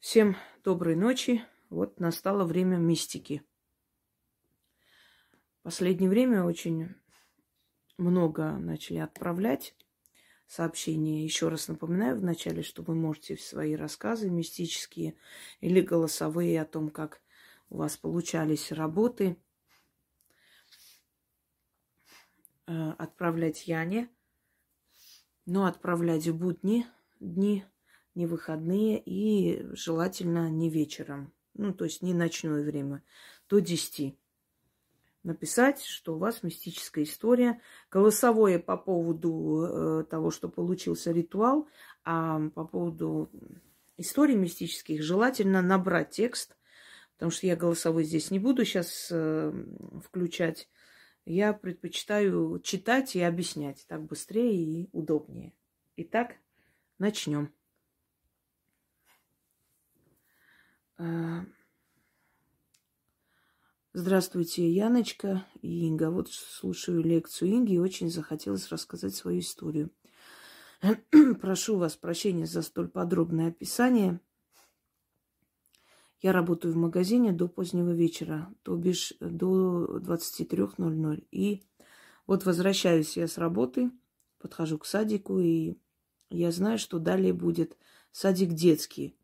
Всем 0.00 0.36
доброй 0.62 0.94
ночи. 0.94 1.44
Вот 1.70 1.98
настало 1.98 2.44
время 2.44 2.76
мистики. 2.76 3.42
Последнее 5.62 6.08
время 6.08 6.44
очень 6.44 6.94
много 7.96 8.52
начали 8.52 8.98
отправлять 8.98 9.74
сообщения. 10.46 11.24
Еще 11.24 11.48
раз 11.48 11.66
напоминаю 11.66 12.16
вначале, 12.16 12.62
что 12.62 12.82
вы 12.82 12.94
можете 12.94 13.36
свои 13.38 13.74
рассказы 13.74 14.30
мистические 14.30 15.16
или 15.60 15.80
голосовые 15.80 16.62
о 16.62 16.64
том, 16.64 16.90
как 16.90 17.20
у 17.68 17.78
вас 17.78 17.96
получались 17.96 18.70
работы, 18.70 19.36
э, 22.68 22.90
отправлять 22.98 23.66
Яне, 23.66 24.08
но 25.44 25.66
отправлять 25.66 26.28
в 26.28 26.38
будни 26.38 26.86
дни– 27.18 27.64
не 28.18 28.26
выходные 28.26 29.00
и 29.00 29.64
желательно 29.74 30.50
не 30.50 30.68
вечером, 30.68 31.32
ну, 31.54 31.72
то 31.72 31.84
есть 31.84 32.02
не 32.02 32.12
ночное 32.12 32.64
время, 32.64 33.04
до 33.48 33.60
10. 33.60 34.18
Написать, 35.22 35.82
что 35.82 36.16
у 36.16 36.18
вас 36.18 36.42
мистическая 36.42 37.04
история. 37.04 37.60
Голосовое 37.90 38.58
по 38.58 38.76
поводу 38.76 39.62
э, 39.62 40.04
того, 40.10 40.30
что 40.30 40.48
получился 40.48 41.12
ритуал, 41.12 41.68
а 42.04 42.40
по 42.50 42.64
поводу 42.64 43.30
историй 43.96 44.34
мистических 44.34 45.02
желательно 45.02 45.62
набрать 45.62 46.10
текст, 46.10 46.56
потому 47.14 47.30
что 47.30 47.46
я 47.46 47.54
голосовой 47.54 48.02
здесь 48.02 48.32
не 48.32 48.40
буду 48.40 48.64
сейчас 48.64 49.08
э, 49.12 49.52
включать. 50.04 50.68
Я 51.24 51.52
предпочитаю 51.52 52.58
читать 52.64 53.14
и 53.14 53.20
объяснять. 53.20 53.84
Так 53.86 54.02
быстрее 54.02 54.54
и 54.54 54.88
удобнее. 54.92 55.52
Итак, 55.96 56.36
начнем. 56.98 57.46
А, 57.46 57.52
здравствуйте, 63.92 64.68
Яночка 64.70 65.46
и 65.62 65.86
Инга. 65.86 66.10
Вот 66.10 66.30
слушаю 66.30 67.02
лекцию 67.02 67.52
Инги 67.52 67.74
и 67.74 67.78
очень 67.78 68.10
захотелось 68.10 68.68
рассказать 68.68 69.14
свою 69.14 69.40
историю. 69.40 69.90
Прошу 71.40 71.76
вас 71.76 71.96
прощения 71.96 72.46
за 72.46 72.62
столь 72.62 72.88
подробное 72.88 73.48
описание. 73.48 74.20
Я 76.20 76.32
работаю 76.32 76.74
в 76.74 76.76
магазине 76.76 77.32
до 77.32 77.46
позднего 77.48 77.90
вечера, 77.90 78.52
то 78.62 78.76
бишь 78.76 79.14
до 79.20 79.98
23.00. 79.98 81.26
И 81.30 81.62
вот 82.26 82.44
возвращаюсь 82.44 83.16
я 83.16 83.28
с 83.28 83.38
работы, 83.38 83.92
подхожу 84.38 84.78
к 84.78 84.86
садику, 84.86 85.38
и 85.38 85.76
я 86.30 86.50
знаю, 86.50 86.78
что 86.78 86.98
далее 86.98 87.32
будет 87.32 87.76
садик 88.10 88.52
детский. 88.52 89.17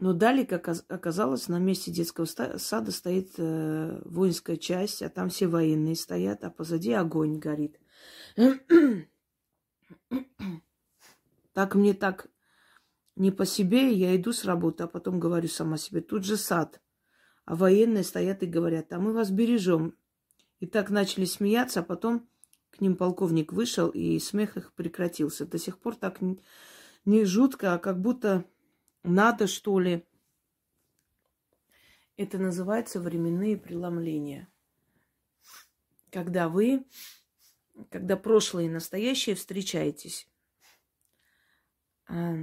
Но 0.00 0.12
далее, 0.12 0.44
как 0.44 0.68
оказалось, 0.88 1.48
на 1.48 1.58
месте 1.58 1.92
детского 1.92 2.24
сада 2.24 2.90
стоит 2.90 3.34
э, 3.38 4.02
воинская 4.04 4.56
часть, 4.56 5.02
а 5.02 5.08
там 5.08 5.28
все 5.28 5.46
военные 5.46 5.94
стоят, 5.94 6.42
а 6.42 6.50
позади 6.50 6.92
огонь 6.92 7.38
горит. 7.38 7.78
так 11.52 11.74
мне 11.76 11.94
так 11.94 12.28
не 13.16 13.30
по 13.30 13.46
себе, 13.46 13.92
я 13.92 14.16
иду 14.16 14.32
с 14.32 14.44
работы, 14.44 14.82
а 14.82 14.88
потом 14.88 15.20
говорю 15.20 15.48
сама 15.48 15.76
себе, 15.76 16.00
тут 16.00 16.24
же 16.24 16.36
сад. 16.36 16.80
А 17.44 17.54
военные 17.54 18.02
стоят 18.02 18.42
и 18.42 18.46
говорят, 18.46 18.92
а 18.92 18.98
мы 18.98 19.12
вас 19.12 19.30
бережем. 19.30 19.96
И 20.58 20.66
так 20.66 20.90
начали 20.90 21.24
смеяться, 21.24 21.80
а 21.80 21.84
потом 21.84 22.28
к 22.70 22.80
ним 22.80 22.96
полковник 22.96 23.52
вышел, 23.52 23.88
и 23.88 24.18
смех 24.18 24.56
их 24.56 24.72
прекратился. 24.72 25.46
До 25.46 25.58
сих 25.58 25.78
пор 25.78 25.94
так 25.94 26.18
не 27.04 27.24
жутко, 27.24 27.74
а 27.74 27.78
как 27.78 28.00
будто 28.00 28.44
надо, 29.04 29.46
что 29.46 29.78
ли. 29.78 30.04
Это 32.16 32.38
называется 32.38 33.00
временные 33.00 33.56
преломления. 33.56 34.48
Когда 36.10 36.48
вы, 36.48 36.86
когда 37.90 38.16
прошлое 38.16 38.64
и 38.64 38.68
настоящее 38.68 39.36
встречаетесь. 39.36 40.28
А, 42.06 42.34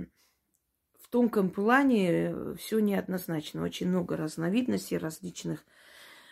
в 0.99 1.07
тонком 1.09 1.49
плане 1.49 2.55
все 2.55 2.79
неоднозначно. 2.79 3.63
Очень 3.63 3.89
много 3.89 4.15
разновидностей 4.15 4.97
различных 4.97 5.65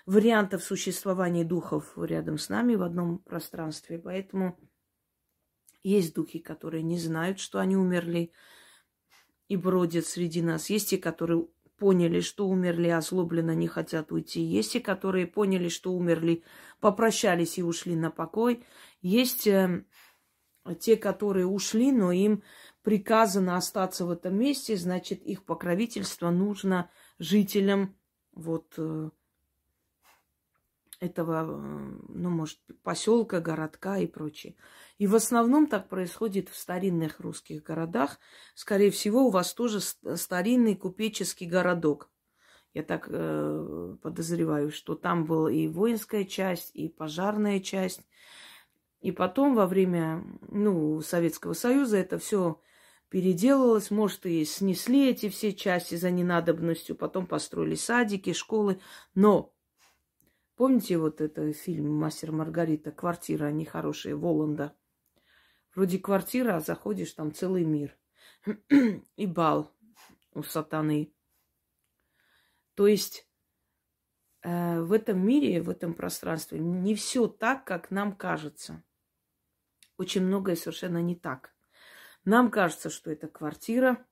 вариантов 0.06 0.64
существования 0.64 1.44
духов 1.44 1.94
рядом 1.98 2.38
с 2.38 2.50
нами 2.50 2.76
в 2.76 2.84
одном 2.84 3.20
пространстве. 3.20 4.00
Поэтому 4.00 4.60
есть 5.82 6.14
духи, 6.14 6.40
которые 6.40 6.84
не 6.84 7.00
знают, 7.00 7.40
что 7.40 7.60
они 7.60 7.78
умерли, 7.78 8.32
и 9.50 9.58
бродят 9.58 10.06
среди 10.06 10.42
нас. 10.42 10.70
Есть 10.70 10.92
те, 10.92 10.98
которые 10.98 11.48
поняли, 11.78 12.22
что 12.22 12.48
умерли, 12.48 12.88
озлобленно 12.90 13.56
не 13.56 13.68
хотят 13.68 14.12
уйти. 14.12 14.42
Есть 14.42 14.74
те, 14.74 14.80
которые 14.80 15.28
поняли, 15.28 15.68
что 15.70 15.92
умерли, 15.92 16.44
попрощались 16.80 17.58
и 17.58 17.64
ушли 17.64 17.96
на 17.96 18.12
покой. 18.12 18.64
Есть 19.02 19.48
э, 19.48 19.84
те, 20.80 20.96
которые 20.96 21.48
ушли, 21.48 21.92
но 21.92 22.12
им 22.12 22.44
приказано 22.84 23.58
остаться 23.58 24.06
в 24.06 24.12
этом 24.12 24.38
месте, 24.38 24.78
значит, 24.78 25.22
их 25.24 25.44
покровительство 25.44 26.30
нужно 26.30 26.90
жителям 27.18 27.96
вот 28.34 28.74
э, 28.78 29.10
этого, 31.00 31.44
э, 31.44 31.98
ну, 32.10 32.30
может, 32.30 32.60
поселка, 32.84 33.40
городка 33.40 33.98
и 33.98 34.08
прочее. 34.08 34.56
И 34.98 35.08
в 35.08 35.16
основном 35.16 35.68
так 35.68 35.88
происходит 35.88 36.50
в 36.50 36.58
старинных 36.58 37.20
русских 37.20 37.64
городах. 37.64 38.20
Скорее 38.56 38.92
всего, 38.92 39.26
у 39.26 39.30
вас 39.30 39.54
тоже 39.54 39.80
старинный 39.80 40.76
купеческий 40.76 41.48
городок. 41.48 42.10
Я 42.74 42.84
так 42.84 43.08
э, 43.10 43.96
подозреваю, 44.02 44.72
что 44.72 44.96
там 44.96 45.26
была 45.26 45.52
и 45.52 45.68
воинская 45.68 46.26
часть, 46.26 46.72
и 46.76 46.88
пожарная 46.88 47.60
часть. 47.60 48.02
И 49.02 49.12
потом 49.12 49.56
во 49.56 49.66
время 49.66 50.24
ну, 50.50 51.02
Советского 51.02 51.54
Союза 51.54 51.98
это 51.98 52.20
все 52.20 52.62
переделалось. 53.10 53.90
Может, 53.90 54.26
и 54.26 54.44
снесли 54.46 55.10
эти 55.10 55.30
все 55.30 55.54
части 55.54 55.96
за 55.96 56.12
ненадобностью. 56.12 56.96
Потом 56.96 57.26
построили 57.26 57.76
садики, 57.76 58.34
школы. 58.34 58.80
Но 59.16 59.54
помните 60.60 60.98
вот 60.98 61.22
этот 61.22 61.56
фильм 61.56 61.90
«Мастер 61.96 62.34
Маргарита», 62.34 62.92
«Квартира 62.92 63.50
нехорошая», 63.50 64.18
Воланда? 64.18 64.76
Вроде 65.74 66.00
квартира, 66.00 66.58
а 66.58 66.60
заходишь, 66.60 67.14
там 67.14 67.34
целый 67.34 67.64
мир. 67.64 67.98
И 69.16 69.26
бал 69.26 69.74
у 70.34 70.44
сатаны. 70.44 71.14
То 72.76 72.88
есть 72.88 73.26
э, 74.42 74.82
в 74.82 74.92
этом 74.92 75.26
мире, 75.26 75.62
в 75.62 75.70
этом 75.70 75.94
пространстве 75.94 76.60
не 76.60 76.94
все 76.94 77.30
так, 77.30 77.64
как 77.64 77.90
нам 77.90 78.14
кажется. 78.14 78.84
Очень 79.96 80.24
многое 80.24 80.58
совершенно 80.58 81.02
не 81.02 81.16
так. 81.16 81.56
Нам 82.26 82.52
кажется, 82.52 82.90
что 82.90 83.10
это 83.10 83.30
квартира, 83.30 84.06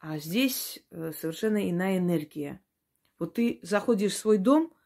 а 0.00 0.18
здесь 0.18 0.84
э, 0.90 1.12
совершенно 1.12 1.70
иная 1.70 1.96
энергия. 1.96 2.62
Вот 3.18 3.36
ты 3.36 3.58
заходишь 3.62 4.12
в 4.12 4.18
свой 4.18 4.36
дом– 4.36 4.74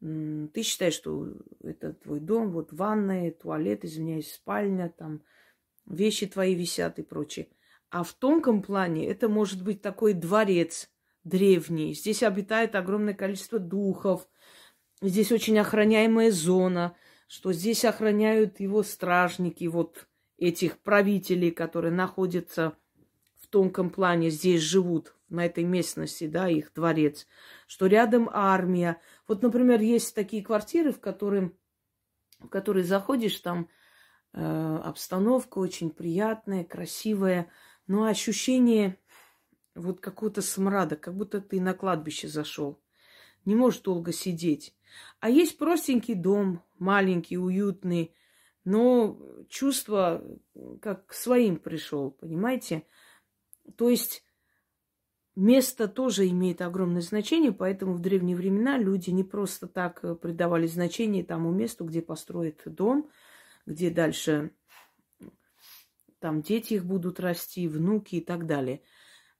ты 0.00 0.62
считаешь, 0.62 0.94
что 0.94 1.28
это 1.62 1.94
твой 1.94 2.20
дом, 2.20 2.50
вот 2.50 2.72
ванная, 2.72 3.30
туалет, 3.30 3.84
извиняюсь, 3.84 4.32
спальня, 4.32 4.92
там 4.96 5.22
вещи 5.86 6.26
твои 6.26 6.54
висят 6.54 6.98
и 6.98 7.02
прочее. 7.02 7.48
А 7.90 8.02
в 8.02 8.12
тонком 8.12 8.62
плане 8.62 9.08
это 9.08 9.28
может 9.28 9.62
быть 9.62 9.80
такой 9.80 10.12
дворец 10.12 10.90
древний. 11.24 11.94
Здесь 11.94 12.22
обитает 12.22 12.74
огромное 12.74 13.14
количество 13.14 13.58
духов. 13.58 14.28
Здесь 15.00 15.32
очень 15.32 15.58
охраняемая 15.58 16.30
зона, 16.30 16.94
что 17.26 17.52
здесь 17.52 17.84
охраняют 17.84 18.60
его 18.60 18.82
стражники, 18.82 19.64
вот 19.64 20.06
этих 20.36 20.78
правителей, 20.78 21.50
которые 21.50 21.92
находятся 21.92 22.76
в 23.40 23.48
тонком 23.48 23.90
плане, 23.90 24.30
здесь 24.30 24.60
живут 24.60 25.15
на 25.28 25.46
этой 25.46 25.64
местности, 25.64 26.26
да, 26.26 26.48
их 26.48 26.72
дворец, 26.74 27.26
что 27.66 27.86
рядом 27.86 28.30
армия. 28.32 29.00
Вот, 29.26 29.42
например, 29.42 29.80
есть 29.80 30.14
такие 30.14 30.42
квартиры, 30.42 30.92
в 30.92 31.00
которые, 31.00 31.52
в 32.38 32.48
которые 32.48 32.84
заходишь, 32.84 33.38
там 33.40 33.68
э, 34.32 34.78
обстановка 34.84 35.58
очень 35.58 35.90
приятная, 35.90 36.64
красивая, 36.64 37.50
но 37.86 38.04
ощущение 38.04 38.98
вот 39.74 40.00
какого-то 40.00 40.42
смрада, 40.42 40.96
как 40.96 41.14
будто 41.14 41.40
ты 41.40 41.60
на 41.60 41.74
кладбище 41.74 42.28
зашел. 42.28 42.80
Не 43.44 43.54
можешь 43.54 43.80
долго 43.80 44.12
сидеть. 44.12 44.74
А 45.20 45.28
есть 45.28 45.58
простенький 45.58 46.14
дом, 46.14 46.62
маленький, 46.78 47.38
уютный, 47.38 48.14
но 48.64 49.20
чувство 49.48 50.24
как 50.82 51.06
к 51.06 51.12
своим 51.12 51.56
пришел, 51.56 52.10
понимаете? 52.10 52.86
То 53.76 53.88
есть 53.88 54.25
Место 55.36 55.86
тоже 55.86 56.26
имеет 56.30 56.62
огромное 56.62 57.02
значение, 57.02 57.52
поэтому 57.52 57.92
в 57.92 58.00
древние 58.00 58.34
времена 58.34 58.78
люди 58.78 59.10
не 59.10 59.22
просто 59.22 59.68
так 59.68 60.02
э, 60.02 60.14
придавали 60.14 60.66
значение 60.66 61.22
тому 61.24 61.52
месту, 61.52 61.84
где 61.84 62.00
построят 62.00 62.62
дом, 62.64 63.10
где 63.66 63.90
дальше 63.90 64.52
там 66.20 66.40
дети 66.40 66.74
их 66.74 66.86
будут 66.86 67.20
расти, 67.20 67.68
внуки 67.68 68.16
и 68.16 68.20
так 68.22 68.46
далее. 68.46 68.80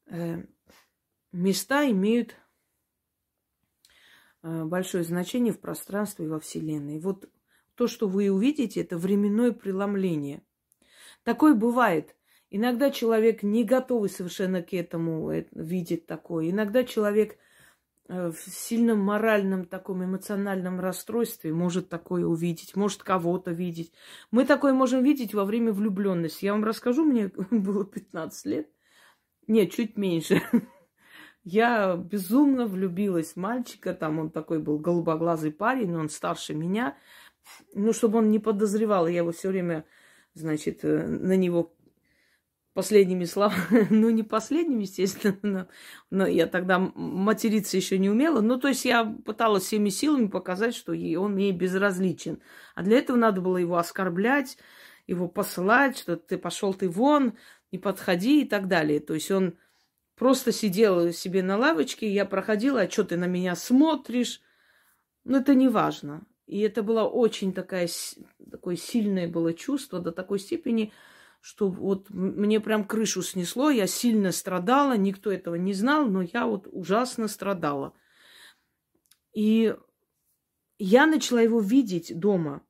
э, 0.07 0.45
места 1.33 1.91
имеют 1.91 2.37
э, 4.43 4.65
большое 4.65 5.03
значение 5.03 5.55
в 5.55 5.61
пространстве 5.61 6.27
и 6.27 6.29
во 6.29 6.41
Вселенной. 6.41 6.99
Вот 6.99 7.31
то, 7.75 7.87
что 7.87 8.07
вы 8.07 8.31
увидите, 8.31 8.83
это 8.83 8.99
временное 8.99 9.53
преломление. 9.53 10.43
Такое 11.23 11.55
бывает. 11.55 12.16
Иногда 12.51 12.91
человек 12.91 13.43
не 13.43 13.65
готовый 13.65 14.09
совершенно 14.09 14.63
к 14.63 14.73
этому, 14.73 15.31
э, 15.31 15.47
видит 15.53 16.07
такое. 16.07 16.51
Иногда 16.51 16.85
человек 16.85 17.37
Э, 18.09 18.31
в 18.31 18.39
сильном 18.39 19.01
моральном 19.01 19.65
таком 19.65 20.05
эмоциональном 20.05 20.79
расстройстве 20.79 21.53
может 21.53 21.89
такое 21.89 22.25
увидеть, 22.25 22.77
может 22.77 23.03
кого-то 23.03 23.51
видеть. 23.51 23.93
Мы 24.31 24.45
такое 24.45 24.73
можем 24.73 25.03
видеть 25.03 25.35
во 25.35 25.45
время 25.45 25.73
влюбленности. 25.73 26.45
Я 26.45 26.53
вам 26.53 26.65
расскажу, 26.65 27.05
мне 27.05 27.33
было 27.51 27.85
15 27.85 28.47
лет. 28.47 28.71
Нет, 29.49 29.73
чуть 29.73 29.97
меньше. 29.97 30.41
Я 31.45 31.97
безумно 31.97 32.67
влюбилась 32.67 33.33
в 33.33 33.37
мальчика, 33.37 33.95
там 33.95 34.19
он 34.19 34.31
такой 34.31 34.61
был 34.61 34.79
голубоглазый 34.79 35.53
парень, 35.53 35.97
он 35.97 36.09
старше 36.09 36.55
меня. 36.55 36.97
Ну, 37.75 37.93
чтобы 37.93 38.19
он 38.19 38.31
не 38.31 38.41
подозревал, 38.41 39.07
я 39.07 39.19
его 39.19 39.31
все 39.31 39.49
время, 39.49 39.85
значит, 40.35 40.85
э, 40.85 41.07
на 41.07 41.37
него 41.37 41.76
последними 42.77 43.25
словами, 43.25 43.87
ну 43.91 44.11
не 44.11 44.23
последними, 44.23 44.83
естественно, 44.83 45.67
но, 46.11 46.27
я 46.27 46.47
тогда 46.47 46.79
материться 46.79 47.79
еще 47.79 47.99
не 47.99 48.11
умела. 48.11 48.43
Ну, 48.43 48.61
то 48.61 48.69
есть 48.69 48.85
я 48.85 49.05
пыталась 49.25 49.65
всеми 49.65 49.89
силами 49.89 50.27
показать, 50.27 50.75
что 50.75 50.93
он 50.93 51.33
мне 51.33 51.53
безразличен. 51.53 52.41
А 52.75 52.83
для 52.83 52.99
этого 52.99 53.17
надо 53.17 53.41
было 53.41 53.57
его 53.57 53.79
оскорблять, 53.79 54.59
его 55.07 55.27
посылать, 55.27 55.97
что 55.97 56.17
ты 56.17 56.37
пошел 56.37 56.75
ты 56.75 56.91
вон, 56.91 57.39
не 57.73 57.79
подходи 57.79 58.43
и 58.43 58.45
так 58.45 58.69
далее. 58.69 59.01
То 59.01 59.15
есть 59.15 59.31
он 59.31 59.57
просто 60.15 60.53
сидел 60.53 61.13
себе 61.13 61.43
на 61.43 61.57
лавочке, 61.57 62.13
я 62.13 62.27
проходила, 62.27 62.83
а 62.83 62.91
что 62.91 63.05
ты 63.05 63.17
на 63.17 63.27
меня 63.27 63.57
смотришь? 63.57 64.43
Ну, 65.25 65.39
это 65.39 65.55
не 65.55 65.69
важно. 65.69 66.27
И 66.47 66.61
это 66.61 66.83
было 66.83 67.05
очень 67.05 67.55
такая, 67.55 67.89
такое 68.51 68.77
сильное 68.77 69.29
было 69.29 69.55
чувство 69.55 69.99
до 69.99 70.13
такой 70.13 70.39
степени, 70.41 70.93
что 71.41 71.69
вот 71.69 72.11
мне 72.11 72.61
прям 72.61 72.85
крышу 72.85 73.23
снесло, 73.23 73.71
я 73.71 73.87
сильно 73.87 74.33
страдала, 74.33 74.97
никто 74.97 75.31
этого 75.31 75.55
не 75.55 75.73
знал, 75.73 76.07
но 76.07 76.23
я 76.23 76.47
вот 76.47 76.69
ужасно 76.71 77.29
страдала. 77.29 77.95
И 79.33 79.75
я 80.79 81.07
начала 81.07 81.41
его 81.41 81.61
видеть 81.61 82.19
дома. 82.19 82.63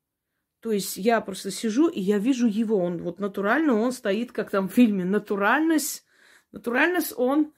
То 0.61 0.73
есть 0.73 0.97
я 0.97 1.21
просто 1.21 1.51
сижу, 1.51 1.89
и 1.89 2.01
я 2.01 2.19
вижу 2.19 2.47
его. 2.47 2.79
Он 2.79 3.03
вот 3.03 3.21
натурально, 3.21 3.75
он 3.75 3.93
стоит, 3.93 4.33
как 4.33 4.51
там 4.51 4.69
в 4.69 4.73
фильме, 4.73 5.05
натуральность. 5.05 6.05
Натуральность, 6.53 7.13
он 7.17 7.53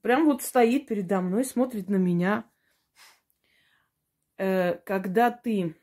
прям 0.00 0.26
вот 0.26 0.42
стоит 0.42 0.86
передо 0.86 1.20
мной, 1.20 1.44
смотрит 1.44 1.88
на 1.88 1.96
меня. 1.96 2.44
Э, 4.36 4.74
когда 4.84 5.30
ты 5.30 5.76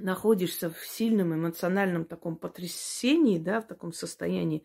находишься 0.00 0.70
в 0.70 0.78
сильном 0.86 1.34
эмоциональном 1.34 2.04
таком 2.04 2.36
потрясении, 2.36 3.38
да, 3.38 3.60
в 3.60 3.66
таком 3.66 3.92
состоянии, 3.92 4.64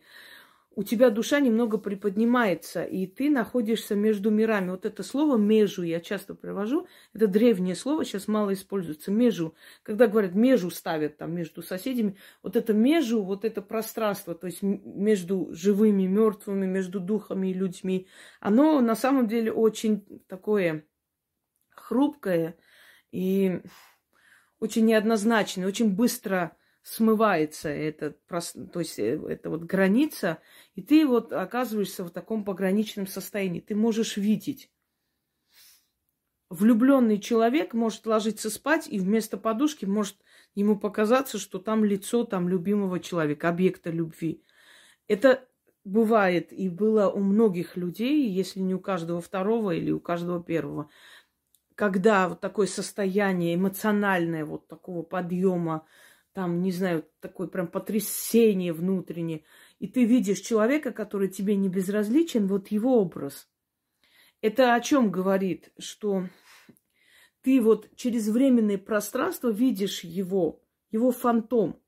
у 0.78 0.82
тебя 0.82 1.08
душа 1.08 1.40
немного 1.40 1.78
приподнимается, 1.78 2.84
и 2.84 3.06
ты 3.06 3.30
находишься 3.30 3.94
между 3.94 4.30
мирами. 4.30 4.70
Вот 4.70 4.84
это 4.84 5.02
слово 5.02 5.38
«межу» 5.38 5.82
я 5.82 6.00
часто 6.00 6.34
привожу. 6.34 6.86
Это 7.14 7.26
древнее 7.26 7.74
слово, 7.74 8.04
сейчас 8.04 8.28
мало 8.28 8.52
используется. 8.52 9.10
«Межу». 9.10 9.54
Когда 9.82 10.06
говорят 10.06 10.34
«межу» 10.34 10.68
ставят 10.68 11.16
там 11.16 11.34
между 11.34 11.62
соседями, 11.62 12.18
вот 12.42 12.56
это 12.56 12.74
«межу», 12.74 13.22
вот 13.22 13.46
это 13.46 13.62
пространство, 13.62 14.34
то 14.34 14.46
есть 14.46 14.60
между 14.60 15.48
живыми, 15.50 16.06
мертвыми, 16.06 16.66
между 16.66 17.00
духами 17.00 17.48
и 17.48 17.54
людьми, 17.54 18.06
оно 18.38 18.82
на 18.82 18.96
самом 18.96 19.28
деле 19.28 19.52
очень 19.52 20.04
такое 20.28 20.84
хрупкое 21.70 22.58
и 23.12 23.62
очень 24.60 24.86
неоднозначный, 24.86 25.66
очень 25.66 25.94
быстро 25.94 26.56
смывается 26.82 27.68
этот, 27.68 28.24
то 28.26 28.78
есть 28.78 28.98
э, 28.98 29.20
эта 29.28 29.50
вот 29.50 29.64
граница, 29.64 30.38
и 30.74 30.82
ты 30.82 31.06
вот 31.06 31.32
оказываешься 31.32 32.04
в 32.04 32.10
таком 32.10 32.44
пограничном 32.44 33.08
состоянии. 33.08 33.60
Ты 33.60 33.74
можешь 33.74 34.16
видеть. 34.16 34.70
Влюбленный 36.48 37.18
человек 37.18 37.74
может 37.74 38.06
ложиться 38.06 38.50
спать, 38.50 38.86
и 38.88 39.00
вместо 39.00 39.36
подушки 39.36 39.84
может 39.84 40.16
ему 40.54 40.78
показаться, 40.78 41.38
что 41.38 41.58
там 41.58 41.84
лицо 41.84 42.24
там 42.24 42.48
любимого 42.48 43.00
человека, 43.00 43.48
объекта 43.48 43.90
любви. 43.90 44.44
Это 45.08 45.44
бывает 45.86 46.52
и 46.52 46.68
было 46.68 47.08
у 47.08 47.20
многих 47.20 47.76
людей, 47.76 48.28
если 48.28 48.60
не 48.60 48.74
у 48.74 48.80
каждого 48.80 49.20
второго 49.20 49.72
или 49.72 49.90
у 49.90 50.00
каждого 50.00 50.42
первого 50.42 50.88
когда 51.76 52.30
вот 52.30 52.40
такое 52.40 52.66
состояние 52.66 53.54
эмоциональное, 53.54 54.44
вот 54.44 54.66
такого 54.66 55.02
подъема, 55.02 55.86
там, 56.32 56.62
не 56.62 56.72
знаю, 56.72 57.06
такое 57.20 57.46
прям 57.46 57.68
потрясение 57.68 58.72
внутреннее, 58.72 59.44
и 59.78 59.86
ты 59.86 60.04
видишь 60.04 60.40
человека, 60.40 60.90
который 60.90 61.28
тебе 61.28 61.54
не 61.54 61.68
безразличен, 61.68 62.46
вот 62.46 62.68
его 62.68 63.00
образ. 63.00 63.48
Это 64.40 64.74
о 64.74 64.80
чем 64.80 65.10
говорит? 65.10 65.70
Что 65.78 66.28
ты 67.42 67.60
вот 67.60 67.94
через 67.94 68.28
временное 68.28 68.78
пространство 68.78 69.50
видишь 69.50 70.02
его, 70.02 70.62
его 70.90 71.10
фантом. 71.10 71.80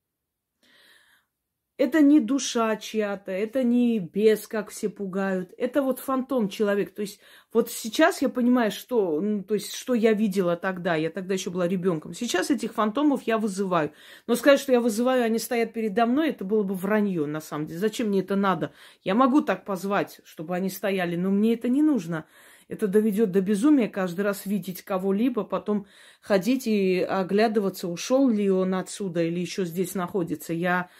Это 1.78 2.00
не 2.00 2.18
душа 2.18 2.76
чья-то, 2.76 3.30
это 3.30 3.62
не 3.62 4.00
бес, 4.00 4.48
как 4.48 4.70
все 4.70 4.88
пугают. 4.88 5.54
Это 5.56 5.80
вот 5.80 6.00
фантом 6.00 6.48
человек. 6.48 6.92
То 6.92 7.02
есть 7.02 7.20
вот 7.52 7.70
сейчас 7.70 8.20
я 8.20 8.28
понимаю, 8.28 8.72
что, 8.72 9.20
ну, 9.20 9.44
то 9.44 9.54
есть, 9.54 9.72
что 9.72 9.94
я 9.94 10.12
видела 10.12 10.56
тогда. 10.56 10.96
Я 10.96 11.08
тогда 11.08 11.34
еще 11.34 11.50
была 11.50 11.68
ребенком. 11.68 12.14
Сейчас 12.14 12.50
этих 12.50 12.74
фантомов 12.74 13.22
я 13.22 13.38
вызываю. 13.38 13.92
Но 14.26 14.34
сказать, 14.34 14.58
что 14.58 14.72
я 14.72 14.80
вызываю, 14.80 15.22
они 15.22 15.38
стоят 15.38 15.72
передо 15.72 16.04
мной, 16.06 16.30
это 16.30 16.44
было 16.44 16.64
бы 16.64 16.74
вранье 16.74 17.26
на 17.26 17.40
самом 17.40 17.66
деле. 17.66 17.78
Зачем 17.78 18.08
мне 18.08 18.20
это 18.20 18.34
надо? 18.34 18.72
Я 19.04 19.14
могу 19.14 19.40
так 19.40 19.64
позвать, 19.64 20.20
чтобы 20.24 20.56
они 20.56 20.70
стояли, 20.70 21.14
но 21.14 21.30
мне 21.30 21.54
это 21.54 21.68
не 21.68 21.82
нужно. 21.82 22.24
Это 22.66 22.88
доведет 22.88 23.30
до 23.30 23.40
безумия 23.40 23.88
каждый 23.88 24.22
раз 24.22 24.46
видеть 24.46 24.82
кого-либо, 24.82 25.44
потом 25.44 25.86
ходить 26.20 26.66
и 26.66 27.00
оглядываться, 27.00 27.86
ушел 27.86 28.28
ли 28.28 28.50
он 28.50 28.74
отсюда 28.74 29.22
или 29.22 29.38
еще 29.38 29.64
здесь 29.64 29.94
находится. 29.94 30.52
Я 30.52 30.90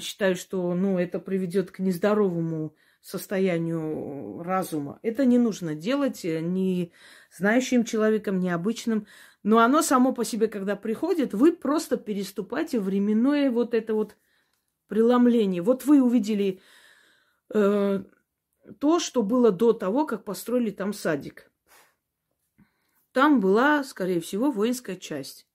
считаю, 0.00 0.36
что 0.36 0.74
ну, 0.74 0.98
это 0.98 1.18
приведет 1.18 1.70
к 1.70 1.78
нездоровому 1.78 2.74
состоянию 3.00 4.42
разума. 4.42 4.98
Это 5.02 5.24
не 5.24 5.38
нужно 5.38 5.74
делать 5.74 6.24
ни 6.24 6.92
знающим 7.30 7.84
человеком, 7.84 8.40
ни 8.40 8.48
обычным. 8.48 9.06
Но 9.42 9.58
оно 9.58 9.82
само 9.82 10.12
по 10.12 10.24
себе, 10.24 10.48
когда 10.48 10.74
приходит, 10.74 11.32
вы 11.32 11.52
просто 11.52 11.96
переступаете 11.96 12.80
временное 12.80 13.50
вот 13.50 13.74
это 13.74 13.94
вот 13.94 14.16
преломление. 14.88 15.62
Вот 15.62 15.84
вы 15.84 16.02
увидели 16.02 16.60
э, 17.54 18.02
то, 18.80 18.98
что 18.98 19.22
было 19.22 19.52
до 19.52 19.72
того, 19.72 20.04
как 20.04 20.24
построили 20.24 20.70
там 20.70 20.92
садик. 20.92 21.50
Там 23.12 23.40
была, 23.40 23.84
скорее 23.84 24.20
всего, 24.20 24.50
воинская 24.50 24.96
часть 24.96 25.45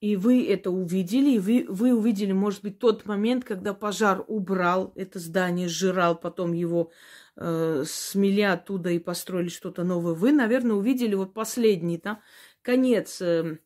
и 0.00 0.16
вы 0.16 0.46
это 0.46 0.70
увидели, 0.70 1.30
и 1.30 1.38
вы, 1.38 1.66
вы 1.68 1.94
увидели, 1.94 2.32
может 2.32 2.62
быть, 2.62 2.78
тот 2.78 3.06
момент, 3.06 3.44
когда 3.44 3.72
пожар 3.72 4.24
убрал 4.26 4.92
это 4.96 5.18
здание, 5.18 5.68
сжирал, 5.68 6.18
потом 6.18 6.52
его 6.52 6.90
э, 7.36 7.84
смели 7.86 8.42
оттуда 8.42 8.90
и 8.90 8.98
построили 8.98 9.48
что-то 9.48 9.84
новое. 9.84 10.14
Вы, 10.14 10.32
наверное, 10.32 10.76
увидели 10.76 11.14
вот 11.14 11.32
последний, 11.32 11.98
да, 11.98 12.20
конец 12.62 13.20
э, 13.22 13.58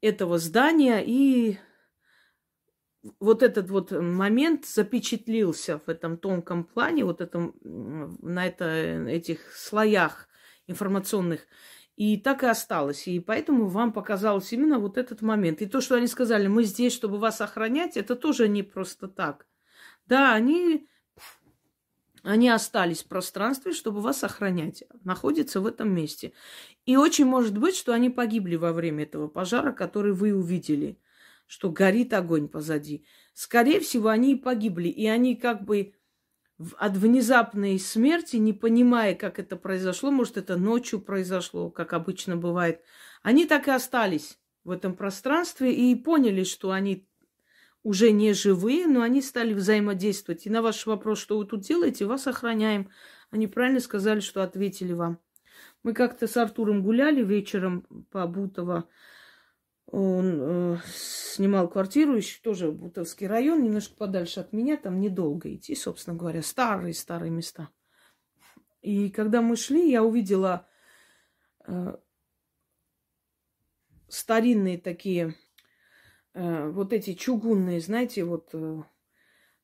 этого 0.00 0.38
здания, 0.38 1.02
и 1.04 1.58
вот 3.20 3.42
этот 3.42 3.70
вот 3.70 3.92
момент 3.92 4.66
запечатлился 4.66 5.78
в 5.78 5.88
этом 5.88 6.18
тонком 6.18 6.64
плане, 6.64 7.04
вот 7.04 7.20
этом, 7.20 7.54
на 7.62 8.46
это, 8.46 8.64
этих 9.08 9.54
слоях 9.54 10.28
информационных. 10.66 11.46
И 11.98 12.16
так 12.16 12.44
и 12.44 12.46
осталось. 12.46 13.08
И 13.08 13.18
поэтому 13.18 13.66
вам 13.66 13.92
показалось 13.92 14.52
именно 14.52 14.78
вот 14.78 14.96
этот 14.96 15.20
момент. 15.20 15.62
И 15.62 15.66
то, 15.66 15.80
что 15.80 15.96
они 15.96 16.06
сказали, 16.06 16.46
мы 16.46 16.62
здесь, 16.62 16.92
чтобы 16.92 17.18
вас 17.18 17.40
охранять, 17.40 17.96
это 17.96 18.14
тоже 18.14 18.46
не 18.46 18.62
просто 18.62 19.08
так. 19.08 19.48
Да, 20.06 20.32
они, 20.32 20.88
они 22.22 22.50
остались 22.50 23.02
в 23.02 23.08
пространстве, 23.08 23.72
чтобы 23.72 24.00
вас 24.00 24.22
охранять. 24.22 24.84
Находятся 25.02 25.60
в 25.60 25.66
этом 25.66 25.92
месте. 25.92 26.32
И 26.86 26.96
очень 26.96 27.24
может 27.24 27.58
быть, 27.58 27.74
что 27.74 27.92
они 27.92 28.10
погибли 28.10 28.54
во 28.54 28.72
время 28.72 29.02
этого 29.02 29.26
пожара, 29.26 29.72
который 29.72 30.12
вы 30.12 30.32
увидели, 30.32 31.00
что 31.48 31.68
горит 31.68 32.12
огонь 32.12 32.46
позади. 32.46 33.04
Скорее 33.34 33.80
всего, 33.80 34.10
они 34.10 34.34
и 34.34 34.38
погибли. 34.40 34.88
И 34.88 35.08
они 35.08 35.34
как 35.34 35.64
бы 35.64 35.94
от 36.76 36.96
внезапной 36.96 37.78
смерти, 37.78 38.36
не 38.36 38.52
понимая, 38.52 39.14
как 39.14 39.38
это 39.38 39.56
произошло, 39.56 40.10
может, 40.10 40.36
это 40.36 40.56
ночью 40.56 41.00
произошло, 41.00 41.70
как 41.70 41.92
обычно 41.92 42.36
бывает, 42.36 42.82
они 43.22 43.46
так 43.46 43.68
и 43.68 43.70
остались 43.70 44.38
в 44.64 44.70
этом 44.70 44.96
пространстве 44.96 45.72
и 45.72 45.94
поняли, 45.94 46.44
что 46.44 46.70
они 46.72 47.06
уже 47.82 48.10
не 48.10 48.32
живые, 48.32 48.86
но 48.86 49.02
они 49.02 49.22
стали 49.22 49.54
взаимодействовать. 49.54 50.46
И 50.46 50.50
на 50.50 50.62
ваш 50.62 50.84
вопрос, 50.86 51.20
что 51.20 51.38
вы 51.38 51.46
тут 51.46 51.60
делаете, 51.60 52.06
вас 52.06 52.26
охраняем. 52.26 52.90
Они 53.30 53.46
правильно 53.46 53.80
сказали, 53.80 54.20
что 54.20 54.42
ответили 54.42 54.92
вам. 54.92 55.20
Мы 55.82 55.94
как-то 55.94 56.26
с 56.26 56.36
Артуром 56.36 56.82
гуляли 56.82 57.22
вечером 57.22 57.82
по 58.10 58.26
Бутово. 58.26 58.88
Он 59.90 60.74
э, 60.74 60.76
снимал 60.86 61.66
квартиру, 61.68 62.14
еще 62.14 62.42
тоже 62.42 62.70
Бутовский 62.70 63.26
район, 63.26 63.62
немножко 63.62 63.96
подальше 63.96 64.40
от 64.40 64.52
меня, 64.52 64.76
там 64.76 65.00
недолго 65.00 65.54
идти, 65.54 65.74
собственно 65.74 66.14
говоря, 66.14 66.42
старые-старые 66.42 67.30
места. 67.30 67.70
И 68.82 69.08
когда 69.08 69.40
мы 69.40 69.56
шли, 69.56 69.90
я 69.90 70.04
увидела 70.04 70.68
э, 71.66 71.96
старинные 74.08 74.76
такие, 74.76 75.34
э, 76.34 76.68
вот 76.68 76.92
эти 76.92 77.14
чугунные, 77.14 77.80
знаете, 77.80 78.24
вот 78.24 78.50
э, 78.52 78.82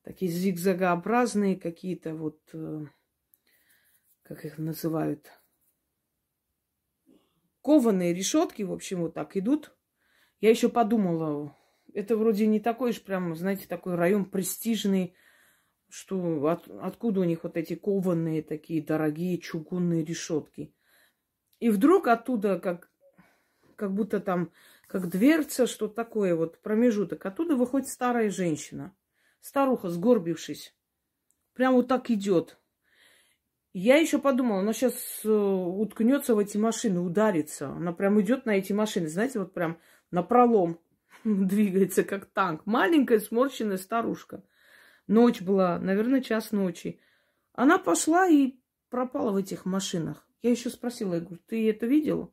такие 0.05 0.33
зигзагообразные 0.33 1.57
какие-то 1.57 2.15
вот, 2.15 2.41
э, 2.55 2.87
как 4.23 4.47
их 4.47 4.57
называют, 4.57 5.31
кованые 7.61 8.15
решетки, 8.15 8.63
в 8.63 8.73
общем, 8.73 9.03
вот 9.03 9.13
так 9.13 9.37
идут. 9.37 9.77
Я 10.45 10.51
еще 10.51 10.69
подумала, 10.69 11.57
это 11.95 12.19
вроде 12.19 12.47
не 12.47 12.61
такой 12.61 12.91
уж 12.91 13.01
прям, 13.01 13.35
знаете, 13.35 13.67
такой 13.67 13.95
район 13.95 14.27
престижный, 14.27 15.15
что 15.89 16.49
от, 16.49 16.69
откуда 16.83 17.21
у 17.21 17.25
них 17.25 17.45
вот 17.45 17.57
эти 17.57 17.75
кованые 17.75 18.43
такие 18.43 18.83
дорогие 18.83 19.39
чугунные 19.39 20.05
решетки. 20.05 20.75
И 21.61 21.71
вдруг 21.71 22.09
оттуда, 22.09 22.59
как, 22.59 22.91
как 23.75 23.95
будто 23.95 24.21
там, 24.21 24.53
как 24.87 25.09
дверца, 25.09 25.67
что 25.67 25.89
такое, 25.89 26.37
вот 26.37 26.59
промежуток, 26.59 27.25
оттуда 27.25 27.57
выходит 27.57 27.89
старая 27.89 28.29
женщина. 28.29 28.95
Старуха, 29.41 29.89
сгорбившись. 29.89 30.77
Прям 31.55 31.73
вот 31.73 31.89
так 31.89 32.11
идет. 32.11 32.59
Я 33.73 33.97
еще 33.97 34.19
подумала, 34.19 34.61
она 34.61 34.75
сейчас 34.75 34.95
э, 35.25 35.29
уткнется 35.31 36.35
в 36.35 36.39
эти 36.39 36.59
машины, 36.59 37.01
ударится. 37.01 37.71
Она 37.71 37.95
прям 37.95 38.21
идет 38.21 38.45
на 38.45 38.51
эти 38.51 38.75
машины, 38.75 39.09
знаете, 39.09 39.39
вот 39.39 39.55
прям 39.55 39.79
на 40.15 40.23
пролом 40.23 40.81
двигается, 41.25 42.05
как 42.05 42.27
танк. 42.27 42.63
Маленькая 42.65 43.19
сморщенная 43.19 43.79
старушка. 43.79 44.45
Ночь 45.07 45.43
была, 45.43 45.79
наверное, 45.79 46.23
час 46.23 46.53
ночи. 46.53 47.01
Она 47.53 47.79
пошла 47.79 48.29
и 48.29 48.55
пропала 48.89 49.33
в 49.33 49.37
этих 49.37 49.67
машинах. 49.67 50.27
Я 50.41 50.53
еще 50.53 50.71
спросила, 50.71 51.15
я 51.15 51.21
говорю, 51.21 51.43
ты 51.47 51.69
это 51.69 51.87
видел? 51.87 52.33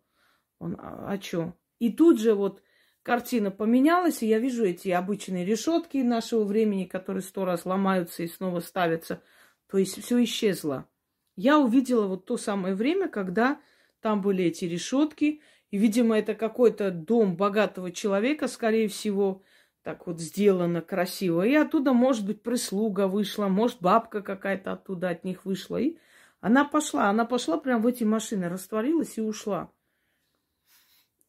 Он, 0.60 0.78
а, 0.80 1.14
а 1.14 1.22
что? 1.22 1.56
И 1.80 1.92
тут 1.92 2.20
же 2.20 2.36
вот 2.36 2.62
картина 3.02 3.50
поменялась, 3.50 4.22
и 4.22 4.28
я 4.28 4.38
вижу 4.38 4.64
эти 4.64 4.90
обычные 4.90 5.44
решетки 5.44 5.98
нашего 5.98 6.44
времени, 6.44 6.86
которые 6.86 7.24
сто 7.24 7.46
раз 7.46 7.66
ломаются 7.66 8.22
и 8.22 8.28
снова 8.28 8.60
ставятся. 8.60 9.24
То 9.68 9.80
есть 9.80 10.02
все 10.04 10.24
исчезло. 10.24 10.88
Я 11.36 11.58
увидела 11.58 12.06
вот 12.06 12.26
то 12.26 12.38
самое 12.38 12.76
время, 12.76 13.10
когда 13.10 13.60
там 14.02 14.22
были 14.22 14.44
эти 14.46 14.66
решетки, 14.66 15.42
и, 15.72 15.78
видимо, 15.78 16.20
это 16.20 16.36
какой-то 16.36 16.92
дом 16.92 17.38
богатого 17.38 17.92
человека, 17.92 18.48
скорее 18.50 18.90
всего, 18.90 19.42
так 19.84 20.06
вот 20.06 20.20
сделано 20.20 20.82
красиво. 20.82 21.46
И 21.46 21.56
оттуда, 21.56 21.94
может 21.94 22.26
быть, 22.26 22.44
прислуга 22.44 23.08
вышла, 23.08 23.48
может, 23.48 23.82
бабка 23.82 24.22
какая-то 24.22 24.74
оттуда 24.74 25.10
от 25.10 25.24
них 25.24 25.46
вышла. 25.46 25.78
И 25.78 25.98
она 26.42 26.66
пошла, 26.66 27.10
она 27.10 27.26
пошла 27.26 27.58
прямо 27.58 27.84
в 27.84 27.88
эти 27.88 28.04
машины, 28.04 28.50
растворилась 28.50 29.18
и 29.18 29.22
ушла. 29.22 29.72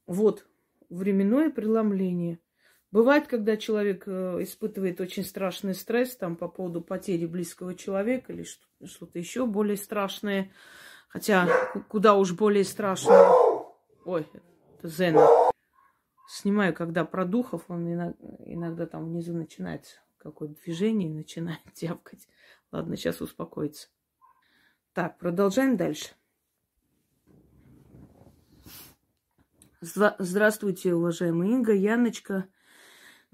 Вот, 0.07 0.45
временное 0.91 1.49
преломление. 1.49 2.41
Бывает, 2.91 3.27
когда 3.29 3.57
человек 3.57 4.03
э, 4.07 4.39
испытывает 4.43 5.01
очень 5.01 5.25
страшный 5.25 5.75
стресс 5.75 6.15
там 6.17 6.37
по 6.37 6.49
поводу 6.49 6.83
потери 6.83 7.25
близкого 7.25 7.75
человека 7.75 8.33
или 8.35 8.45
что-то 8.45 9.19
еще 9.19 9.47
более 9.47 9.79
страшное. 9.79 10.53
Хотя 11.09 11.49
куда 11.89 12.15
уж 12.15 12.33
более 12.33 12.65
страшное. 12.65 13.52
Ой, 14.05 14.27
это 14.79 14.89
Зена. 14.89 15.27
Снимаю, 16.29 16.75
когда 16.75 17.05
про 17.05 17.25
духов, 17.25 17.65
он 17.69 17.93
иногда, 17.93 18.17
иногда 18.45 18.87
там 18.87 19.05
внизу 19.05 19.33
начинается 19.33 19.97
какое-то 20.19 20.61
движение 20.63 21.09
и 21.11 21.15
начинает 21.15 21.61
тявкать. 21.75 22.27
Ладно, 22.73 22.97
сейчас 22.97 23.21
успокоится. 23.21 23.89
Так, 24.93 25.19
продолжаем 25.19 25.77
дальше. 25.77 26.11
Здравствуйте, 29.81 30.95
уважаемая 30.95 31.49
Инга, 31.49 31.73
Яночка. 31.73 32.47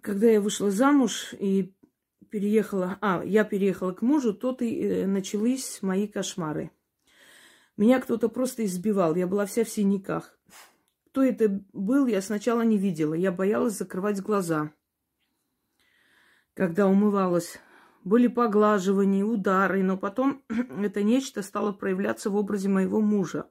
Когда 0.00 0.28
я 0.28 0.40
вышла 0.40 0.70
замуж 0.70 1.34
и 1.38 1.74
переехала, 2.30 2.98
а, 3.00 3.22
я 3.24 3.44
переехала 3.44 3.92
к 3.92 4.02
мужу, 4.02 4.32
то 4.32 4.56
и 4.60 4.80
э, 4.80 5.06
начались 5.06 5.82
мои 5.82 6.06
кошмары. 6.06 6.70
Меня 7.78 8.00
кто-то 8.00 8.28
просто 8.28 8.64
избивал, 8.64 9.14
я 9.14 9.28
была 9.28 9.46
вся 9.46 9.62
в 9.62 9.68
синяках. 9.68 10.36
Кто 11.06 11.22
это 11.22 11.62
был, 11.72 12.06
я 12.06 12.20
сначала 12.20 12.62
не 12.62 12.76
видела. 12.76 13.14
Я 13.14 13.30
боялась 13.30 13.78
закрывать 13.78 14.20
глаза. 14.20 14.72
Когда 16.54 16.88
умывалась, 16.88 17.60
были 18.02 18.26
поглаживания, 18.26 19.24
удары, 19.24 19.84
но 19.84 19.96
потом 19.96 20.42
это 20.82 21.04
нечто 21.04 21.40
стало 21.40 21.70
проявляться 21.70 22.30
в 22.30 22.36
образе 22.36 22.68
моего 22.68 23.00
мужа. 23.00 23.48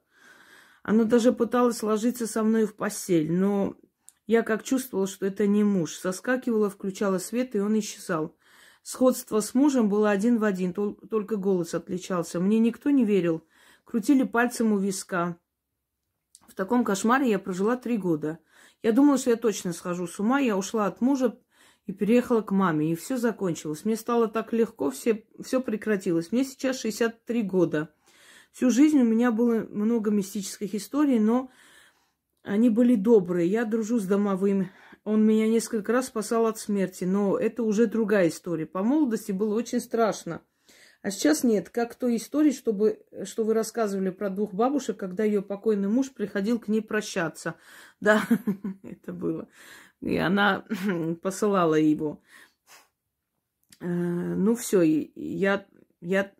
Оно 0.82 1.04
даже 1.04 1.32
пыталось 1.32 1.82
ложиться 1.82 2.26
со 2.26 2.42
мной 2.42 2.66
в 2.66 2.76
постель, 2.76 3.32
но 3.32 3.76
я 4.26 4.42
как 4.42 4.62
чувствовала, 4.62 5.06
что 5.06 5.24
это 5.24 5.46
не 5.46 5.64
муж. 5.64 5.94
Соскакивала, 5.94 6.68
включала 6.68 7.16
свет, 7.16 7.56
и 7.56 7.60
он 7.60 7.78
исчезал. 7.78 8.36
Сходство 8.82 9.40
с 9.40 9.54
мужем 9.54 9.88
было 9.88 10.10
один 10.10 10.38
в 10.38 10.44
один, 10.44 10.74
только 10.74 11.36
голос 11.36 11.72
отличался. 11.72 12.40
Мне 12.40 12.58
никто 12.58 12.90
не 12.90 13.06
верил. 13.06 13.42
Крутили 13.88 14.24
пальцем 14.24 14.74
у 14.74 14.78
виска. 14.78 15.38
В 16.46 16.54
таком 16.54 16.84
кошмаре 16.84 17.30
я 17.30 17.38
прожила 17.38 17.74
три 17.74 17.96
года. 17.96 18.38
Я 18.82 18.92
думала, 18.92 19.16
что 19.16 19.30
я 19.30 19.36
точно 19.36 19.72
схожу 19.72 20.06
с 20.06 20.20
ума. 20.20 20.40
Я 20.40 20.58
ушла 20.58 20.84
от 20.84 21.00
мужа 21.00 21.38
и 21.86 21.94
переехала 21.94 22.42
к 22.42 22.50
маме. 22.50 22.92
И 22.92 22.94
все 22.94 23.16
закончилось. 23.16 23.86
Мне 23.86 23.96
стало 23.96 24.28
так 24.28 24.52
легко, 24.52 24.90
все, 24.90 25.24
все 25.42 25.62
прекратилось. 25.62 26.32
Мне 26.32 26.44
сейчас 26.44 26.80
63 26.80 27.42
года. 27.44 27.94
Всю 28.52 28.68
жизнь 28.68 29.00
у 29.00 29.04
меня 29.04 29.32
было 29.32 29.66
много 29.70 30.10
мистических 30.10 30.74
историй, 30.74 31.18
но 31.18 31.50
они 32.42 32.68
были 32.68 32.94
добрые. 32.94 33.48
Я 33.48 33.64
дружу 33.64 34.00
с 34.00 34.04
домовым. 34.04 34.68
Он 35.04 35.24
меня 35.24 35.48
несколько 35.48 35.94
раз 35.94 36.08
спасал 36.08 36.44
от 36.44 36.58
смерти, 36.58 37.04
но 37.04 37.38
это 37.38 37.62
уже 37.62 37.86
другая 37.86 38.28
история. 38.28 38.66
По 38.66 38.82
молодости 38.82 39.32
было 39.32 39.54
очень 39.54 39.80
страшно. 39.80 40.42
А 41.00 41.10
сейчас 41.10 41.44
нет, 41.44 41.70
как 41.70 41.94
той 41.94 42.16
истории, 42.16 42.50
чтобы, 42.50 43.04
что 43.24 43.44
вы 43.44 43.54
рассказывали 43.54 44.10
про 44.10 44.30
двух 44.30 44.52
бабушек, 44.52 44.96
когда 44.96 45.22
ее 45.22 45.42
покойный 45.42 45.88
муж 45.88 46.10
приходил 46.12 46.58
к 46.58 46.68
ней 46.68 46.82
прощаться. 46.82 47.54
Да, 48.00 48.22
это 48.84 49.12
было. 49.12 49.48
И 50.00 50.16
она 50.16 50.64
посылала 51.22 51.74
его. 51.74 52.22
Э, 53.80 53.86
ну 53.86 54.54
все, 54.54 54.82
я, 54.82 55.66
я, 56.00 56.32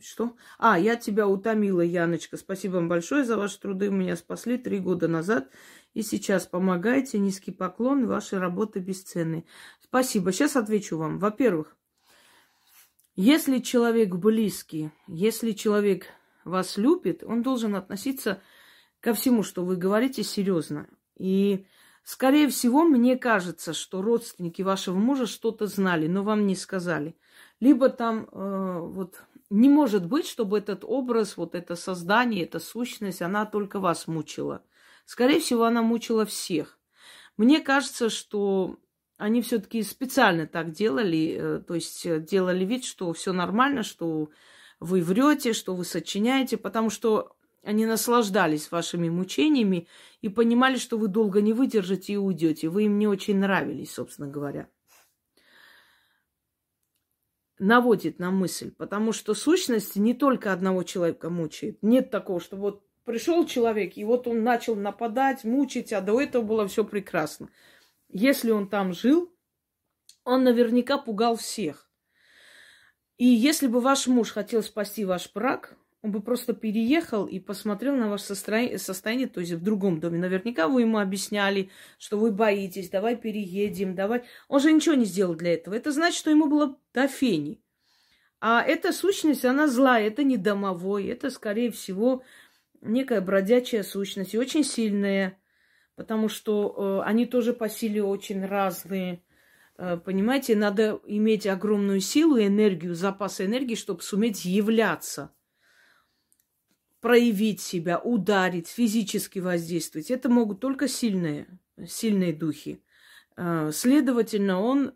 что? 0.00 0.36
А, 0.58 0.78
я 0.78 0.96
тебя 0.96 1.28
утомила, 1.28 1.80
Яночка. 1.80 2.36
Спасибо 2.36 2.74
вам 2.74 2.88
большое 2.88 3.24
за 3.24 3.36
ваши 3.36 3.60
труды. 3.60 3.90
Меня 3.90 4.16
спасли 4.16 4.58
три 4.58 4.80
года 4.80 5.06
назад. 5.06 5.50
И 5.94 6.02
сейчас 6.02 6.46
помогаете. 6.46 7.18
Низкий 7.18 7.52
поклон. 7.52 8.06
Ваши 8.06 8.38
работы 8.38 8.80
бесценны. 8.80 9.44
Спасибо. 9.80 10.32
Сейчас 10.32 10.56
отвечу 10.56 10.98
вам. 10.98 11.18
Во-первых, 11.18 11.76
если 13.16 13.58
человек 13.58 14.14
близкий, 14.14 14.90
если 15.06 15.52
человек 15.52 16.06
вас 16.44 16.76
любит, 16.76 17.22
он 17.22 17.42
должен 17.42 17.76
относиться 17.76 18.42
ко 19.00 19.14
всему, 19.14 19.42
что 19.42 19.64
вы 19.64 19.76
говорите, 19.76 20.22
серьезно. 20.22 20.88
И, 21.16 21.66
скорее 22.02 22.48
всего, 22.48 22.82
мне 22.84 23.16
кажется, 23.16 23.72
что 23.72 24.02
родственники 24.02 24.62
вашего 24.62 24.96
мужа 24.96 25.26
что-то 25.26 25.66
знали, 25.66 26.06
но 26.06 26.22
вам 26.22 26.46
не 26.46 26.56
сказали. 26.56 27.16
Либо 27.60 27.88
там 27.88 28.28
э, 28.32 28.78
вот 28.80 29.22
не 29.50 29.68
может 29.68 30.06
быть, 30.06 30.26
чтобы 30.26 30.58
этот 30.58 30.84
образ, 30.84 31.36
вот 31.36 31.54
это 31.54 31.76
создание, 31.76 32.44
эта 32.44 32.58
сущность, 32.58 33.22
она 33.22 33.46
только 33.46 33.78
вас 33.78 34.06
мучила. 34.06 34.64
Скорее 35.04 35.38
всего, 35.38 35.64
она 35.64 35.82
мучила 35.82 36.24
всех. 36.24 36.78
Мне 37.36 37.60
кажется, 37.60 38.10
что 38.10 38.78
они 39.16 39.42
все-таки 39.42 39.82
специально 39.82 40.46
так 40.46 40.72
делали, 40.72 41.36
э, 41.38 41.60
то 41.60 41.74
есть 41.74 42.04
э, 42.06 42.20
делали 42.20 42.64
вид, 42.64 42.84
что 42.84 43.12
все 43.12 43.32
нормально, 43.32 43.82
что 43.82 44.30
вы 44.80 45.02
врете, 45.02 45.52
что 45.52 45.74
вы 45.74 45.84
сочиняете, 45.84 46.56
потому 46.56 46.90
что 46.90 47.36
они 47.62 47.86
наслаждались 47.86 48.70
вашими 48.70 49.08
мучениями 49.08 49.86
и 50.20 50.28
понимали, 50.28 50.76
что 50.76 50.98
вы 50.98 51.08
долго 51.08 51.40
не 51.40 51.52
выдержите 51.52 52.12
и 52.12 52.16
уйдете. 52.16 52.68
Вы 52.68 52.84
им 52.84 52.98
не 52.98 53.06
очень 53.06 53.38
нравились, 53.38 53.94
собственно 53.94 54.28
говоря. 54.28 54.68
Наводит 57.58 58.18
на 58.18 58.30
мысль, 58.30 58.72
потому 58.72 59.12
что 59.12 59.32
сущность 59.32 59.96
не 59.96 60.12
только 60.12 60.52
одного 60.52 60.82
человека 60.82 61.30
мучает. 61.30 61.78
Нет 61.82 62.10
такого, 62.10 62.40
что 62.40 62.56
вот 62.56 62.82
пришел 63.04 63.46
человек, 63.46 63.96
и 63.96 64.04
вот 64.04 64.26
он 64.26 64.42
начал 64.42 64.74
нападать, 64.74 65.44
мучить, 65.44 65.92
а 65.92 66.00
до 66.00 66.20
этого 66.20 66.42
было 66.42 66.66
все 66.66 66.84
прекрасно. 66.84 67.48
Если 68.14 68.52
он 68.52 68.68
там 68.68 68.92
жил, 68.92 69.34
он 70.22 70.44
наверняка 70.44 70.98
пугал 70.98 71.34
всех. 71.34 71.90
И 73.18 73.26
если 73.26 73.66
бы 73.66 73.80
ваш 73.80 74.06
муж 74.06 74.30
хотел 74.30 74.62
спасти 74.62 75.04
ваш 75.04 75.32
брак, 75.32 75.76
он 76.00 76.12
бы 76.12 76.22
просто 76.22 76.52
переехал 76.52 77.26
и 77.26 77.40
посмотрел 77.40 77.96
на 77.96 78.08
ваше 78.08 78.36
состояние, 78.36 79.26
то 79.26 79.40
есть 79.40 79.52
в 79.54 79.62
другом 79.62 79.98
доме. 79.98 80.18
Наверняка 80.18 80.68
вы 80.68 80.82
ему 80.82 80.98
объясняли, 80.98 81.70
что 81.98 82.16
вы 82.16 82.30
боитесь, 82.30 82.88
давай 82.88 83.16
переедем, 83.16 83.96
давай. 83.96 84.22
Он 84.46 84.60
же 84.60 84.70
ничего 84.70 84.94
не 84.94 85.06
сделал 85.06 85.34
для 85.34 85.54
этого. 85.54 85.74
Это 85.74 85.90
значит, 85.90 86.18
что 86.18 86.30
ему 86.30 86.46
было 86.46 86.78
до 86.92 87.08
фени. 87.08 87.60
А 88.40 88.62
эта 88.62 88.92
сущность, 88.92 89.44
она 89.44 89.66
злая, 89.66 90.06
это 90.06 90.22
не 90.22 90.36
домовой, 90.36 91.06
это, 91.06 91.30
скорее 91.30 91.72
всего, 91.72 92.22
некая 92.80 93.20
бродячая 93.20 93.82
сущность, 93.82 94.34
и 94.34 94.38
очень 94.38 94.62
сильная, 94.62 95.36
потому 95.96 96.28
что 96.28 97.02
э, 97.04 97.08
они 97.08 97.26
тоже 97.26 97.52
по 97.52 97.68
силе 97.68 98.02
очень 98.02 98.44
разные. 98.44 99.22
Э, 99.76 99.96
понимаете, 99.96 100.56
надо 100.56 101.00
иметь 101.06 101.46
огромную 101.46 102.00
силу, 102.00 102.38
энергию, 102.38 102.94
запас 102.94 103.40
энергии, 103.40 103.74
чтобы 103.74 104.02
суметь 104.02 104.44
являться 104.44 105.32
проявить 107.04 107.60
себя, 107.60 107.98
ударить, 107.98 108.66
физически 108.66 109.38
воздействовать. 109.38 110.10
Это 110.10 110.30
могут 110.30 110.60
только 110.60 110.88
сильные, 110.88 111.46
сильные 111.86 112.32
духи. 112.32 112.82
А, 113.36 113.70
следовательно, 113.72 114.58
он 114.58 114.94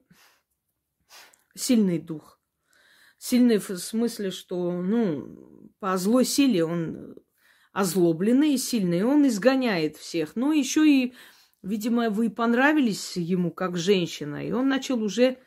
сильный 1.55 1.99
дух. 1.99 2.41
Сильный 3.19 3.59
в 3.59 3.77
смысле, 3.77 4.31
что, 4.31 4.81
ну, 4.81 5.71
по 5.81 5.99
злой 5.99 6.25
силе 6.25 6.65
он 6.65 7.17
озлобленный 7.79 8.55
и 8.55 8.59
сильный, 8.59 9.05
он 9.05 9.25
изгоняет 9.29 9.97
всех. 9.97 10.35
Но 10.35 10.53
еще 10.53 10.85
и, 10.85 11.15
видимо, 11.63 12.11
вы 12.11 12.29
понравились 12.29 13.17
ему 13.17 13.53
как 13.53 13.77
женщина, 13.77 14.45
и 14.45 14.51
он 14.51 14.69
начал 14.69 15.01
уже 15.01 15.39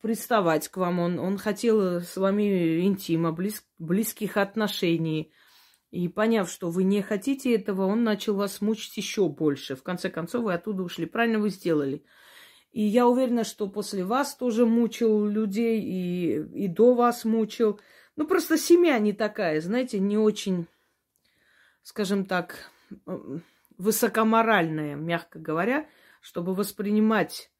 приставать 0.00 0.68
к 0.68 0.76
вам. 0.76 1.00
Он, 1.00 1.18
он 1.18 1.38
хотел 1.38 2.00
с 2.00 2.16
вами 2.16 2.86
интима, 2.86 3.32
близ, 3.32 3.64
близких 3.78 4.36
отношений. 4.36 5.32
И 5.90 6.06
поняв, 6.06 6.48
что 6.48 6.70
вы 6.70 6.84
не 6.84 7.02
хотите 7.02 7.52
этого, 7.52 7.86
он 7.86 8.04
начал 8.04 8.36
вас 8.36 8.60
мучить 8.60 8.96
еще 8.96 9.28
больше. 9.28 9.74
В 9.74 9.82
конце 9.82 10.08
концов, 10.08 10.44
вы 10.44 10.54
оттуда 10.54 10.84
ушли. 10.84 11.04
Правильно 11.06 11.40
вы 11.40 11.50
сделали. 11.50 12.04
И 12.70 12.82
я 12.84 13.08
уверена, 13.08 13.42
что 13.42 13.66
после 13.68 14.04
вас 14.04 14.36
тоже 14.36 14.66
мучил 14.66 15.26
людей, 15.26 15.80
и, 15.80 16.64
и 16.64 16.68
до 16.68 16.94
вас 16.94 17.24
мучил. 17.24 17.80
Ну, 18.14 18.24
просто 18.24 18.56
семья 18.56 19.00
не 19.00 19.12
такая, 19.12 19.60
знаете, 19.60 19.98
не 19.98 20.16
очень, 20.16 20.68
скажем 21.82 22.26
так, 22.26 22.70
высокоморальная, 23.78 24.94
мягко 24.94 25.38
говоря, 25.38 25.86
чтобы 26.20 26.54
воспринимать 26.54 27.52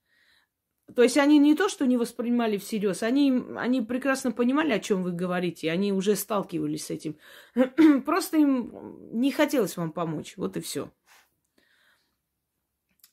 то 0.94 1.02
есть 1.02 1.16
они 1.16 1.38
не 1.38 1.54
то, 1.54 1.68
что 1.68 1.86
не 1.86 1.96
воспринимали 1.96 2.58
всерьез, 2.58 3.02
они, 3.02 3.32
они 3.56 3.80
прекрасно 3.80 4.32
понимали, 4.32 4.72
о 4.72 4.80
чем 4.80 5.02
вы 5.02 5.12
говорите, 5.12 5.70
они 5.70 5.92
уже 5.92 6.16
сталкивались 6.16 6.86
с 6.86 6.90
этим. 6.90 7.16
Просто 8.04 8.36
им 8.36 8.98
не 9.12 9.30
хотелось 9.30 9.76
вам 9.76 9.92
помочь. 9.92 10.34
Вот 10.36 10.56
и 10.56 10.60
все. 10.60 10.90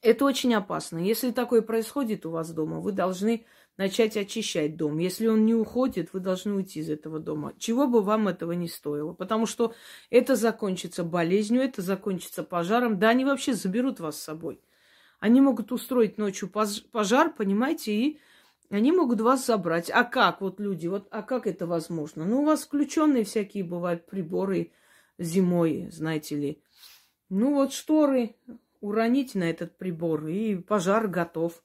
Это 0.02 0.26
очень 0.26 0.54
опасно. 0.54 0.98
Если 0.98 1.32
такое 1.32 1.62
происходит 1.62 2.26
у 2.26 2.32
вас 2.32 2.52
дома, 2.52 2.80
вы 2.80 2.92
должны 2.92 3.46
начать 3.80 4.18
очищать 4.18 4.76
дом. 4.76 4.98
Если 4.98 5.26
он 5.28 5.46
не 5.46 5.56
уходит, 5.56 6.12
вы 6.12 6.20
должны 6.20 6.54
уйти 6.54 6.82
из 6.82 6.90
этого 6.90 7.18
дома. 7.18 7.54
Чего 7.58 7.88
бы 7.88 8.02
вам 8.02 8.28
этого 8.28 8.52
не 8.52 8.68
стоило. 8.68 9.14
Потому 9.14 9.46
что 9.46 9.74
это 10.10 10.36
закончится 10.36 11.06
болезнью, 11.06 11.62
это 11.62 11.82
закончится 11.82 12.44
пожаром. 12.44 13.00
Да, 13.00 13.08
они 13.08 13.24
вообще 13.24 13.54
заберут 13.54 14.02
вас 14.02 14.18
с 14.18 14.24
собой. 14.24 14.60
Они 15.22 15.40
могут 15.40 15.72
устроить 15.72 16.18
ночью 16.18 16.52
пожар, 16.92 17.34
понимаете, 17.34 17.94
и 17.94 18.20
они 18.70 18.92
могут 18.92 19.22
вас 19.22 19.46
забрать. 19.46 19.90
А 19.90 20.04
как 20.04 20.42
вот 20.42 20.60
люди, 20.60 20.88
вот, 20.88 21.08
а 21.10 21.24
как 21.24 21.48
это 21.48 21.66
возможно? 21.66 22.26
Ну, 22.26 22.42
у 22.42 22.46
вас 22.46 22.64
включенные 22.64 23.24
всякие 23.24 23.64
бывают 23.64 24.06
приборы 24.06 24.74
зимой, 25.18 25.88
знаете 25.90 26.36
ли. 26.36 26.62
Ну, 27.30 27.54
вот 27.54 27.72
шторы 27.72 28.36
уроните 28.82 29.40
на 29.40 29.50
этот 29.50 29.78
прибор, 29.78 30.28
и 30.28 30.58
пожар 30.58 31.08
готов. 31.08 31.64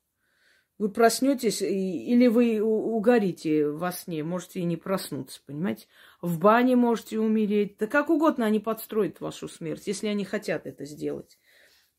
Вы 0.76 0.88
проснетесь, 0.88 1.62
или 1.62 2.26
вы 2.26 2.60
угорите 2.60 3.68
во 3.68 3.92
сне, 3.92 4.24
можете 4.24 4.58
и 4.58 4.64
не 4.64 4.76
проснуться, 4.76 5.40
понимаете? 5.46 5.86
В 6.20 6.40
бане 6.40 6.74
можете 6.74 7.20
умереть. 7.20 7.76
Да 7.78 7.86
как 7.86 8.10
угодно 8.10 8.44
они 8.44 8.58
подстроят 8.58 9.20
вашу 9.20 9.48
смерть, 9.48 9.86
если 9.86 10.08
они 10.08 10.24
хотят 10.24 10.66
это 10.66 10.84
сделать. 10.84 11.38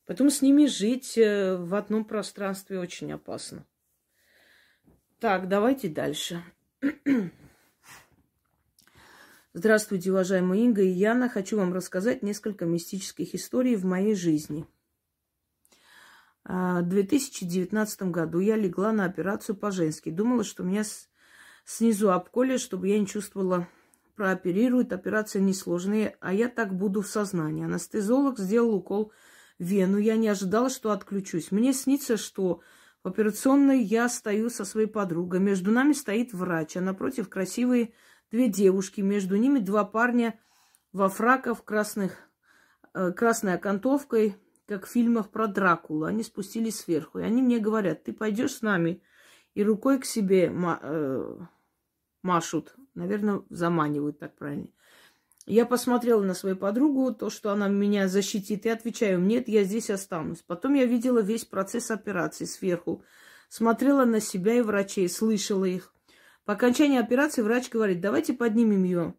Поэтому 0.04 0.30
с 0.30 0.42
ними 0.42 0.66
жить 0.66 1.16
э, 1.16 1.56
в 1.56 1.74
одном 1.74 2.04
пространстве 2.04 2.78
очень 2.78 3.12
опасно. 3.12 3.66
Так, 5.20 5.48
давайте 5.48 5.88
дальше. 5.88 6.42
Здравствуйте, 9.54 10.10
уважаемые 10.10 10.64
Инга 10.64 10.82
и 10.82 10.88
Яна. 10.88 11.30
Хочу 11.30 11.56
вам 11.56 11.72
рассказать 11.72 12.22
несколько 12.22 12.66
мистических 12.66 13.34
историй 13.34 13.74
в 13.74 13.86
моей 13.86 14.14
жизни. 14.14 14.66
А, 16.48 16.80
в 16.80 16.88
2019 16.88 18.02
году 18.02 18.38
я 18.38 18.56
легла 18.56 18.92
на 18.92 19.04
операцию 19.04 19.56
по-женски. 19.56 20.10
Думала, 20.10 20.44
что 20.44 20.62
меня 20.62 20.84
снизу 21.64 22.12
обколят, 22.12 22.60
чтобы 22.60 22.86
я 22.88 23.00
не 23.00 23.06
чувствовала 23.06 23.68
прооперируют. 24.14 24.92
Операция 24.92 25.42
несложная, 25.42 26.16
а 26.20 26.32
я 26.32 26.48
так 26.48 26.72
буду 26.72 27.02
в 27.02 27.08
сознании. 27.08 27.64
Анестезиолог 27.64 28.38
сделал 28.38 28.76
укол 28.76 29.12
вену. 29.58 29.98
Я 29.98 30.16
не 30.16 30.28
ожидала, 30.28 30.70
что 30.70 30.92
отключусь. 30.92 31.50
Мне 31.50 31.72
снится, 31.72 32.16
что 32.16 32.60
в 33.02 33.08
операционной 33.08 33.82
я 33.82 34.08
стою 34.08 34.48
со 34.48 34.64
своей 34.64 34.86
подругой. 34.86 35.40
Между 35.40 35.72
нами 35.72 35.94
стоит 35.94 36.32
врач, 36.32 36.76
а 36.76 36.80
напротив 36.80 37.28
красивые 37.28 37.92
две 38.30 38.48
девушки. 38.48 39.00
Между 39.00 39.36
ними 39.36 39.58
два 39.58 39.84
парня 39.84 40.38
во 40.92 41.08
фраках, 41.08 41.64
красных, 41.64 42.16
э, 42.94 43.10
красной 43.10 43.54
окантовкой, 43.54 44.36
как 44.66 44.86
в 44.86 44.90
фильмах 44.90 45.30
про 45.30 45.46
Дракулу. 45.46 46.04
Они 46.04 46.22
спустились 46.22 46.80
сверху. 46.80 47.18
И 47.18 47.22
они 47.22 47.42
мне 47.42 47.58
говорят, 47.58 48.04
ты 48.04 48.12
пойдешь 48.12 48.54
с 48.54 48.62
нами? 48.62 49.02
И 49.54 49.62
рукой 49.62 49.98
к 49.98 50.04
себе 50.04 50.50
ма- 50.50 50.80
э, 50.82 51.38
машут. 52.22 52.74
Наверное, 52.94 53.42
заманивают, 53.48 54.18
так 54.18 54.36
правильно. 54.36 54.68
Я 55.46 55.64
посмотрела 55.64 56.22
на 56.22 56.34
свою 56.34 56.56
подругу, 56.56 57.14
то, 57.14 57.30
что 57.30 57.52
она 57.52 57.68
меня 57.68 58.08
защитит, 58.08 58.66
и 58.66 58.68
отвечаю, 58.68 59.20
нет, 59.20 59.46
я 59.46 59.62
здесь 59.62 59.90
останусь. 59.90 60.42
Потом 60.42 60.74
я 60.74 60.86
видела 60.86 61.20
весь 61.20 61.44
процесс 61.44 61.92
операции 61.92 62.46
сверху, 62.46 63.04
смотрела 63.48 64.04
на 64.04 64.20
себя 64.20 64.54
и 64.54 64.60
врачей, 64.60 65.08
слышала 65.08 65.64
их. 65.64 65.94
По 66.44 66.54
окончании 66.54 66.98
операции 66.98 67.42
врач 67.42 67.70
говорит, 67.70 68.00
давайте 68.00 68.32
поднимем 68.32 68.82
ее. 68.82 69.14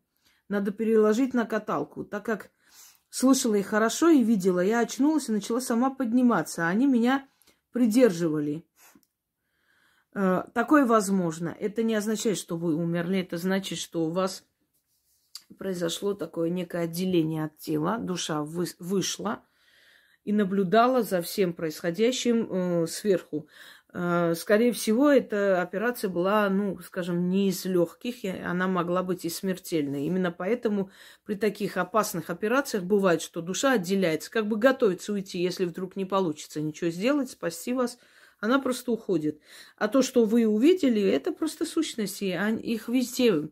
Надо 0.49 0.71
переложить 0.71 1.33
на 1.33 1.45
каталку, 1.45 2.03
так 2.03 2.25
как 2.25 2.51
слышала 3.10 3.56
их 3.56 3.67
хорошо 3.67 4.10
и 4.10 4.24
видела. 4.24 4.60
Я 4.60 4.80
очнулась 4.80 5.30
и 5.30 5.32
начала 5.32 5.60
сама 5.60 5.89
подниматься, 5.89 6.65
а 6.65 6.70
они 6.70 6.86
меня 6.86 7.28
придерживали. 7.72 8.65
Э, 10.13 10.43
такое 10.54 10.86
возможно. 10.86 11.56
Это 11.60 11.84
не 11.84 11.96
означает, 11.96 12.38
что 12.38 12.58
вы 12.58 12.76
умерли, 12.76 13.20
это 13.20 13.38
значит, 13.38 13.78
что 13.78 14.06
у 14.06 14.12
вас 14.12 14.43
произошло 15.58 16.13
такое 16.13 16.50
некое 16.50 16.84
отделение 16.84 17.46
от 17.46 17.58
тела, 17.58 17.98
душа 18.00 18.43
вы, 18.43 18.65
вышла 18.80 19.43
и 20.24 20.34
наблюдала 20.34 21.04
за 21.04 21.22
всем 21.22 21.54
происходящим 21.54 22.48
э, 22.50 22.88
сверху. 22.88 23.48
Э, 23.93 24.34
скорее 24.36 24.73
всего, 24.73 25.10
эта 25.10 25.62
операция 25.62 26.10
была, 26.10 26.50
ну, 26.50 26.80
скажем, 26.80 27.30
не 27.30 27.50
из 27.50 27.65
легких, 27.65 28.23
и 28.23 28.30
она 28.30 28.67
могла 28.67 29.02
быть 29.02 29.26
и 29.26 29.30
смертельной. 29.30 30.06
Именно 30.06 30.32
поэтому 30.32 30.91
при 31.26 31.36
таких 31.36 31.78
опасных 31.78 32.30
операциях 32.30 32.84
бывает, 32.84 33.21
что 33.21 33.41
душа 33.41 33.73
отделяется, 33.73 34.30
как 34.30 34.47
бы 34.47 34.58
готовится 34.58 35.13
уйти, 35.13 35.39
если 35.39 35.65
вдруг 35.65 35.95
не 35.95 36.06
получится 36.06 36.62
ничего 36.62 36.89
сделать, 36.89 37.32
спасти 37.32 37.73
вас, 37.73 37.97
она 38.39 38.60
просто 38.60 38.91
уходит. 38.91 39.39
А 39.78 39.88
то, 39.88 40.02
что 40.02 40.26
вы 40.26 40.45
увидели, 40.45 41.02
это 41.02 41.32
просто 41.32 41.65
сущности, 41.65 42.26
их 42.62 42.88
везде 42.89 43.50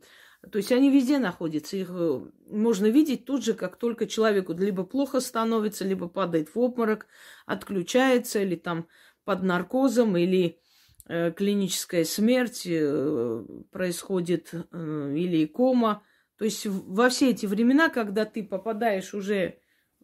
то 0.52 0.58
есть 0.58 0.72
они 0.72 0.92
везде 0.92 1.18
находятся. 1.18 1.78
Их 1.78 1.88
э, 1.90 2.22
можно 2.50 2.86
видеть 2.88 3.26
тут 3.26 3.44
же, 3.44 3.54
как 3.54 3.78
только 3.78 4.06
человеку 4.06 4.54
либо 4.54 4.84
плохо 4.84 5.20
становится, 5.20 5.86
либо 5.86 6.08
падает 6.08 6.54
в 6.54 6.60
обморок, 6.60 7.08
отключается, 7.46 8.40
или 8.40 8.56
там 8.56 8.88
под 9.26 9.44
наркозом, 9.44 10.16
или 10.16 10.60
э, 11.08 11.32
клиническая 11.32 12.06
смерть 12.06 12.66
э, 12.66 13.46
происходит, 13.72 14.54
э, 14.54 15.14
или 15.18 15.46
кома. 15.46 16.04
То 16.38 16.46
есть 16.46 16.66
во 16.66 17.10
все 17.10 17.32
эти 17.32 17.46
времена, 17.46 17.90
когда 17.90 18.26
ты 18.26 18.44
попадаешь 18.44 19.14
уже, 19.14 19.60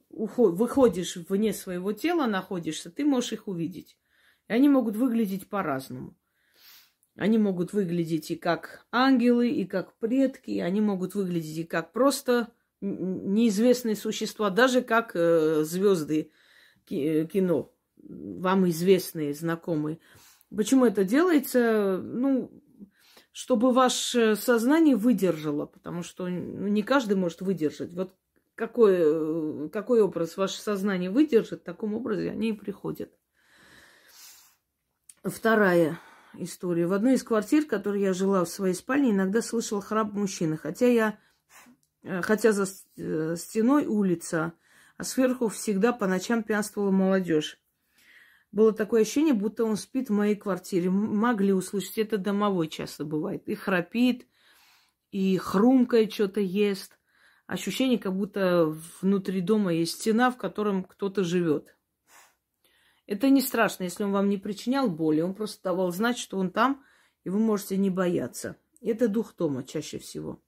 выходишь 0.10 1.16
вне 1.30 1.54
своего 1.54 1.94
тела, 1.94 2.26
находишься, 2.26 2.90
ты 2.90 3.06
можешь 3.06 3.34
их 3.34 3.48
увидеть. 3.48 3.98
И 4.50 4.54
они 4.54 4.68
могут 4.68 4.96
выглядеть 4.96 5.48
по-разному. 5.48 6.18
Они 7.16 7.38
могут 7.38 7.74
выглядеть 7.74 8.32
и 8.32 8.36
как 8.36 8.86
ангелы, 8.92 9.50
и 9.50 9.66
как 9.66 9.98
предки, 9.98 10.60
они 10.60 10.82
могут 10.82 11.14
выглядеть 11.14 11.58
и 11.58 11.64
как 11.66 11.92
просто 11.92 12.52
неизвестные 12.80 13.96
существа, 13.96 14.50
даже 14.50 14.82
как 14.82 15.12
звезды 15.14 16.32
кино, 16.86 17.74
вам 18.08 18.70
известные, 18.70 19.34
знакомые. 19.34 20.00
Почему 20.56 20.86
это 20.86 21.04
делается? 21.04 22.02
Ну, 22.04 22.52
чтобы 23.32 23.72
ваше 23.72 24.36
сознание 24.36 24.96
выдержало, 24.96 25.66
потому 25.66 26.04
что 26.04 26.28
ну, 26.28 26.68
не 26.68 26.84
каждый 26.84 27.16
может 27.16 27.42
выдержать. 27.42 27.94
Вот 27.94 28.14
какой, 28.56 29.70
какой 29.70 30.02
образ 30.02 30.38
ваше 30.38 30.60
сознание 30.62 31.10
выдержит, 31.10 31.62
в 31.62 31.64
таком 31.64 31.94
образе 31.94 32.32
они 32.32 32.50
и 32.50 32.54
приходят. 32.54 33.12
Вторая 35.24 36.00
история. 36.34 36.88
В 36.88 36.94
одной 36.94 37.14
из 37.14 37.24
квартир, 37.24 37.64
в 37.64 37.68
которой 37.68 38.02
я 38.02 38.14
жила 38.14 38.44
в 38.44 38.50
своей 38.50 38.74
спальне, 38.74 39.12
иногда 39.12 39.42
слышала 39.42 39.82
храп 39.82 40.14
мужчины. 40.14 40.58
Хотя 40.58 40.88
я, 40.88 41.20
э, 42.04 42.22
хотя 42.22 42.52
за 42.52 42.66
э, 42.98 43.36
стеной 43.38 43.86
улица, 43.86 44.54
а 44.98 45.04
сверху 45.04 45.48
всегда 45.48 45.94
по 45.94 46.08
ночам 46.08 46.44
пьянствовала 46.44 46.92
молодежь. 46.92 47.61
Было 48.52 48.74
такое 48.74 49.04
ощущение, 49.04 49.34
будто 49.34 49.64
он 49.64 49.78
спит 49.78 50.10
в 50.10 50.14
моей 50.14 50.36
квартире. 50.36 50.90
Могли 50.90 51.54
услышать, 51.54 51.98
это 51.98 52.18
домовой 52.18 52.68
часто 52.68 53.06
бывает. 53.06 53.48
И 53.48 53.56
храпит, 53.56 54.28
и 55.12 55.38
хрумкает, 55.38 56.14
что-то 56.14 56.42
ест. 56.42 57.00
Ощущение, 57.48 57.98
как 57.98 58.16
будто 58.16 58.76
внутри 59.02 59.42
дома 59.42 59.74
есть 59.74 60.00
стена, 60.00 60.32
в 60.32 60.38
котором 60.38 60.84
кто-то 60.84 61.24
живет. 61.24 61.76
Это 63.08 63.30
не 63.30 63.42
страшно, 63.42 63.84
если 63.84 64.04
он 64.04 64.12
вам 64.12 64.30
не 64.30 64.38
причинял 64.38 64.90
боли, 64.90 65.22
он 65.22 65.34
просто 65.34 65.62
давал 65.64 65.92
знать, 65.92 66.18
что 66.18 66.38
он 66.38 66.50
там, 66.50 66.84
и 67.24 67.30
вы 67.30 67.40
можете 67.40 67.76
не 67.76 67.90
бояться. 67.90 68.58
Это 68.80 69.08
дух 69.08 69.36
дома 69.36 69.64
чаще 69.64 70.00
всего. 70.00 70.42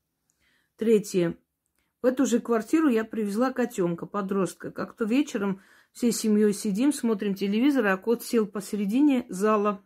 Третье. 0.78 1.38
В 2.02 2.06
эту 2.06 2.26
же 2.26 2.40
квартиру 2.40 2.88
я 2.90 3.04
привезла 3.04 3.52
котенка, 3.52 4.06
подростка. 4.06 4.72
Как-то 4.72 5.06
вечером 5.06 5.62
всей 5.94 6.12
семьей 6.12 6.54
сидим, 6.54 6.92
смотрим 6.92 7.36
телевизор, 7.36 7.88
а 7.88 7.98
кот 7.98 8.24
сел 8.24 8.46
посередине 8.46 9.26
зала 9.30 9.82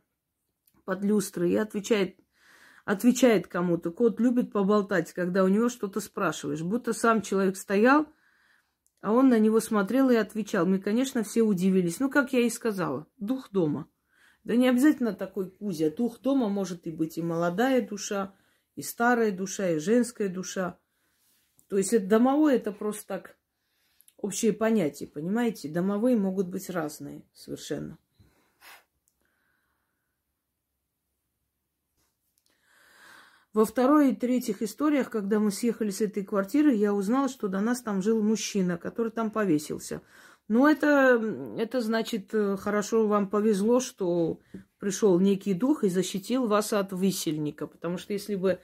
под 0.85 1.03
люстрой 1.03 1.51
и 1.51 1.57
отвечает, 1.57 2.17
отвечает 2.85 3.47
кому-то. 3.47 3.91
Кот 3.91 4.19
любит 4.19 4.51
поболтать, 4.51 5.13
когда 5.13 5.43
у 5.43 5.49
него 5.49 5.69
что-то 5.69 5.99
спрашиваешь. 5.99 6.61
Будто 6.61 6.93
сам 6.93 7.21
человек 7.21 7.57
стоял, 7.57 8.07
а 9.01 9.11
он 9.11 9.29
на 9.29 9.37
него 9.37 9.59
смотрел 9.59 10.09
и 10.09 10.15
отвечал. 10.15 10.65
Мы, 10.65 10.79
конечно, 10.79 11.23
все 11.23 11.41
удивились. 11.41 11.99
Ну, 11.99 12.09
как 12.09 12.33
я 12.33 12.39
и 12.39 12.49
сказала, 12.49 13.05
дух 13.17 13.51
дома. 13.51 13.87
Да 14.43 14.55
не 14.55 14.69
обязательно 14.69 15.13
такой 15.13 15.51
Кузя. 15.51 15.91
Дух 15.91 16.21
дома 16.21 16.47
может 16.47 16.87
и 16.87 16.91
быть 16.91 17.17
и 17.17 17.21
молодая 17.21 17.85
душа, 17.85 18.33
и 18.75 18.81
старая 18.81 19.31
душа, 19.33 19.71
и 19.71 19.79
женская 19.79 20.29
душа. 20.29 20.79
То 21.67 21.77
есть 21.77 21.91
это 21.91 22.07
домовое, 22.07 22.55
это 22.55 22.71
просто 22.71 23.05
так 23.07 23.36
общее 24.17 24.53
понятие, 24.53 25.09
понимаете? 25.09 25.69
Домовые 25.69 26.17
могут 26.17 26.47
быть 26.47 26.69
разные 26.69 27.23
совершенно. 27.33 27.97
Во 33.53 33.65
второй 33.65 34.11
и 34.11 34.15
третьих 34.15 34.61
историях, 34.61 35.09
когда 35.09 35.39
мы 35.39 35.49
съехали 35.49 35.89
с 35.89 36.01
этой 36.01 36.23
квартиры, 36.23 36.75
я 36.75 36.93
узнала, 36.93 37.27
что 37.27 37.47
до 37.47 37.59
нас 37.59 37.81
там 37.81 38.03
жил 38.03 38.21
мужчина, 38.21 38.77
который 38.77 39.11
там 39.11 39.31
повесился. 39.31 40.03
Но 40.47 40.69
это, 40.69 41.19
это 41.57 41.81
значит, 41.81 42.33
э, 42.33 42.55
хорошо 42.57 43.07
вам 43.07 43.27
повезло, 43.27 43.79
что 43.79 44.39
пришел 44.79 45.19
некий 45.19 45.53
дух 45.53 45.83
и 45.83 45.89
защитил 45.89 46.45
вас 46.45 46.71
от 46.71 46.91
висельника. 46.91 47.65
Потому 47.65 47.97
что 47.97 48.13
если 48.13 48.35
бы 48.35 48.59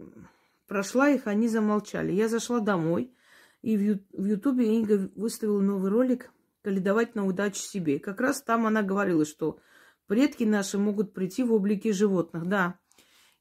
прошла 0.67 1.09
их, 1.09 1.27
они 1.27 1.47
замолчали. 1.47 2.11
Я 2.11 2.27
зашла 2.27 2.59
домой, 2.59 3.15
и 3.61 3.77
в, 3.77 4.25
Ютубе 4.25 4.75
Инга 4.75 5.09
выставила 5.15 5.61
новый 5.61 5.89
ролик 5.89 6.31
«Каледовать 6.61 7.15
на 7.15 7.25
удачу 7.25 7.59
себе». 7.59 7.97
Как 7.99 8.19
раз 8.19 8.41
там 8.41 8.67
она 8.67 8.83
говорила, 8.83 9.25
что 9.25 9.59
предки 10.07 10.43
наши 10.43 10.77
могут 10.77 11.13
прийти 11.13 11.43
в 11.43 11.53
облике 11.53 11.93
животных. 11.93 12.45
Да. 12.45 12.77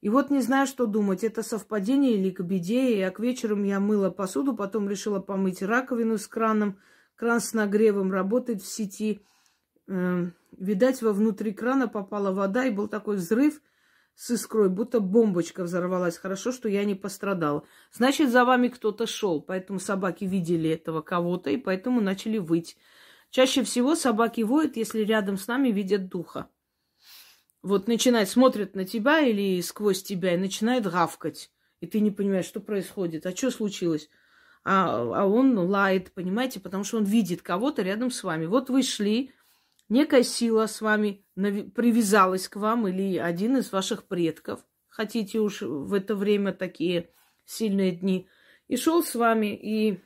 И 0.01 0.09
вот 0.09 0.29
не 0.29 0.41
знаю, 0.41 0.65
что 0.67 0.85
думать, 0.85 1.23
это 1.23 1.43
совпадение 1.43 2.13
или 2.13 2.29
к 2.29 2.41
беде. 2.41 3.05
И 3.05 3.09
к 3.11 3.19
вечером 3.19 3.63
я 3.63 3.79
мыла 3.79 4.09
посуду, 4.09 4.55
потом 4.55 4.89
решила 4.89 5.19
помыть 5.19 5.61
раковину 5.61 6.17
с 6.17 6.27
краном. 6.27 6.79
Кран 7.15 7.39
с 7.39 7.53
нагревом 7.53 8.11
работает 8.11 8.61
в 8.61 8.67
сети. 8.67 9.21
Э, 9.87 10.25
видать, 10.57 11.01
во 11.01 11.13
внутри 11.13 11.53
крана 11.53 11.87
попала 11.87 12.31
вода, 12.31 12.65
и 12.65 12.71
был 12.71 12.87
такой 12.87 13.17
взрыв– 13.17 13.61
с 14.15 14.31
искрой, 14.31 14.69
будто 14.69 15.01
бомбочка 15.01 15.63
взорвалась. 15.63 16.17
Хорошо, 16.17 16.51
что 16.51 16.69
я 16.69 16.85
не 16.85 16.95
пострадала. 16.95 17.65
Значит, 17.91 18.31
за 18.31 18.45
вами 18.45 18.69
кто-то 18.69 19.05
шел, 19.05 19.41
поэтому 19.41 19.79
собаки 19.79 20.23
видели 20.23 20.69
этого 20.69 21.01
кого-то, 21.01 21.49
и 21.49 21.57
поэтому 21.57 22.01
начали 22.01 22.37
выть. 22.37 22.77
Чаще 23.29 23.63
всего 23.63 23.95
собаки 23.95 24.41
воют, 24.41 24.77
если 24.77 25.01
рядом 25.01 25.37
с 25.37 25.47
нами 25.47 25.69
видят 25.69 26.07
духа. 26.07 26.47
Вот 27.61 27.87
начинает, 27.87 28.29
смотрят 28.29 28.75
на 28.75 28.85
тебя 28.85 29.19
или 29.19 29.59
сквозь 29.61 30.01
тебя 30.01 30.35
и 30.35 30.37
начинает 30.37 30.89
гавкать. 30.89 31.51
И 31.81 31.87
ты 31.87 31.99
не 31.99 32.11
понимаешь, 32.11 32.45
что 32.45 32.61
происходит. 32.61 33.25
А 33.25 33.35
что 33.35 33.51
случилось? 33.51 34.09
А, 34.67 35.21
а 35.21 35.25
он 35.25 35.57
лает, 35.57 36.11
понимаете, 36.11 36.59
потому 36.59 36.83
что 36.83 36.97
он 36.97 37.03
видит 37.03 37.43
кого-то 37.43 37.83
рядом 37.83 38.09
с 38.09 38.23
вами. 38.23 38.47
Вот 38.47 38.71
вы 38.71 38.81
шли, 38.81 39.31
некая 39.89 40.23
сила 40.23 40.65
с 40.65 40.81
вами 40.81 41.23
привязалась 41.35 42.49
к 42.49 42.55
вам 42.55 42.87
или 42.87 43.17
один 43.17 43.57
из 43.57 43.71
ваших 43.71 44.05
предков, 44.05 44.65
хотите 44.87 45.39
уж 45.39 45.61
в 45.61 45.93
это 45.93 46.15
время 46.15 46.51
такие 46.51 47.11
сильные 47.45 47.91
дни, 47.91 48.27
и 48.67 48.75
шел 48.75 49.03
с 49.03 49.13
вами, 49.13 49.55
и 49.55 50.01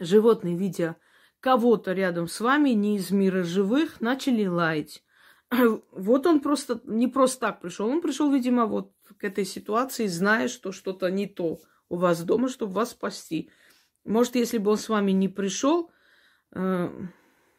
животные, 0.00 0.56
видя 0.56 0.96
кого-то 1.38 1.92
рядом 1.92 2.26
с 2.26 2.40
вами, 2.40 2.70
не 2.70 2.96
из 2.96 3.12
мира 3.12 3.44
живых, 3.44 4.00
начали 4.00 4.44
лаять. 4.46 5.04
Вот 5.92 6.26
он 6.26 6.40
просто, 6.40 6.80
не 6.84 7.06
просто 7.06 7.40
так 7.40 7.60
пришел, 7.60 7.88
он 7.88 8.00
пришел, 8.00 8.28
видимо, 8.32 8.66
вот 8.66 8.92
к 9.18 9.22
этой 9.22 9.44
ситуации, 9.44 10.08
зная, 10.08 10.48
что 10.48 10.72
что-то 10.72 11.08
не 11.12 11.28
то 11.28 11.60
у 11.88 11.96
вас 11.96 12.24
дома, 12.24 12.48
чтобы 12.48 12.74
вас 12.74 12.90
спасти. 12.90 13.50
Может, 14.04 14.36
если 14.36 14.58
бы 14.58 14.70
он 14.70 14.78
с 14.78 14.88
вами 14.88 15.12
не 15.12 15.28
пришел, 15.28 15.90
э, 16.52 16.88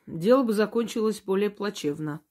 дело 0.08 0.44
бы 0.44 0.54
закончилось 0.54 1.22
более 1.22 1.50
плачевно. 1.50 2.22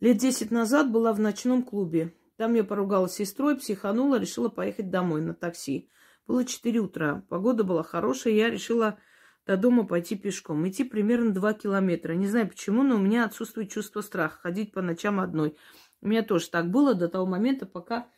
Лет 0.00 0.18
десять 0.18 0.50
назад 0.50 0.90
была 0.90 1.12
в 1.12 1.20
ночном 1.20 1.62
клубе. 1.62 2.14
Там 2.36 2.54
я 2.54 2.64
поругалась 2.64 3.12
с 3.12 3.16
сестрой, 3.16 3.56
психанула, 3.56 4.18
решила 4.18 4.48
поехать 4.48 4.90
домой 4.90 5.22
на 5.22 5.34
такси. 5.34 5.90
Было 6.26 6.44
четыре 6.44 6.80
утра. 6.80 7.24
Погода 7.28 7.64
была 7.64 7.82
хорошая, 7.82 8.34
я 8.34 8.50
решила 8.50 8.98
до 9.46 9.56
дома 9.56 9.86
пойти 9.86 10.16
пешком. 10.16 10.68
Идти 10.68 10.84
примерно 10.84 11.32
два 11.32 11.54
километра. 11.54 12.14
Не 12.14 12.26
знаю 12.26 12.48
почему, 12.48 12.82
но 12.82 12.96
у 12.96 12.98
меня 12.98 13.24
отсутствует 13.24 13.70
чувство 13.70 14.00
страха. 14.00 14.38
Ходить 14.40 14.72
по 14.72 14.82
ночам 14.82 15.20
одной. 15.20 15.56
У 16.02 16.08
меня 16.08 16.22
тоже 16.22 16.50
так 16.50 16.70
было 16.70 16.94
до 16.94 17.08
того 17.08 17.26
момента, 17.26 17.64
пока, 17.64 18.08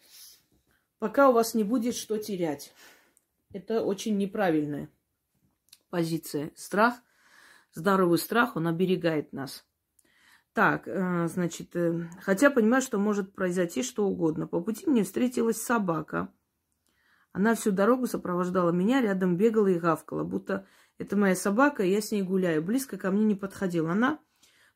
пока 0.99 1.29
у 1.29 1.33
вас 1.33 1.55
не 1.55 1.65
будет 1.65 1.95
что 1.95 2.19
терять. 2.19 2.73
Это 3.53 3.83
очень 3.83 4.17
неправильная 4.17 4.91
позиция. 5.91 6.53
Страх 6.55 7.01
здоровый 7.75 8.19
страх, 8.19 8.57
он 8.57 8.67
оберегает 8.67 9.33
нас. 9.33 9.65
Так, 10.53 10.89
э, 10.89 11.29
значит, 11.29 11.75
э, 11.77 12.09
хотя 12.21 12.51
понимаю, 12.51 12.83
что 12.83 12.99
может 12.99 13.35
произойти 13.35 13.83
что 13.83 14.07
угодно. 14.07 14.47
По 14.47 14.61
пути 14.61 14.87
мне 14.87 15.05
встретилась 15.05 15.63
собака. 15.63 16.33
Она 17.33 17.55
всю 17.55 17.71
дорогу 17.71 18.07
сопровождала 18.07 18.71
меня, 18.71 19.01
рядом 19.01 19.37
бегала 19.37 19.69
и 19.69 19.79
гавкала, 19.79 20.25
будто 20.25 20.67
это 20.97 21.17
моя 21.17 21.37
собака, 21.37 21.85
я 21.85 22.01
с 22.01 22.11
ней 22.11 22.23
гуляю. 22.23 22.63
Близко 22.63 22.97
ко 22.99 23.13
мне 23.13 23.25
не 23.25 23.35
подходила. 23.37 23.93
Она 23.93 24.19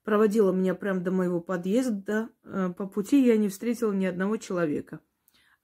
проводила 0.04 0.52
меня 0.52 0.74
прямо 0.74 1.00
до 1.00 1.10
моего 1.10 1.40
подъезда. 1.40 2.28
Э, 2.44 2.72
по 2.76 2.86
пути 2.86 3.24
я 3.24 3.36
не 3.36 3.48
встретила 3.48 3.92
ни 3.92 4.04
одного 4.04 4.36
человека. 4.36 5.00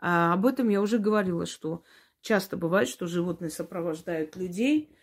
А 0.01 0.33
об 0.33 0.47
этом 0.47 0.69
я 0.69 0.81
уже 0.81 0.99
говорила, 0.99 1.47
что 1.47 1.85
часто 2.29 2.59
бывает, 2.59 2.89
что 2.89 3.07
животные 3.07 3.49
сопровождают 3.49 4.37
людей, 4.37 4.95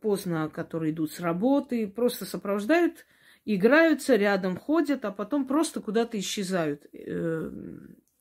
поздно, 0.00 0.48
которые 0.48 0.92
идут 0.92 1.10
с 1.10 1.18
работы, 1.18 1.88
просто 1.88 2.24
сопровождают, 2.24 3.06
играются, 3.44 4.14
рядом 4.14 4.56
ходят, 4.56 5.04
а 5.04 5.10
потом 5.10 5.48
просто 5.48 5.80
куда-то 5.80 6.16
исчезают. 6.16 6.86
Э, 6.92 7.50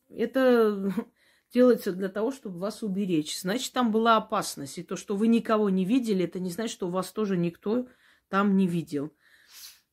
это 0.09 0.91
делается 1.53 1.91
для 1.91 2.09
того, 2.09 2.31
чтобы 2.31 2.57
вас 2.57 2.81
уберечь. 2.81 3.39
Значит, 3.39 3.71
там 3.71 3.91
была 3.91 4.17
опасность. 4.17 4.79
И 4.79 4.83
то, 4.83 4.95
что 4.95 5.15
вы 5.15 5.27
никого 5.27 5.69
не 5.69 5.85
видели, 5.85 6.25
это 6.25 6.39
не 6.39 6.49
значит, 6.49 6.73
что 6.73 6.89
вас 6.89 7.11
тоже 7.11 7.37
никто 7.37 7.87
там 8.29 8.57
не 8.57 8.67
видел. 8.67 9.13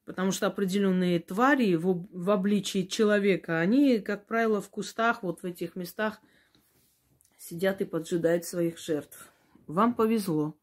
Потому 0.06 0.32
что 0.32 0.46
определенные 0.46 1.20
твари 1.20 1.74
в, 1.74 2.08
в 2.10 2.30
обличии 2.30 2.86
человека, 2.86 3.58
они, 3.58 3.98
как 3.98 4.26
правило, 4.26 4.62
в 4.62 4.70
кустах, 4.70 5.22
вот 5.22 5.42
в 5.42 5.44
этих 5.44 5.76
местах 5.76 6.22
сидят 7.38 7.80
и 7.80 7.84
поджидают 7.84 8.44
своих 8.44 8.78
жертв. 8.78 9.32
Вам 9.66 9.94
повезло. 9.94 10.56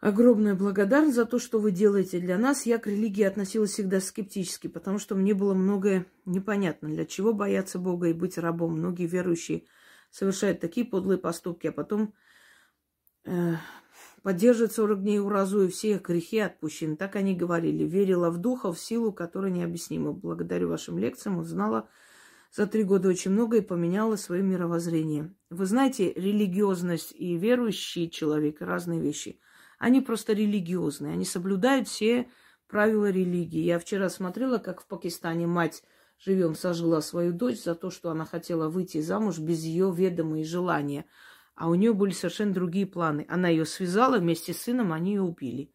Огромная 0.00 0.54
благодарность 0.54 1.16
за 1.16 1.24
то, 1.24 1.40
что 1.40 1.58
вы 1.58 1.72
делаете 1.72 2.20
для 2.20 2.38
нас. 2.38 2.66
Я 2.66 2.78
к 2.78 2.86
религии 2.86 3.24
относилась 3.24 3.72
всегда 3.72 4.00
скептически, 4.00 4.68
потому 4.68 5.00
что 5.00 5.16
мне 5.16 5.34
было 5.34 5.54
многое 5.54 6.06
непонятно. 6.24 6.88
Для 6.88 7.04
чего 7.04 7.32
бояться 7.32 7.80
Бога 7.80 8.08
и 8.08 8.12
быть 8.12 8.38
рабом? 8.38 8.74
Многие 8.74 9.06
верующие 9.06 9.64
совершают 10.10 10.60
такие 10.60 10.86
подлые 10.86 11.18
поступки, 11.18 11.66
а 11.66 11.72
потом 11.72 12.14
э, 13.24 13.54
поддерживают 14.22 14.72
40 14.72 15.02
дней 15.02 15.18
уразу 15.18 15.62
и 15.62 15.68
все 15.68 15.92
их 15.94 16.02
грехи 16.02 16.38
отпущены. 16.38 16.94
Так 16.94 17.16
они 17.16 17.34
говорили. 17.34 17.82
Верила 17.82 18.30
в 18.30 18.38
духа, 18.38 18.72
в 18.72 18.78
силу, 18.78 19.12
которая 19.12 19.50
необъяснима. 19.50 20.12
Благодарю 20.12 20.68
вашим 20.68 20.96
лекциям 20.96 21.38
узнала 21.38 21.88
за 22.50 22.66
три 22.66 22.84
года 22.84 23.08
очень 23.08 23.30
много 23.30 23.58
и 23.58 23.62
поменяла 23.62 24.16
свое 24.16 24.42
мировоззрение. 24.42 25.34
Вы 25.50 25.66
знаете, 25.66 26.12
религиозность 26.14 27.12
и 27.12 27.36
верующий 27.36 28.08
человек– 28.10 28.60
разные 28.60 29.00
вещи– 29.00 29.40
они 29.78 30.00
просто 30.00 30.32
религиозные, 30.32 31.12
они 31.12 31.24
соблюдают 31.24 31.88
все 31.88 32.28
правила 32.66 33.10
религии. 33.10 33.60
Я 33.60 33.78
вчера 33.78 34.08
смотрела, 34.08 34.58
как 34.58 34.82
в 34.82 34.86
Пакистане 34.86 35.46
мать 35.46 35.84
живем 36.18 36.54
сожгла 36.56 37.00
свою 37.00 37.32
дочь 37.32 37.62
за 37.62 37.74
то, 37.76 37.90
что 37.90 38.10
она 38.10 38.24
хотела 38.24 38.68
выйти 38.68 39.00
замуж 39.00 39.38
без 39.38 39.62
ее 39.62 39.92
ведома 39.94 40.40
и 40.40 40.44
желания. 40.44 41.06
А 41.54 41.68
у 41.68 41.74
нее 41.74 41.92
были 41.92 42.10
совершенно 42.10 42.52
другие 42.52 42.86
планы. 42.86 43.24
Она 43.28 43.48
ее 43.48 43.64
связала 43.64 44.18
вместе 44.18 44.52
с 44.52 44.62
сыном, 44.62 44.92
они 44.92 45.14
ее 45.14 45.22
убили. 45.22 45.72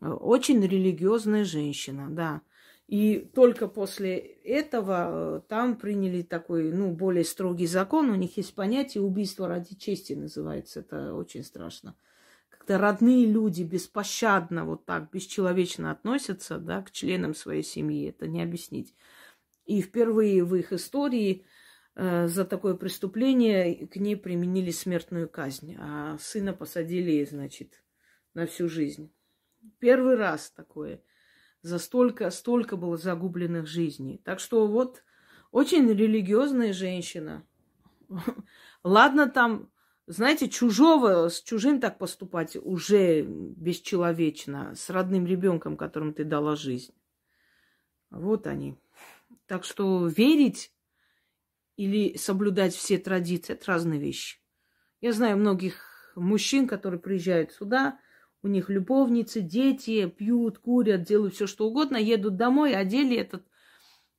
Очень 0.00 0.60
религиозная 0.60 1.44
женщина, 1.44 2.08
да. 2.10 2.42
И 2.90 3.30
только 3.34 3.68
после 3.68 4.18
этого 4.18 5.38
э, 5.38 5.40
там 5.48 5.76
приняли 5.76 6.22
такой, 6.22 6.72
ну, 6.72 6.90
более 6.90 7.24
строгий 7.24 7.66
закон. 7.66 8.10
У 8.10 8.16
них 8.16 8.36
есть 8.36 8.54
понятие 8.54 9.02
убийство 9.04 9.46
ради 9.46 9.76
чести 9.76 10.14
называется. 10.14 10.80
Это 10.80 11.14
очень 11.14 11.44
страшно 11.44 11.94
как-то 12.70 12.78
родные 12.78 13.26
люди 13.26 13.62
беспощадно, 13.62 14.64
вот 14.64 14.84
так, 14.84 15.10
бесчеловечно 15.10 15.90
относятся, 15.90 16.58
да, 16.58 16.82
к 16.82 16.90
членам 16.90 17.34
своей 17.34 17.62
семьи, 17.62 18.10
это 18.10 18.26
не 18.26 18.42
объяснить. 18.42 18.94
И 19.64 19.80
впервые 19.80 20.44
в 20.44 20.54
их 20.54 20.72
истории 20.72 21.46
э, 21.94 22.28
за 22.28 22.44
такое 22.44 22.74
преступление 22.74 23.86
к 23.86 23.96
ней 23.96 24.16
применили 24.16 24.70
смертную 24.72 25.28
казнь, 25.28 25.76
а 25.78 26.18
сына 26.20 26.52
посадили, 26.52 27.24
значит, 27.24 27.82
на 28.34 28.46
всю 28.46 28.68
жизнь. 28.68 29.10
Первый 29.78 30.16
раз 30.16 30.50
такое. 30.50 31.00
За 31.62 31.78
столько, 31.78 32.30
столько 32.30 32.76
было 32.76 32.96
загубленных 32.96 33.66
жизней. 33.66 34.20
Так 34.24 34.40
что 34.40 34.66
вот 34.66 35.02
очень 35.50 35.88
религиозная 35.88 36.72
женщина. 36.72 37.44
Ладно, 38.82 39.28
там 39.28 39.70
знаете, 40.10 40.48
чужого, 40.48 41.28
с 41.28 41.40
чужим 41.40 41.80
так 41.80 41.98
поступать 41.98 42.56
уже 42.56 43.22
бесчеловечно, 43.22 44.74
с 44.74 44.90
родным 44.90 45.24
ребенком, 45.24 45.76
которому 45.76 46.12
ты 46.12 46.24
дала 46.24 46.56
жизнь. 46.56 46.92
Вот 48.10 48.48
они. 48.48 48.76
Так 49.46 49.62
что 49.62 50.08
верить 50.08 50.72
или 51.76 52.16
соблюдать 52.16 52.74
все 52.74 52.98
традиции– 52.98 53.52
это 53.54 53.70
разные 53.70 54.00
вещи. 54.00 54.40
Я 55.00 55.12
знаю 55.12 55.36
многих 55.36 56.12
мужчин, 56.16 56.66
которые 56.66 56.98
приезжают 56.98 57.52
сюда, 57.52 58.00
у 58.42 58.48
них 58.48 58.70
любовницы, 58.70 59.40
дети, 59.40 60.06
пьют, 60.06 60.58
курят, 60.58 61.02
делают 61.02 61.34
все 61.34 61.46
что 61.46 61.66
угодно, 61.66 61.96
едут 61.96 62.36
домой, 62.36 62.74
одели 62.74 63.16
этот 63.16 63.44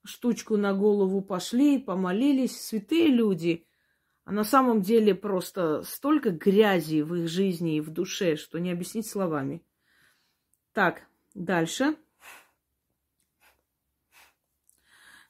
штучку 0.03 0.57
на 0.57 0.73
голову, 0.73 1.21
пошли, 1.21 1.79
помолились. 1.79 2.59
Святые 2.59 3.07
люди– 3.07 3.65
а 4.23 4.31
на 4.31 4.43
самом 4.43 4.81
деле 4.81 5.15
просто 5.15 5.81
столько 5.83 6.29
грязи 6.29 7.01
в 7.01 7.15
их 7.15 7.27
жизни 7.27 7.77
и 7.77 7.81
в 7.81 7.89
душе, 7.89 8.35
что 8.35 8.59
не 8.59 8.71
объяснить 8.71 9.07
словами. 9.07 9.63
Так, 10.73 11.03
дальше. 11.33 11.95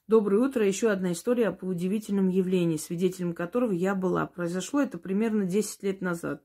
Доброе 0.08 0.41
утро. 0.41 0.67
Еще 0.67 0.91
одна 0.91 1.13
история 1.13 1.47
об 1.47 1.63
удивительном 1.63 2.27
явлении, 2.27 2.75
свидетелем 2.75 3.34
которого 3.34 3.71
я 3.71 3.95
была. 3.95 4.27
Произошло 4.27 4.82
это 4.82 4.97
примерно 4.97 5.45
10 5.45 5.84
лет 5.84 6.01
назад. 6.01 6.43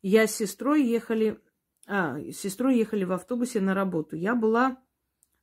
Я 0.00 0.28
с 0.28 0.36
сестрой 0.36 0.84
ехали, 0.84 1.40
а, 1.88 2.18
с 2.18 2.36
сестрой 2.36 2.76
ехали 2.76 3.04
в 3.04 3.12
автобусе 3.12 3.60
на 3.60 3.74
работу. 3.74 4.14
Я 4.14 4.34
была 4.34 4.76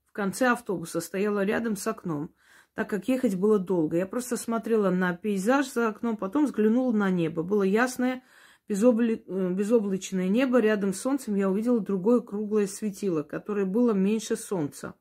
в 0.05 0.13
конце 0.13 0.47
автобуса, 0.47 1.01
стояла 1.01 1.43
рядом 1.43 1.75
с 1.75 1.85
окном 1.87 2.33
так 2.75 2.89
как 2.89 3.07
ехать 3.07 3.35
было 3.35 3.57
долго. 3.57 3.97
Я 3.97 4.05
просто 4.05 4.37
смотрела 4.37 4.89
на 4.89 5.15
пейзаж 5.15 5.71
за 5.71 5.87
окном, 5.87 6.17
потом 6.17 6.45
взглянула 6.45 6.91
на 6.91 7.09
небо. 7.09 7.41
Было 7.41 7.63
ясное, 7.63 8.21
безобли... 8.67 9.23
Э, 9.27 9.51
безоблачное 9.51 10.27
небо. 10.27 10.59
Рядом 10.59 10.93
с 10.93 10.99
солнцем 10.99 11.35
я 11.35 11.49
увидела 11.49 11.79
другое 11.79 12.19
круглое 12.19 12.67
светило, 12.67 13.23
которое 13.23 13.65
было 13.65 13.93
меньше 13.93 14.35
солнца. 14.35 14.93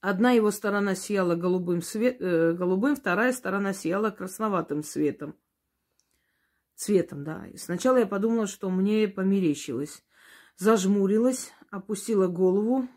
Одна 0.00 0.32
его 0.32 0.50
сторона 0.50 0.96
сияла 0.96 1.36
голубым, 1.36 1.80
свет... 1.80 2.16
э, 2.20 2.52
голубым, 2.54 2.96
вторая 2.96 3.32
сторона 3.32 3.72
сияла 3.72 4.10
красноватым 4.10 4.82
светом. 4.82 5.36
Цветом, 6.78 7.24
да. 7.24 7.46
И 7.52 7.56
сначала 7.58 7.98
я 7.98 8.06
подумала, 8.06 8.46
что 8.46 8.70
мне 8.70 9.08
померещилось. 9.08 10.02
Зажмурилась, 10.56 11.52
опустила 11.70 12.28
голову, 12.28 12.88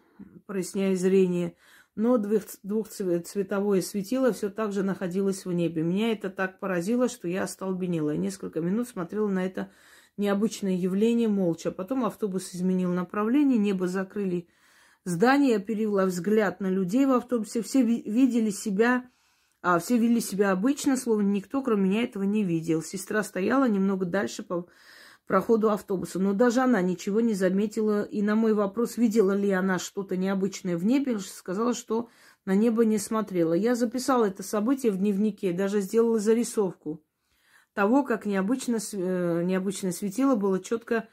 проясняя 0.45 0.95
зрение– 0.95 1.55
но 1.95 2.17
двухцветовое 2.17 3.81
светило 3.81 4.31
все 4.31 4.49
так 4.49 4.71
же 4.71 4.81
находилось 4.81 5.45
в 5.45 5.51
небе. 5.51 5.83
Меня 5.83 6.13
это 6.13 6.29
так 6.29 6.59
поразило, 6.59 7.09
что 7.09 7.27
я 7.27 7.43
остолбенела. 7.43 8.11
Я 8.11 8.17
несколько 8.17 8.61
минут 8.61 8.87
смотрела 8.87 9.27
на 9.27 9.45
это 9.45 9.71
необычное 10.15 10.73
явление 10.73 11.27
молча. 11.27 11.71
Потом 11.71 12.05
автобус 12.05 12.55
изменил 12.55 12.91
направление, 12.93 13.57
небо 13.57 13.87
закрыли 13.87 14.47
здание, 15.03 15.53
я 15.53 15.59
перевела 15.59 16.05
взгляд 16.05 16.61
на 16.61 16.69
людей 16.69 17.05
в 17.05 17.11
автобусе. 17.11 17.61
Все 17.61 17.83
видели 17.83 18.51
себя, 18.51 19.09
а 19.61 19.79
все 19.79 19.97
вели 19.97 20.19
себя 20.19 20.51
обычно, 20.51 20.97
словно 20.97 21.27
никто, 21.27 21.61
кроме 21.61 21.89
меня, 21.89 22.03
этого 22.03 22.23
не 22.23 22.43
видел. 22.43 22.81
Сестра 22.81 23.23
стояла 23.23 23.67
немного 23.67 24.05
дальше 24.05 24.43
по 24.43 24.67
проходу 25.27 25.69
автобуса. 25.69 26.19
Но 26.19 26.33
даже 26.33 26.61
она 26.61 26.81
ничего 26.81 27.21
не 27.21 27.33
заметила. 27.33 28.03
И 28.03 28.21
на 28.21 28.35
мой 28.35 28.53
вопрос, 28.53 28.97
видела 28.97 29.33
ли 29.33 29.51
она 29.51 29.79
что-то 29.79 30.17
необычное 30.17 30.77
в 30.77 30.85
небе, 30.85 31.19
сказала, 31.19 31.73
что 31.73 32.09
на 32.45 32.55
небо 32.55 32.85
не 32.85 32.97
смотрела. 32.97 33.53
Я 33.53 33.75
записала 33.75 34.25
это 34.25 34.43
событие 34.43 34.91
в 34.91 34.97
дневнике, 34.97 35.53
даже 35.53 35.81
сделала 35.81 36.19
зарисовку 36.19 37.03
того, 37.73 38.03
как 38.03 38.25
необычно, 38.25 38.77
э, 38.93 39.43
необычное 39.43 39.91
светило 39.91 40.35
было 40.35 40.59
четко 40.59 41.07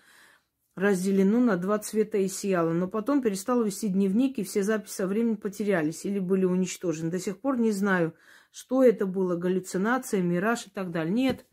разделено 0.75 1.41
на 1.41 1.57
два 1.57 1.79
цвета 1.79 2.19
и 2.19 2.29
сияло. 2.29 2.73
Но 2.73 2.89
потом 2.89 3.23
перестала 3.23 3.63
вести 3.63 3.89
дневник, 3.89 4.39
и 4.39 4.45
все 4.45 4.63
записи 4.63 4.95
со 4.95 5.07
временем 5.07 5.37
потерялись 5.37 6.05
или 6.05 6.19
были 6.19 6.45
уничтожены. 6.45 7.11
До 7.11 7.19
сих 7.19 7.41
пор 7.41 7.59
не 7.59 7.73
знаю, 7.73 8.15
что 8.51 8.83
это 8.83 9.07
было, 9.07 9.37
галлюцинация, 9.37 10.23
мираж 10.23 10.67
и 10.67 10.71
так 10.71 10.91
далее. 10.91 11.13
Нет, 11.13 11.47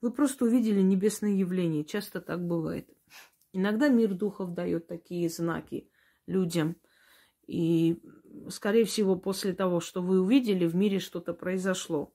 вы 0.00 0.12
просто 0.12 0.44
увидели 0.44 0.80
небесное 0.80 1.32
явление. 1.32 1.84
Часто 1.84 2.20
так 2.20 2.46
бывает. 2.46 2.88
Иногда 3.52 3.88
мир 3.88 4.14
духов 4.14 4.54
дает 4.54 4.86
такие 4.86 5.28
знаки 5.28 5.88
людям. 6.26 6.76
И, 7.46 8.02
скорее 8.50 8.84
всего, 8.84 9.16
после 9.16 9.52
того, 9.54 9.80
что 9.80 10.02
вы 10.02 10.20
увидели, 10.20 10.66
в 10.66 10.74
мире 10.74 10.98
что-то 10.98 11.32
произошло. 11.32 12.12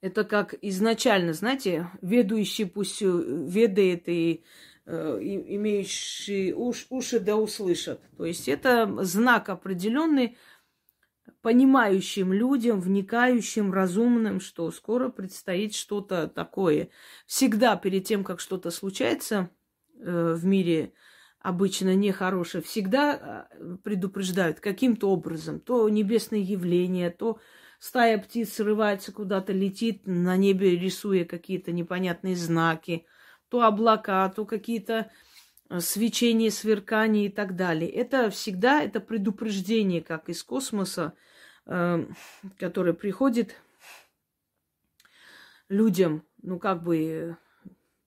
Это 0.00 0.24
как 0.24 0.54
изначально, 0.62 1.32
знаете, 1.32 1.90
ведущий 2.02 2.64
пусть 2.66 3.00
ведает 3.00 4.08
и 4.08 4.44
э, 4.86 5.18
имеющие 5.20 6.54
уш, 6.54 6.86
уши 6.90 7.18
да 7.18 7.36
услышат. 7.36 8.00
То 8.16 8.24
есть 8.24 8.48
это 8.48 9.04
знак 9.04 9.48
определенный, 9.48 10.36
понимающим 11.42 12.32
людям, 12.32 12.80
вникающим, 12.80 13.72
разумным, 13.72 14.40
что 14.40 14.70
скоро 14.70 15.08
предстоит 15.08 15.74
что-то 15.74 16.28
такое. 16.28 16.90
Всегда 17.26 17.76
перед 17.76 18.04
тем, 18.04 18.24
как 18.24 18.40
что-то 18.40 18.70
случается 18.70 19.50
э, 20.00 20.34
в 20.36 20.44
мире, 20.44 20.92
обычно 21.40 21.94
нехорошее, 21.94 22.62
всегда 22.62 23.48
э, 23.52 23.76
предупреждают 23.82 24.60
каким-то 24.60 25.10
образом. 25.10 25.60
То 25.60 25.88
небесное 25.88 26.40
явление, 26.40 27.10
то 27.10 27.38
стая 27.78 28.18
птиц 28.18 28.54
срывается 28.54 29.12
куда-то, 29.12 29.52
летит 29.52 30.06
на 30.06 30.36
небе, 30.36 30.76
рисуя 30.76 31.24
какие-то 31.24 31.70
непонятные 31.72 32.36
знаки, 32.36 33.06
то 33.48 33.62
облака, 33.62 34.28
то 34.28 34.44
какие-то 34.44 35.10
э, 35.70 35.80
свечения, 35.80 36.50
сверкания 36.50 37.26
и 37.26 37.30
так 37.30 37.54
далее. 37.54 37.88
Это 37.90 38.30
всегда 38.30 38.82
это 38.82 38.98
предупреждение, 38.98 40.02
как 40.02 40.28
из 40.28 40.42
космоса, 40.42 41.14
который 41.68 42.94
приходит 42.94 43.54
людям, 45.68 46.24
ну 46.42 46.58
как 46.58 46.82
бы 46.82 47.36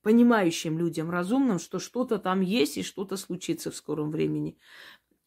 понимающим 0.02 0.80
людям, 0.80 1.12
разумным, 1.12 1.60
что 1.60 1.78
что-то 1.78 2.18
там 2.18 2.42
есть 2.42 2.78
и 2.78 2.84
что-то 2.84 3.18
случится 3.18 3.70
в 3.70 3.76
скором 3.76 4.10
времени. 4.10 4.58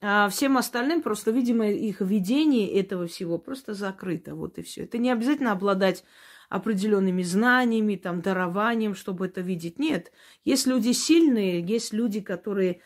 А 0.01 0.29
всем 0.29 0.59
остальным 0.59 1.01
просто, 1.01 1.31
видимо, 1.31 1.71
их 1.71 2.01
видение 2.01 2.79
этого 2.79 3.07
всего 3.07 3.39
просто 3.39 3.73
закрыто. 3.73 4.35
Вот 4.35 4.59
и 4.59 4.63
все. 4.63 4.83
Это 4.83 4.99
не 4.99 5.11
обязательно 5.11 5.53
обладать 5.53 6.05
определенными 6.51 7.23
знаниями, 7.23 7.97
там, 7.97 8.21
дарованием, 8.21 8.95
чтобы 8.95 9.27
это 9.27 9.41
видеть. 9.41 9.79
Нет. 9.79 10.13
Есть 10.45 10.67
люди 10.67 10.91
сильные, 10.93 11.63
есть 11.63 11.93
люди, 11.93 12.21
которые, 12.21 12.83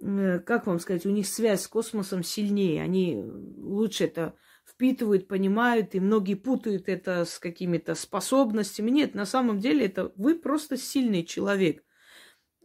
как 0.00 0.66
вам 0.66 0.80
сказать, 0.80 1.06
у 1.06 1.10
них 1.10 1.26
связь 1.26 1.62
с 1.62 1.68
космосом 1.68 2.22
сильнее. 2.22 2.82
Они 2.82 3.24
лучше 3.56 4.04
это 4.04 4.34
впитывают, 4.80 5.28
понимают, 5.28 5.94
и 5.94 6.00
многие 6.00 6.36
путают 6.36 6.88
это 6.88 7.26
с 7.26 7.38
какими-то 7.38 7.94
способностями. 7.94 8.90
Нет, 8.90 9.14
на 9.14 9.26
самом 9.26 9.58
деле 9.58 9.84
это 9.84 10.10
вы 10.16 10.34
просто 10.34 10.78
сильный 10.78 11.22
человек. 11.22 11.84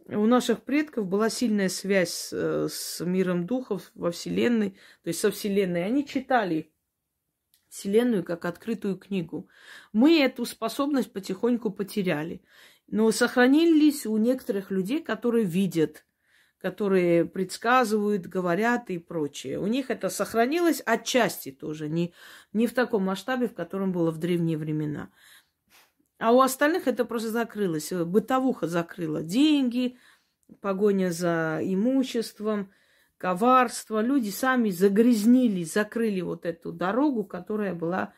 У 0.06 0.24
наших 0.24 0.62
предков 0.62 1.06
была 1.06 1.28
сильная 1.28 1.68
связь 1.68 2.12
с, 2.12 2.68
с 2.70 3.04
миром 3.04 3.44
духов 3.44 3.90
во 3.94 4.12
Вселенной, 4.12 4.70
то 5.02 5.08
есть 5.08 5.20
со 5.20 5.30
Вселенной. 5.30 5.84
Они 5.84 6.06
читали 6.06 6.72
Вселенную 7.68 8.24
как 8.24 8.46
открытую 8.46 8.96
книгу. 8.96 9.50
Мы 9.92 10.22
эту 10.22 10.46
способность 10.46 11.12
потихоньку 11.12 11.70
потеряли. 11.70 12.42
Но 12.86 13.10
сохранились 13.10 14.06
у 14.06 14.16
некоторых 14.16 14.70
людей, 14.70 15.02
которые 15.02 15.44
видят 15.44 16.05
которые 16.66 17.24
предсказывают, 17.26 18.26
говорят 18.26 18.90
и 18.90 18.98
прочее. 18.98 19.60
У 19.60 19.68
них 19.68 19.88
это 19.88 20.08
сохранилось 20.08 20.82
отчасти 20.84 21.52
тоже, 21.52 21.88
не, 21.88 22.12
не 22.52 22.66
в 22.66 22.74
таком 22.74 23.04
масштабе, 23.04 23.46
в 23.46 23.54
котором 23.54 23.92
было 23.92 24.10
в 24.10 24.18
древние 24.18 24.58
времена. 24.58 25.10
А 26.18 26.32
у 26.32 26.40
остальных 26.40 26.88
это 26.88 27.04
просто 27.04 27.30
закрылось. 27.30 27.92
Бытовуха 27.92 28.66
закрыла 28.66 29.22
деньги, 29.22 29.96
погоня 30.60 31.12
за 31.12 31.60
имуществом, 31.62 32.72
коварство. 33.16 34.02
Люди 34.02 34.30
сами 34.30 34.70
загрязнили, 34.70 35.62
закрыли 35.62 36.20
вот 36.20 36.44
эту 36.44 36.72
дорогу, 36.72 37.22
которая 37.22 37.74
была, 37.74 38.12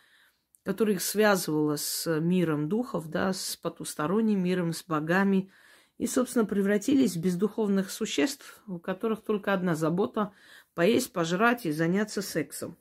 которая 0.62 0.94
их 0.94 1.02
связывала 1.02 1.76
с 1.76 2.18
миром 2.18 2.70
духов, 2.70 3.10
да, 3.10 3.34
с 3.34 3.58
потусторонним 3.58 4.42
миром, 4.42 4.72
с 4.72 4.82
богами– 4.84 5.50
и, 5.98 6.06
собственно, 6.06 6.44
превратились 6.44 7.16
в 7.16 7.20
бездуховных 7.20 7.90
существ, 7.90 8.62
у 8.66 8.78
которых 8.78 9.22
только 9.22 9.52
одна 9.52 9.74
забота– 9.74 10.32
поесть, 10.74 11.12
пожрать 11.12 11.66
и 11.66 11.72
заняться 11.72 12.22
сексом. 12.22 12.78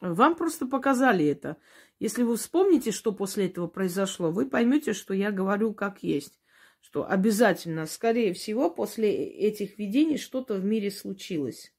Вам 0.00 0.36
просто 0.36 0.66
показали 0.66 1.24
это. 1.26 1.56
Если 1.98 2.22
вы 2.22 2.36
вспомните, 2.36 2.90
что 2.90 3.12
после 3.12 3.46
этого 3.46 3.66
произошло, 3.66 4.30
вы 4.30 4.46
поймете, 4.46 4.92
что 4.92 5.14
я 5.14 5.30
говорю 5.30 5.72
как 5.72 6.02
есть. 6.02 6.38
Что 6.80 7.08
обязательно, 7.08 7.86
скорее 7.86 8.34
всего, 8.34 8.68
после 8.68 9.10
этих 9.14 9.78
видений 9.78 10.18
что-то 10.18 10.56
в 10.56 10.64
мире 10.66 10.90
случилось. 10.90 11.72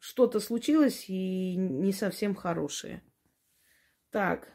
Что-то 0.00 0.40
случилось 0.40 1.04
и 1.08 1.54
не 1.54 1.92
совсем 1.92 2.34
хорошее. 2.34 3.04
Так. 4.10 4.52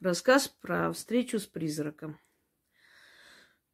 Рассказ 0.00 0.48
про 0.48 0.92
встречу 0.92 1.38
с 1.38 1.46
призраком. 1.46 2.20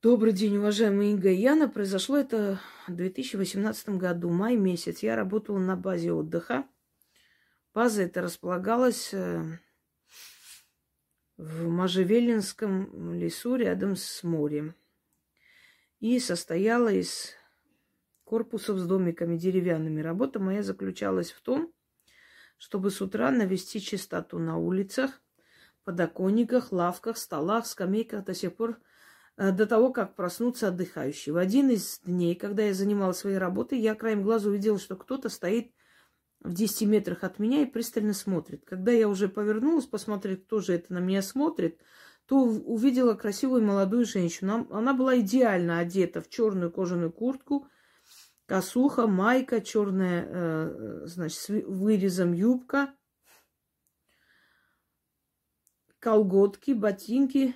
Добрый 0.03 0.33
день, 0.33 0.57
уважаемая 0.57 1.09
Инга 1.09 1.31
и 1.31 1.35
Яна. 1.35 1.69
Произошло 1.69 2.17
это 2.17 2.61
в 2.87 2.95
2018 2.95 3.89
году, 3.97 4.31
май 4.31 4.55
месяц. 4.55 5.01
Я 5.01 5.17
работала 5.17 5.59
на 5.59 5.75
базе 5.75 6.13
отдыха. 6.13 6.65
База 7.75 8.03
эта 8.03 8.23
располагалась 8.23 9.13
э, 9.13 9.43
в 11.39 11.69
Можжевелинском 11.69 13.15
лесу 13.15 13.57
рядом 13.57 13.97
с 13.97 14.23
морем. 14.23 14.77
И 15.99 16.21
состояла 16.21 16.93
из 16.93 17.33
корпусов 18.23 18.79
с 18.79 18.87
домиками 18.87 19.37
деревянными. 19.37 20.01
Работа 20.01 20.39
моя 20.39 20.63
заключалась 20.63 21.33
в 21.33 21.41
том, 21.41 21.75
чтобы 22.59 22.93
с 22.93 23.01
утра 23.01 23.33
навести 23.33 23.81
чистоту 23.81 24.39
на 24.39 24.57
улицах, 24.57 25.22
подоконниках, 25.85 26.73
лавках, 26.73 27.16
столах, 27.16 27.66
скамейках 27.66 28.25
до 28.25 28.35
сих 28.35 28.57
пор, 28.57 28.79
э, 29.37 29.53
до 29.53 29.66
того, 29.66 29.92
как 29.92 30.14
проснуться 30.14 30.68
отдыхающий. 30.68 31.33
В 31.33 31.37
один 31.37 31.71
из 31.71 32.01
дней, 32.05 32.35
когда 32.35 32.62
я 32.62 32.75
занималась 32.75 33.18
своей 33.18 33.38
работой, 33.38 33.79
я 33.79 33.95
краем 33.95 34.23
глаза 34.23 34.49
увидела, 34.49 34.79
что 34.79 34.97
кто-то 34.97 35.29
стоит 35.29 35.73
в 36.40 36.53
10 36.53 36.88
метрах 36.88 37.25
от 37.25 37.38
меня 37.38 37.62
и 37.62 37.66
пристально 37.66 38.14
смотрит. 38.14 38.64
Когда 38.64 38.92
я 38.92 39.09
уже 39.09 39.29
повернулась 39.29 39.87
посмотреть, 39.87 40.45
кто 40.45 40.61
же 40.61 40.75
это 40.75 40.92
на 40.92 40.99
меня 40.99 41.23
смотрит, 41.23 41.81
то 42.27 42.42
увидела 42.42 43.14
красивую 43.14 43.62
молодую 43.62 44.05
женщину. 44.05 44.66
Она 44.71 44.95
была 44.95 45.18
идеально 45.21 45.79
одета 45.79 46.21
в 46.21 46.29
черную 46.29 46.71
кожаную 46.71 47.12
куртку, 47.12 47.68
косуха, 48.47 49.07
майка, 49.07 49.61
черная, 49.61 50.27
э, 50.29 51.01
значит, 51.07 51.38
с 51.38 51.49
вырезом 51.49 52.33
юбка, 52.33 52.95
колготки, 56.03 56.73
ботинки, 56.73 57.55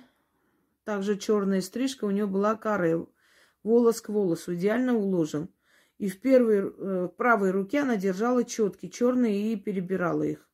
также 0.85 1.17
черная 1.17 1.59
стрижка, 1.59 2.05
у 2.05 2.11
нее 2.11 2.27
была 2.27 2.55
каре, 2.55 3.05
волос 3.61 3.99
к 3.99 4.07
волосу, 4.07 4.55
идеально 4.55 4.95
уложен. 4.95 5.49
И 5.97 6.07
в 6.07 6.21
первой, 6.21 6.71
э, 6.71 7.09
правой 7.17 7.51
руке 7.51 7.81
она 7.81 7.97
держала 7.97 8.45
четки 8.45 8.87
черные 8.87 9.51
и 9.51 9.57
перебирала 9.57 10.23
их. 10.23 10.49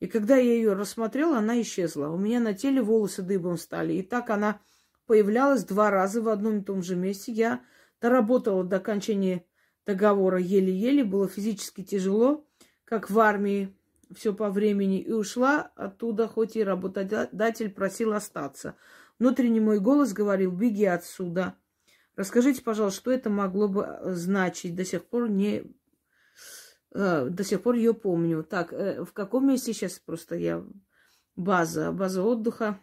И 0.00 0.06
когда 0.06 0.36
я 0.36 0.54
ее 0.54 0.72
рассмотрела, 0.72 1.38
она 1.38 1.60
исчезла. 1.60 2.08
У 2.08 2.16
меня 2.16 2.40
на 2.40 2.54
теле 2.54 2.80
волосы 2.80 3.22
дыбом 3.22 3.58
стали. 3.58 3.94
И 3.94 4.02
так 4.02 4.30
она 4.30 4.60
появлялась 5.06 5.64
два 5.64 5.90
раза 5.90 6.22
в 6.22 6.28
одном 6.28 6.60
и 6.60 6.64
том 6.64 6.82
же 6.82 6.96
месте. 6.96 7.32
Я 7.32 7.62
доработала 8.00 8.64
до 8.64 8.76
окончания 8.76 9.44
договора 9.84 10.38
еле-еле. 10.38 11.04
Было 11.04 11.28
физически 11.28 11.82
тяжело, 11.82 12.46
как 12.84 13.10
в 13.10 13.18
армии 13.18 13.76
все 14.14 14.32
по 14.32 14.50
времени 14.50 15.00
и 15.00 15.12
ушла 15.12 15.72
оттуда, 15.76 16.28
хоть 16.28 16.56
и 16.56 16.64
работодатель 16.64 17.70
просил 17.70 18.12
остаться. 18.12 18.76
Внутренний 19.18 19.60
мой 19.60 19.80
голос 19.80 20.12
говорил, 20.12 20.50
беги 20.50 20.84
отсюда. 20.84 21.54
Расскажите, 22.16 22.62
пожалуйста, 22.62 23.00
что 23.00 23.10
это 23.10 23.30
могло 23.30 23.68
бы 23.68 23.82
э, 23.82 24.14
значить? 24.14 24.76
До 24.76 24.84
сих 24.84 25.04
пор 25.04 25.28
не... 25.28 25.64
Э, 26.92 27.28
до 27.28 27.44
сих 27.44 27.62
пор 27.62 27.74
ее 27.74 27.92
помню. 27.92 28.44
Так, 28.44 28.72
э, 28.72 29.04
в 29.04 29.12
каком 29.12 29.48
месте 29.48 29.72
сейчас 29.72 29.98
просто 29.98 30.36
я... 30.36 30.64
База, 31.36 31.90
база 31.90 32.22
отдыха. 32.22 32.78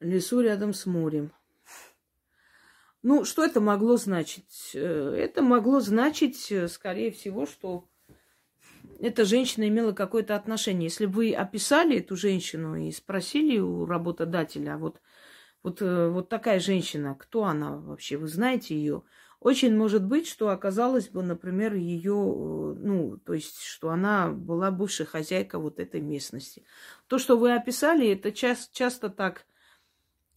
Лесу 0.00 0.40
рядом 0.40 0.72
с 0.72 0.86
морем. 0.86 1.32
Ну, 3.02 3.24
что 3.24 3.44
это 3.44 3.60
могло 3.60 3.98
значить? 3.98 4.70
Это 4.74 5.42
могло 5.42 5.80
значить, 5.80 6.50
скорее 6.70 7.10
всего, 7.10 7.44
что 7.46 7.90
эта 9.02 9.24
женщина 9.24 9.68
имела 9.68 9.92
какое-то 9.92 10.36
отношение. 10.36 10.84
Если 10.88 11.06
бы 11.06 11.12
вы 11.14 11.34
описали 11.34 11.98
эту 11.98 12.16
женщину 12.16 12.76
и 12.76 12.90
спросили 12.92 13.58
у 13.58 13.84
работодателя, 13.84 14.76
вот, 14.78 15.00
вот, 15.62 15.82
э, 15.82 16.08
вот 16.08 16.28
такая 16.28 16.60
женщина, 16.60 17.14
кто 17.14 17.44
она 17.44 17.76
вообще, 17.78 18.16
вы 18.16 18.28
знаете 18.28 18.74
ее, 18.76 19.02
очень 19.40 19.76
может 19.76 20.04
быть, 20.04 20.28
что 20.28 20.50
оказалось 20.50 21.08
бы, 21.08 21.22
например, 21.22 21.74
ее, 21.74 22.12
э, 22.12 22.74
ну, 22.78 23.18
то 23.18 23.34
есть, 23.34 23.62
что 23.62 23.90
она 23.90 24.30
была 24.30 24.70
бывшая 24.70 25.06
хозяйка 25.06 25.58
вот 25.58 25.80
этой 25.80 26.00
местности. 26.00 26.64
То, 27.08 27.18
что 27.18 27.36
вы 27.38 27.54
описали, 27.54 28.08
это 28.12 28.32
ча- 28.32 28.56
часто 28.72 29.10
так 29.10 29.46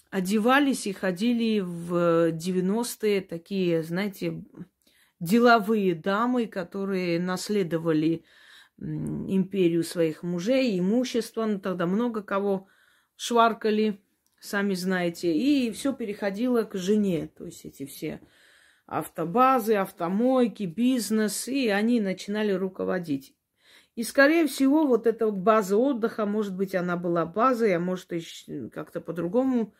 одевались 0.09 0.87
и 0.87 0.93
ходили 0.93 1.59
в 1.59 2.31
90-е 2.31 3.21
такие, 3.21 3.83
знаете, 3.83 4.43
деловые 5.19 5.95
дамы, 5.95 6.47
которые 6.47 7.19
наследовали 7.19 8.23
империю 8.79 9.83
своих 9.83 10.23
мужей, 10.23 10.77
имущество, 10.79 11.45
ну 11.45 11.59
тогда 11.59 11.85
много 11.85 12.21
кого 12.21 12.67
шваркали, 13.15 14.01
сами 14.39 14.73
знаете, 14.73 15.33
и 15.33 15.71
все 15.71 15.93
переходило 15.93 16.63
к 16.63 16.75
жене, 16.75 17.29
то 17.35 17.45
есть 17.45 17.65
эти 17.65 17.85
все 17.85 18.21
автобазы, 18.85 19.75
автомойки, 19.75 20.63
бизнес, 20.63 21.47
и 21.47 21.69
они 21.69 21.99
начинали 21.99 22.51
руководить. 22.51 23.35
И, 23.95 24.03
скорее 24.03 24.45
всего, 24.45 24.85
вот 24.85 25.07
эта 25.07 25.31
база 25.31 25.77
отдыха, 25.77 26.25
может 26.25 26.55
быть, 26.55 26.75
она 26.75 26.97
была 26.97 27.25
базой, 27.25 27.75
а 27.75 27.79
может, 27.79 28.11
как-то 28.71 28.99
по-другому 28.99 29.73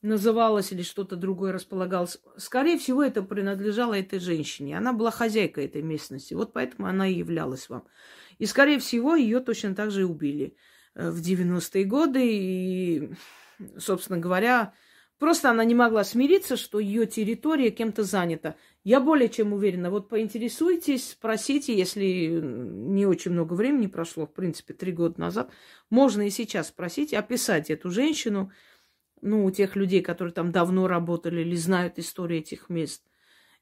называлась 0.00 0.70
или 0.70 0.82
что-то 0.82 1.16
другое 1.16 1.52
располагалось. 1.52 2.20
Скорее 2.36 2.78
всего, 2.78 3.02
это 3.02 3.20
принадлежало 3.22 3.98
этой 3.98 4.20
женщине. 4.20 4.78
Она 4.78 4.92
была 4.92 5.10
хозяйкой 5.10 5.66
этой 5.66 5.82
местности. 5.82 6.34
Вот 6.34 6.52
поэтому 6.52 6.86
она 6.86 7.08
и 7.08 7.14
являлась 7.14 7.68
вам. 7.68 7.84
И, 8.38 8.46
скорее 8.46 8.78
всего, 8.78 9.14
ее 9.14 9.40
точно 9.40 9.74
так 9.74 9.90
же 9.90 10.06
убили 10.06 10.56
э, 10.94 11.10
в 11.10 11.20
90-е 11.20 11.84
годы. 11.84 12.22
И, 12.24 13.10
собственно 13.78 14.18
говоря, 14.18 14.72
Просто 15.18 15.50
она 15.50 15.64
не 15.64 15.74
могла 15.74 16.04
смириться, 16.04 16.56
что 16.56 16.78
ее 16.78 17.04
территория 17.04 17.70
кем-то 17.70 18.04
занята. 18.04 18.54
Я 18.84 19.00
более 19.00 19.28
чем 19.28 19.52
уверена. 19.52 19.90
Вот 19.90 20.08
поинтересуйтесь, 20.08 21.10
спросите, 21.10 21.76
если 21.76 22.40
не 22.40 23.04
очень 23.04 23.32
много 23.32 23.54
времени 23.54 23.88
прошло, 23.88 24.26
в 24.26 24.32
принципе, 24.32 24.74
три 24.74 24.92
года 24.92 25.20
назад, 25.20 25.50
можно 25.90 26.24
и 26.26 26.30
сейчас 26.30 26.68
спросить, 26.68 27.12
описать 27.12 27.68
эту 27.68 27.90
женщину, 27.90 28.52
ну, 29.20 29.44
у 29.44 29.50
тех 29.50 29.74
людей, 29.74 30.02
которые 30.02 30.32
там 30.32 30.52
давно 30.52 30.86
работали 30.86 31.40
или 31.40 31.56
знают 31.56 31.98
историю 31.98 32.38
этих 32.38 32.68
мест. 32.68 33.02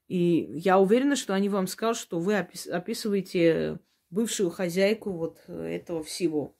И 0.08 0.46
я 0.52 0.78
уверена, 0.78 1.16
что 1.16 1.32
они 1.32 1.48
вам 1.48 1.66
скажут, 1.68 2.02
что 2.02 2.18
вы 2.18 2.36
описываете 2.36 3.78
бывшую 4.16 4.50
хозяйку 4.50 5.12
вот 5.12 5.38
этого 5.48 6.02
всего 6.02 6.56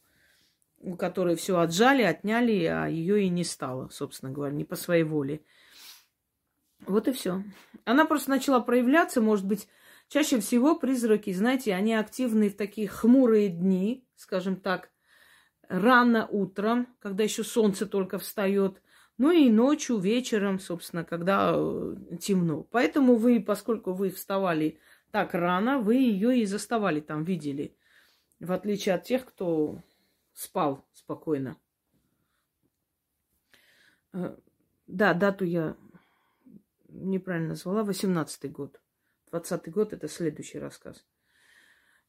у 0.78 0.96
которой 0.96 1.36
все 1.36 1.59
отжали, 1.59 2.02
отняли, 2.02 2.64
а 2.64 2.86
ее 2.86 3.24
и 3.24 3.28
не 3.28 3.44
стало, 3.44 3.88
собственно 3.88 4.30
говоря, 4.30 4.54
не 4.54 4.64
по 4.64 4.76
своей 4.76 5.02
воле. 5.02 5.42
Вот 6.86 7.09
и 7.09 7.12
все. 7.12 7.42
Она 7.84 8.04
просто 8.04 8.30
начала 8.30 8.61
проявляться, 8.61 9.20
может 9.20 9.46
быть, 9.46 9.68
чаще 10.09 10.38
всего 10.40 10.76
призраки, 10.76 11.32
знаете, 11.32 11.74
они 11.74 11.94
активны 11.94 12.50
в 12.50 12.57
такие 12.57 12.88
хмурые 12.88 13.48
дни, 13.48 14.07
скажем 14.14 14.57
так, 14.57 14.90
рано 15.68 16.26
утром, 16.30 16.86
когда 17.00 17.24
еще 17.24 17.42
солнце 17.42 17.86
только 17.86 18.18
встает, 18.18 18.82
ну 19.18 19.30
и 19.30 19.50
ночью, 19.50 19.98
вечером, 19.98 20.61
собственно, 20.61 21.02
когда 21.02 21.54
э, 21.57 21.96
темно. 22.20 22.64
Поэтому 22.70 23.16
вы, 23.16 23.40
поскольку 23.40 23.94
вы 23.94 24.11
вставали 24.11 24.78
так 25.11 25.34
рано, 25.34 25.78
вы 25.78 25.96
ее 25.96 26.38
и 26.38 26.46
заставали 26.46 27.00
там, 27.00 27.24
видели. 27.24 27.76
В 28.40 28.52
отличие 28.52 28.94
от 28.94 29.04
тех, 29.04 29.24
кто 29.24 29.80
спал 30.34 30.84
спокойно. 30.92 31.57
Э, 34.12 34.36
да, 34.86 35.14
дату 35.14 35.44
я 35.44 35.76
неправильно 36.88 37.50
назвала. 37.50 37.82
18-й 37.82 38.48
год. 38.48 38.80
20-й 39.32 39.70
год– 39.70 39.92
это 39.94 40.09
следующий 40.09 40.59
рассказ. 40.59 41.04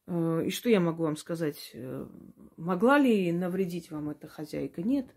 Э, 0.06 0.42
и 0.44 0.50
что 0.50 0.68
я 0.68 0.80
могу 0.80 1.04
вам 1.04 1.16
сказать? 1.16 1.70
Э, 1.74 2.06
могла 2.56 2.98
ли 2.98 3.32
навредить 3.32 3.90
вам 3.90 4.10
эта 4.10 4.28
хозяйка? 4.28 4.82
Нет. 4.82 5.14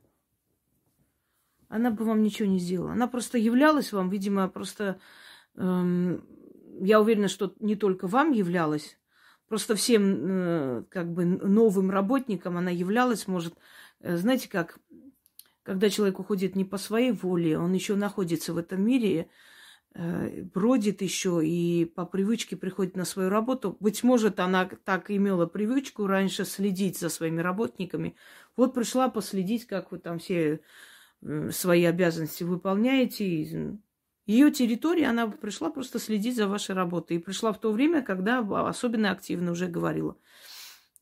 Она 1.67 1.91
бы 1.91 2.03
вам 2.03 2.21
ничего 2.21 2.49
не 2.49 2.59
сделала. 2.59 2.91
Она 2.91 3.07
просто 3.07 3.37
являлась 3.37 3.93
вам, 3.93 4.09
видимо, 4.09 4.49
просто... 4.49 4.99
Эм, 5.55 6.25
я 6.83 7.01
уверена, 7.01 7.27
что 7.27 7.53
не 7.59 7.75
только 7.75 8.07
вам 8.07 8.31
являлась, 8.31 8.97
Просто 9.51 9.75
всем 9.75 10.03
э, 10.05 10.83
как 10.87 11.11
бы 11.11 11.25
новым 11.25 11.91
работникам 11.91 12.55
она 12.55 12.71
являлась, 12.71 13.27
может, 13.27 13.53
э, 13.99 14.15
знаете 14.15 14.47
как, 14.47 14.79
когда 15.63 15.89
человек 15.89 16.19
уходит 16.19 16.55
не 16.55 16.63
по 16.63 16.77
своей 16.77 17.11
воле, 17.11 17.59
он 17.59 17.73
еще 17.73 17.95
находится 17.95 18.53
в 18.53 18.57
этом 18.57 18.81
мире, 18.81 19.29
э, 19.93 20.43
бродит 20.43 21.01
еще 21.01 21.45
и 21.45 21.83
по 21.83 22.05
привычке 22.05 22.55
приходит 22.55 22.95
на 22.95 23.03
свою 23.03 23.27
работу. 23.27 23.75
Быть 23.81 24.03
может, 24.03 24.39
она 24.39 24.69
так 24.85 25.11
имела 25.11 25.47
привычку 25.47 26.07
раньше 26.07 26.45
следить 26.45 26.97
за 26.97 27.09
своими 27.09 27.41
работниками. 27.41 28.15
Вот 28.55 28.73
пришла 28.73 29.09
последить, 29.09 29.67
как 29.67 29.91
вы 29.91 29.99
там 29.99 30.19
все 30.19 30.61
свои 31.49 31.83
обязанности 31.83 32.45
выполняете, 32.45 33.77
ее 34.31 34.51
территория, 34.51 35.07
она 35.07 35.27
пришла 35.27 35.69
просто 35.69 35.99
следить 35.99 36.35
за 36.35 36.47
вашей 36.47 36.73
работой. 36.75 37.17
И 37.17 37.19
пришла 37.19 37.51
в 37.51 37.59
то 37.59 37.71
время, 37.71 38.01
когда 38.01 38.39
особенно 38.39 39.11
активно 39.11 39.51
уже 39.51 39.67
говорила. 39.67 40.17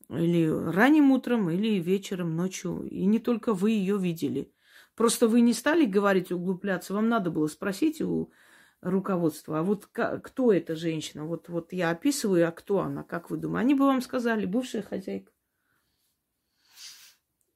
Или 0.08 0.48
ранним 0.48 1.12
утром, 1.12 1.50
или 1.50 1.78
вечером, 1.78 2.36
ночью. 2.36 2.82
И 2.82 3.04
не 3.06 3.18
только 3.18 3.54
вы 3.54 3.70
ее 3.70 3.98
видели. 3.98 4.52
Просто 4.96 5.28
вы 5.28 5.40
не 5.40 5.52
стали 5.52 5.84
говорить, 5.86 6.32
углубляться. 6.32 6.94
Вам 6.94 7.08
надо 7.08 7.30
было 7.30 7.46
спросить 7.46 8.02
у 8.02 8.32
руководства, 8.80 9.58
а 9.58 9.62
вот 9.62 9.86
кто 9.86 10.52
эта 10.52 10.74
женщина? 10.74 11.24
Вот, 11.24 11.48
вот 11.48 11.72
я 11.72 11.90
описываю, 11.90 12.48
а 12.48 12.50
кто 12.50 12.80
она, 12.80 13.02
как 13.02 13.30
вы 13.30 13.36
думаете? 13.36 13.60
Они 13.60 13.74
бы 13.74 13.86
вам 13.86 14.00
сказали, 14.00 14.46
бывшая 14.46 14.82
хозяйка. 14.82 15.32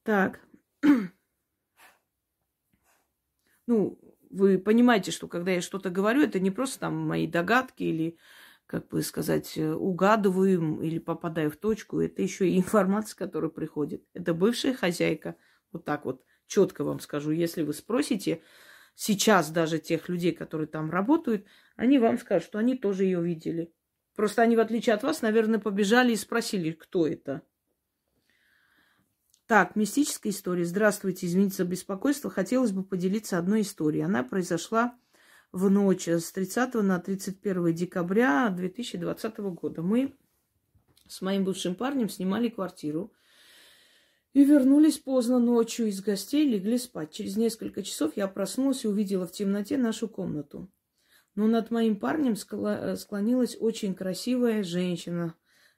Так. 0.03 0.41
Ну, 3.67 3.99
вы 4.35 4.59
понимаете, 4.59 5.11
что 5.11 5.29
когда 5.29 5.53
я 5.53 5.61
что-то 5.61 5.91
говорю, 5.91 6.23
это 6.23 6.41
не 6.41 6.51
просто 6.51 6.81
там 6.81 6.97
мои 6.97 7.27
догадки 7.27 7.85
или, 7.85 8.19
как 8.67 8.89
бы 8.89 9.03
сказать, 9.03 9.57
э, 9.57 9.73
угадываю 9.73 10.81
или 10.81 10.99
попадаю 10.99 11.51
в 11.51 11.57
точку. 11.57 12.01
Это 12.01 12.23
еще 12.23 12.49
и 12.49 12.59
информация, 12.59 13.17
которая 13.17 13.51
приходит. 13.51 14.05
Это 14.13 14.35
бывшая 14.35 14.75
хозяйка. 14.75 15.37
Вот 15.73 15.85
так 15.85 16.05
вот 16.05 16.25
четко 16.47 16.85
вам 16.85 17.01
скажу. 17.01 17.31
Если 17.31 17.63
вы 17.63 17.73
спросите 17.73 18.43
сейчас 18.95 19.51
даже 19.51 19.79
тех 19.79 20.09
людей, 20.09 20.33
которые 20.33 20.67
там 20.67 20.91
работают, 20.91 21.47
они 21.77 21.99
вам 21.99 22.19
скажут, 22.19 22.49
что 22.49 22.59
они 22.59 22.77
тоже 22.77 23.05
ее 23.05 23.23
видели. 23.23 23.73
Просто 24.17 24.43
они, 24.43 24.57
в 24.57 24.61
отличие 24.61 24.95
от 24.95 25.03
вас, 25.03 25.23
наверное, 25.23 25.59
побежали 25.59 26.13
и 26.13 26.17
спросили, 26.17 26.73
кто 26.73 27.07
это. 27.07 27.43
Так, 29.47 29.77
мистическая 29.77 30.31
история. 30.31 30.65
Здравствуйте, 30.65 31.27
извините 31.27 31.57
за 31.57 31.65
беспокойство. 31.65 32.31
Хотелось 32.31 32.73
бы 32.73 32.83
поделиться 32.83 33.37
одной 33.37 33.61
историей. 33.61 34.05
Она 34.05 34.23
произошла 34.23 34.97
в 35.53 35.69
ночь 35.69 36.09
с 36.09 36.33
30 36.33 36.75
на 36.77 36.99
31 36.99 37.75
декабря 37.75 38.49
2020 38.49 39.37
года. 39.39 39.83
Мы 39.83 40.15
с 41.09 41.21
моим 41.21 41.45
бывшим 41.45 41.75
парнем 41.75 42.09
снимали 42.09 42.49
квартиру 42.49 43.13
и 44.33 44.45
вернулись 44.45 44.97
поздно 44.97 45.39
ночью 45.39 45.89
из 45.89 46.01
гостей, 46.01 46.49
легли 46.49 46.79
спать. 46.79 47.13
Через 47.13 47.37
несколько 47.37 47.83
часов 47.83 48.17
я 48.17 48.29
проснулась 48.29 48.87
и 48.87 48.89
увидела 48.89 49.27
в 49.27 49.33
темноте 49.33 49.77
нашу 49.77 50.09
комнату. 50.09 50.73
Но 51.35 51.49
над 51.49 51.71
моим 51.71 51.97
парнем 51.97 52.37
склонилась 52.37 53.59
очень 53.61 53.95
красивая 53.95 54.63
женщина 54.63 55.35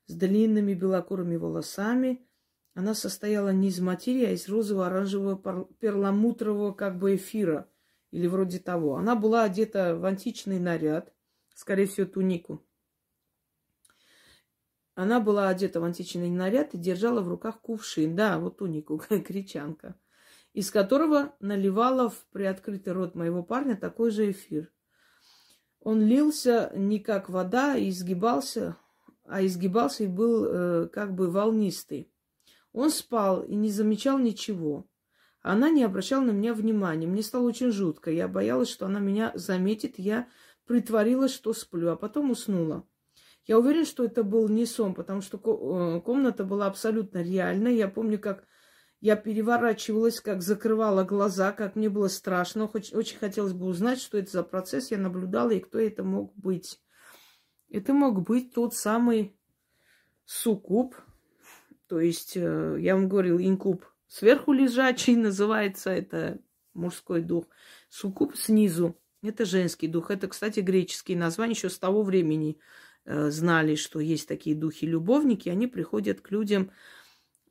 с 0.07 0.14
длинными 0.14 0.73
белокурыми 0.73 1.35
волосами– 1.35 2.23
она 2.77 2.93
состояла 2.93 3.55
не 3.55 3.68
из 3.68 3.81
материи, 3.81 4.27
а 4.27 4.33
из 4.33 4.51
розово-оранжевого 4.51 5.64
перламутрового 5.81 6.72
как 6.72 6.99
бы 6.99 7.16
эфира. 7.16 7.70
Или 8.11 8.27
вроде 8.27 8.59
того. 8.59 8.97
Она 8.97 9.16
была 9.16 9.45
одета 9.45 9.97
в 9.97 10.05
античный 10.05 10.59
наряд, 10.59 11.11
скорее 11.55 11.87
всего, 11.87 12.07
тунику. 12.07 12.62
Она 14.95 15.20
была 15.20 15.49
одета 15.49 15.81
в 15.81 15.85
античный 15.85 16.29
наряд 16.29 16.74
и 16.74 16.79
держала 16.79 17.22
в 17.22 17.29
руках 17.29 17.62
кувшин. 17.62 18.14
Да, 18.14 18.39
вот 18.39 18.59
тунику, 18.59 18.99
кричанка. 19.09 19.99
Из 20.53 20.70
которого 20.70 21.35
наливала 21.41 22.11
в 22.11 22.27
приоткрытый 22.31 22.93
рот 22.93 23.14
моего 23.14 23.43
парня 23.43 23.74
такой 23.74 24.11
же 24.11 24.31
эфир. 24.33 24.70
Он 25.81 26.03
лился 26.03 26.70
не 26.77 27.01
как 27.01 27.31
вода, 27.31 27.72
а 27.72 27.79
изгибался, 27.79 28.77
а 29.24 29.43
изгибался 29.47 30.05
и 30.05 30.09
был 30.09 30.45
э, 30.45 30.89
как 30.89 31.14
бы 31.14 31.31
волнистый. 31.31 32.12
Он 32.77 32.91
спал 32.91 33.43
и 33.43 33.55
не 33.55 33.70
замечал 33.70 34.18
ничего. 34.18 34.87
Она 35.41 35.70
не 35.70 35.83
обращала 35.83 36.24
на 36.24 36.33
меня 36.33 36.53
внимания. 36.53 37.07
Мне 37.07 37.22
стало 37.22 37.47
очень 37.47 37.70
жутко. 37.70 38.11
Я 38.11 38.29
боялась, 38.29 38.68
что 38.68 38.85
она 38.85 39.01
меня 39.01 39.33
заметит. 39.35 39.99
Я 39.99 40.29
притворилась, 40.66 41.33
что 41.33 41.55
сплю, 41.55 41.89
а 41.91 41.97
потом 41.97 42.33
уснула. 42.33 42.87
Я 43.47 43.59
уверена, 43.59 43.87
что 43.87 44.05
это 44.05 44.22
был 44.22 44.51
не 44.51 44.66
сон, 44.66 44.93
потому 44.93 45.22
что 45.22 45.39
э, 45.39 46.03
комната 46.03 46.45
была 46.45 46.66
абсолютно 46.66 47.22
реальной. 47.22 47.77
Я 47.77 47.89
помню, 47.89 48.18
как 48.18 48.45
я 49.01 49.16
переворачивалась, 49.16 50.20
как 50.20 50.43
закрывала 50.43 51.03
глаза, 51.03 51.53
как 51.53 51.77
мне 51.77 51.89
было 51.89 52.09
страшно. 52.09 52.66
Очень 52.66 53.16
хотелось 53.16 53.55
бы 53.55 53.64
узнать, 53.64 54.03
что 54.03 54.18
это 54.18 54.31
за 54.31 54.43
процесс 54.43 54.91
я 54.91 54.99
наблюдала 54.99 55.53
и 55.53 55.61
кто 55.61 55.79
это 55.79 56.05
мог 56.05 56.37
быть. 56.37 56.79
Это 57.70 57.95
мог 57.95 58.20
быть 58.20 58.53
тот 58.53 58.74
самый 58.74 59.35
суккуб, 60.27 60.95
то 61.89 62.01
есть, 62.01 62.37
э, 62.37 62.76
я 62.80 62.95
вам 62.95 63.09
говорил, 63.09 63.39
инкуб 63.39 63.84
сверху 64.09 64.53
лежачий 64.53 65.16
называется, 65.16 65.91
это 65.91 66.39
мужской 66.74 67.22
дух. 67.22 67.47
Суккуб 67.89 68.37
снизу, 68.37 68.99
это 69.22 69.45
женский 69.45 69.89
дух. 69.89 70.11
Это, 70.11 70.28
кстати, 70.28 70.61
греческие 70.61 71.16
названия 71.16 71.55
еще 71.55 71.70
с 71.70 71.78
того 71.78 72.03
времени 72.03 72.59
э, 73.05 73.30
знали, 73.30 73.74
что 73.74 74.01
есть 74.01 74.28
такие 74.28 74.57
духи-любовники, 74.57 75.49
они 75.49 75.66
приходят 75.66 76.20
к 76.20 76.30
людям. 76.30 76.70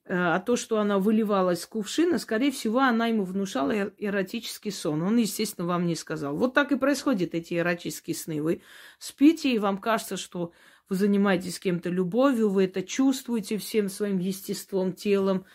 Э, 0.06 0.36
а 0.36 0.40
то, 0.40 0.56
что 0.56 0.80
она 0.80 1.00
выливалась 1.00 1.62
с 1.62 1.66
кувшина, 1.66 2.20
скорее 2.20 2.52
всего, 2.52 2.80
она 2.80 3.08
ему 3.08 3.24
внушала 3.24 3.92
эротический 3.98 4.72
сон. 4.72 5.02
Он, 5.02 5.18
естественно, 5.18 5.68
вам 5.68 5.88
не 5.88 5.96
сказал. 5.96 6.36
Вот 6.38 6.54
так 6.54 6.72
и 6.72 6.78
происходят 6.78 7.34
эти 7.34 7.56
эротические 7.56 8.16
сны. 8.16 8.42
Вы 8.42 8.62
спите, 9.00 9.52
и 9.52 9.60
вам 9.60 9.80
кажется, 9.80 10.18
что 10.18 10.52
вы 10.90 10.96
занимаетесь 10.96 11.56
с 11.56 11.60
кем-то 11.60 11.90
любовью, 11.90 12.50
вы 12.50 12.66
это 12.66 12.84
чувствуете 12.84 13.58
всем 13.58 13.90
своим 13.90 14.20
естеством, 14.20 14.94
телом, 14.94 15.46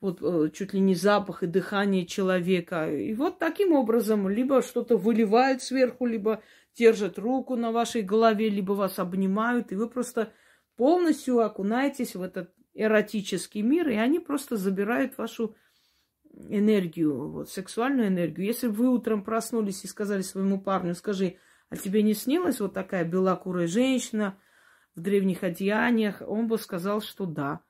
вот 0.00 0.20
э, 0.22 0.50
чуть 0.52 0.72
ли 0.72 0.80
не 0.80 0.94
запах 0.94 1.42
и 1.42 1.46
дыхание 1.46 2.06
человека. 2.06 2.92
И 2.92 3.14
вот 3.14 3.38
таким 3.38 3.72
образом 3.72 4.28
либо 4.28 4.62
что-то 4.62 4.96
выливают 4.96 5.62
сверху, 5.62 6.06
либо 6.06 6.42
держат 6.74 7.18
руку 7.18 7.56
на 7.56 7.72
вашей 7.72 8.02
голове, 8.02 8.48
либо 8.48 8.72
вас 8.72 8.98
обнимают, 8.98 9.72
и 9.72 9.76
вы 9.76 9.88
просто 9.88 10.32
полностью 10.76 11.40
окунаетесь 11.40 12.14
в 12.14 12.22
этот 12.22 12.54
эротический 12.74 13.62
мир, 13.62 13.88
и 13.88 13.96
они 13.96 14.20
просто 14.20 14.56
забирают 14.56 15.18
вашу 15.18 15.54
энергию, 16.32 17.28
вот, 17.28 17.50
сексуальную 17.50 18.08
энергию. 18.08 18.46
Если 18.46 18.68
вы 18.68 18.88
утром 18.88 19.22
проснулись 19.22 19.84
и 19.84 19.88
сказали 19.88 20.22
своему 20.22 20.60
парню, 20.60 20.94
скажи, 20.94 21.36
а 21.68 21.76
тебе 21.76 22.02
не 22.02 22.14
снилась 22.14 22.60
вот 22.60 22.72
такая 22.72 23.04
белокурая 23.04 23.66
женщина 23.66 24.38
в 25.00 25.02
древних 25.02 25.42
одеяниях, 25.42 26.22
он 26.26 26.46
бы 26.46 26.58
сказал, 26.58 27.00
что 27.00 27.24
да. 27.24 27.62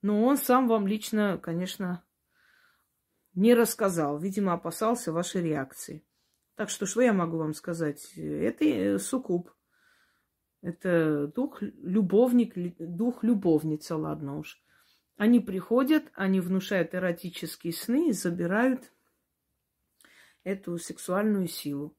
Но 0.00 0.24
он 0.24 0.38
сам 0.38 0.68
вам 0.68 0.86
лично, 0.86 1.38
конечно, 1.38 2.02
не 3.34 3.54
рассказал. 3.54 4.18
Видимо, 4.18 4.54
опасался 4.54 5.12
вашей 5.12 5.42
реакции. 5.42 6.02
Так 6.54 6.70
что, 6.70 6.86
что 6.86 7.02
я 7.02 7.12
могу 7.12 7.36
вам 7.36 7.52
сказать? 7.52 8.12
Это 8.16 8.64
э, 8.64 8.98
суккуб. 8.98 9.50
Это 10.62 11.26
дух 11.28 11.58
любовник, 11.60 12.54
дух 12.78 13.22
любовница, 13.22 13.96
ладно 13.96 14.38
уж. 14.38 14.60
Они 15.16 15.40
приходят, 15.40 16.04
они 16.14 16.40
внушают 16.40 16.94
эротические 16.94 17.74
сны 17.74 18.08
и 18.08 18.12
забирают 18.12 18.92
эту 20.42 20.78
сексуальную 20.78 21.48
силу. 21.48 21.96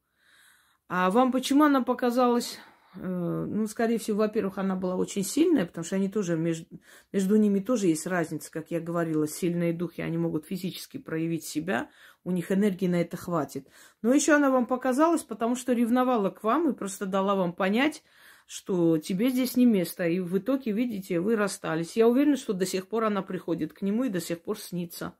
А 0.88 1.10
вам 1.10 1.30
почему 1.30 1.64
она 1.64 1.82
показалась 1.82 2.58
ну, 2.94 3.66
скорее 3.68 3.98
всего, 3.98 4.18
во-первых, 4.18 4.58
она 4.58 4.74
была 4.74 4.96
очень 4.96 5.22
сильная, 5.22 5.64
потому 5.64 5.84
что 5.84 5.96
они 5.96 6.08
тоже, 6.08 6.36
между, 6.36 6.66
между 7.12 7.36
ними 7.36 7.60
тоже 7.60 7.86
есть 7.86 8.06
разница, 8.06 8.50
как 8.50 8.70
я 8.70 8.80
говорила, 8.80 9.28
сильные 9.28 9.72
духи, 9.72 10.00
они 10.00 10.18
могут 10.18 10.46
физически 10.46 10.98
проявить 10.98 11.44
себя, 11.44 11.88
у 12.24 12.32
них 12.32 12.50
энергии 12.50 12.88
на 12.88 13.00
это 13.00 13.16
хватит. 13.16 13.68
Но 14.02 14.12
еще 14.12 14.32
она 14.32 14.50
вам 14.50 14.66
показалась, 14.66 15.22
потому 15.22 15.54
что 15.54 15.72
ревновала 15.72 16.30
к 16.30 16.42
вам 16.42 16.68
и 16.68 16.74
просто 16.74 17.06
дала 17.06 17.36
вам 17.36 17.52
понять, 17.52 18.02
что 18.46 18.98
тебе 18.98 19.30
здесь 19.30 19.56
не 19.56 19.66
место, 19.66 20.08
и 20.08 20.18
в 20.18 20.36
итоге, 20.36 20.72
видите, 20.72 21.20
вы 21.20 21.36
расстались. 21.36 21.96
Я 21.96 22.08
уверена, 22.08 22.36
что 22.36 22.52
до 22.52 22.66
сих 22.66 22.88
пор 22.88 23.04
она 23.04 23.22
приходит 23.22 23.72
к 23.72 23.82
нему 23.82 24.02
и 24.02 24.08
до 24.08 24.20
сих 24.20 24.42
пор 24.42 24.58
снится. 24.58 25.14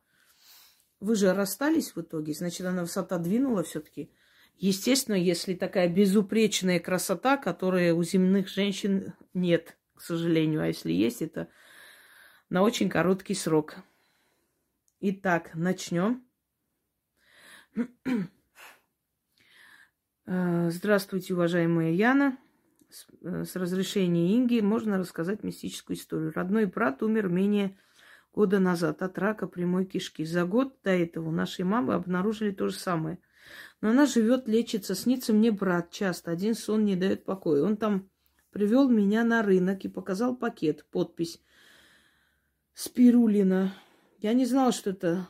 Вы 0.98 1.14
же 1.14 1.32
расстались 1.32 1.94
в 1.94 2.00
итоге, 2.00 2.32
значит, 2.34 2.66
она 2.66 2.82
высота 2.82 3.18
двинула 3.18 3.62
все-таки. 3.62 4.10
Естественно, 4.61 5.14
если 5.14 5.54
такая 5.54 5.88
безупречная 5.88 6.80
красота, 6.80 7.38
которая 7.38 7.94
у 7.94 8.02
земных 8.02 8.46
женщин 8.48 9.14
нет, 9.32 9.78
к 9.94 10.02
сожалению, 10.02 10.61
а 10.61 10.66
если 10.66 10.92
есть, 10.92 11.22
это 11.22 11.48
на 12.50 12.61
очень 12.61 12.90
короткий 12.90 13.32
срок. 13.32 13.76
Итак, 15.00 15.52
начнем. 15.54 16.22
Э, 20.26 20.70
здравствуйте, 20.70 21.34
уважаемая 21.34 21.90
Яна. 21.90 22.38
Э, 23.22 23.44
с 23.44 23.56
разрешения 23.56 24.36
Инги 24.36 24.61
можно 24.61 24.98
рассказать 24.98 25.42
мистическую 25.42 25.96
историю. 25.96 26.32
Родной 26.32 26.66
брат 26.66 27.02
умер 27.02 27.28
менее 27.28 27.76
года 28.32 28.61
назад 28.61 29.02
от 29.02 29.18
рака 29.18 29.48
прямой 29.48 29.86
кишки. 29.86 30.24
За 30.24 30.44
год 30.44 30.78
до 30.84 30.90
этого 30.90 31.30
у 31.30 31.32
нашей 31.32 31.64
мамы 31.64 31.94
обнаружили 31.94 32.52
то 32.52 32.68
же 32.68 32.76
самое– 32.76 33.18
но 33.80 33.90
она 33.90 34.07
живет, 34.07 34.48
лечится, 34.48 34.94
снится 34.94 35.32
мне 35.32 35.51
брат 35.51 35.90
часто. 35.90 36.30
Один 36.30 36.55
сон 36.55 36.84
не 36.84 36.96
дает 36.96 37.24
покоя. 37.24 37.62
Он 37.62 37.76
там 37.76 38.09
привел 38.51 38.88
меня 38.88 39.24
на 39.24 39.42
рынок 39.42 39.84
и 39.84 39.88
показал 39.88 40.36
пакет, 40.36 40.84
подпись 40.90 41.40
Спирулина. 42.74 43.74
Я 44.18 44.32
не 44.32 44.44
знала, 44.44 44.72
что 44.72 44.90
это, 44.90 45.28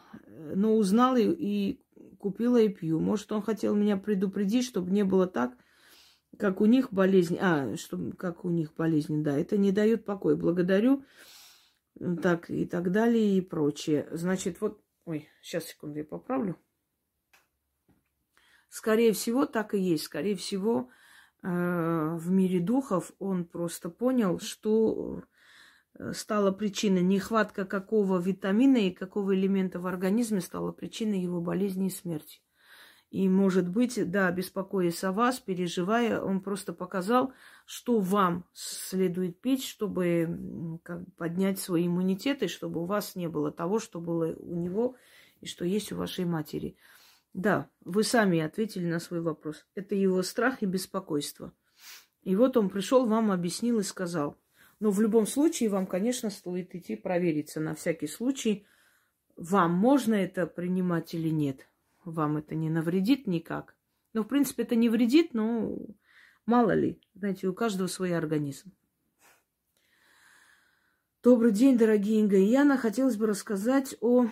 но 0.55 0.77
узнала 0.77 1.17
и, 1.17 1.31
и 1.31 1.81
купила 2.19 2.61
и 2.61 2.69
пью. 2.69 3.01
Может, 3.01 3.33
он 3.33 3.43
хотел 3.43 3.75
меня 3.75 3.97
предупредить, 3.97 4.65
чтобы 4.65 4.91
не 4.91 5.05
было 5.05 5.27
так, 5.27 5.57
как 6.39 6.61
у 6.61 6.67
них 6.67 6.93
болезнь. 6.93 7.39
А, 7.41 7.77
что, 7.77 8.13
как 8.17 8.45
у 8.45 8.51
них 8.51 8.75
болезнь, 8.75 9.23
да, 9.23 9.39
это 9.39 9.57
не 9.57 9.73
дает 9.73 10.05
покоя. 10.05 10.37
Благодарю. 10.37 11.05
Так, 12.23 12.51
и 12.51 12.67
так 12.67 12.93
далее, 12.93 13.37
и 13.37 13.41
прочее. 13.41 14.09
Значит, 14.13 14.61
вот... 14.61 14.81
Ой, 15.05 15.29
сейчас, 15.43 15.65
секунду, 15.65 15.99
я 15.99 16.05
поправлю. 16.05 16.57
Скорее 18.71 19.13
всего, 19.13 19.47
так 19.47 19.75
и 19.75 19.79
есть. 19.79 20.05
Скорее 20.05 20.37
всего, 20.37 20.89
э, 21.43 21.49
в 21.49 22.31
мире 22.31 22.61
духов 22.61 23.11
он 23.19 23.45
просто 23.45 23.91
понял, 23.91 24.39
что 24.39 25.23
э, 25.99 26.13
стала 26.13 26.53
причиной 26.53 27.03
нехватка 27.03 27.65
какого 27.65 28.19
витамина 28.21 28.77
и 28.77 28.93
какого 28.93 29.35
элемента 29.35 29.81
в 29.81 29.89
организме 29.89 30.41
стала 30.41 30.71
причиной 30.71 31.21
его 31.21 31.41
болезни 31.41 31.89
и 31.89 31.91
смерти. 31.91 32.41
И, 33.11 33.29
может 33.29 33.69
быть, 33.69 34.09
да, 34.09 34.31
беспокоясь 34.31 35.03
о 35.03 35.11
вас, 35.11 35.41
переживая, 35.41 36.21
он 36.21 36.41
просто 36.41 36.73
показал, 36.73 37.33
что 37.67 37.99
вам 37.99 38.45
следует 38.53 39.41
пить, 39.41 39.65
чтобы 39.65 40.79
как, 40.85 41.03
поднять 41.17 41.59
свой 41.59 41.89
иммунитет, 41.89 42.45
и 42.45 42.47
чтобы 42.47 42.81
у 42.81 42.85
вас 42.85 43.17
не 43.17 43.29
было 43.29 43.51
того, 43.51 43.81
что 43.81 44.01
было 44.01 44.33
у 44.37 44.55
него 44.55 44.95
и 45.41 45.47
что 45.47 45.65
есть 45.65 45.91
у 45.91 45.97
вашей 45.97 46.25
матери. 46.25 46.77
Да, 47.33 47.71
вы 47.85 48.03
сами 48.03 48.41
ответили 48.41 48.87
на 48.87 48.99
свой 48.99 49.21
вопрос. 49.21 49.67
Это 49.75 49.95
его 49.95 50.23
страх 50.23 50.63
и 50.63 50.67
беспокойство. 50.67 51.53
И 52.23 52.35
вот 52.37 52.57
он 52.57 52.69
пришел, 52.69 53.07
вам 53.07 53.31
объяснил 53.31 53.79
и 53.79 53.85
сказал. 53.85 54.37
Но 54.81 54.91
в 54.91 55.01
любом 55.01 55.27
случае 55.27 55.69
вам, 55.69 55.87
конечно, 55.87 56.31
стоит 56.31 56.75
идти 56.75 56.97
провериться 56.97 57.61
на 57.61 57.75
всякий 57.75 58.07
случай, 58.07 58.67
вам 59.37 59.73
можно 59.73 60.15
это 60.15 60.47
принимать 60.47 61.15
или 61.15 61.29
нет. 61.29 61.69
Вам 62.05 62.39
это 62.39 62.55
не 62.55 62.69
навредит 62.69 63.27
никак. 63.27 63.77
Но, 64.13 64.23
в 64.23 64.29
принципе, 64.29 64.65
это 64.65 64.75
не 64.75 64.89
вредит, 64.89 65.35
но 65.35 65.79
мало 66.47 66.73
ли. 66.73 67.01
Знаете, 67.15 67.47
у 67.47 67.55
каждого 67.55 67.87
свой 67.87 68.17
организм. 68.17 68.73
Добрый 71.23 71.53
день, 71.53 71.79
дорогие 71.79 72.21
Инга 72.21 72.37
и 72.37 72.45
Яна. 72.45 72.77
Хотелось 72.77 73.17
бы 73.17 73.27
рассказать 73.27 73.95
о 74.01 74.27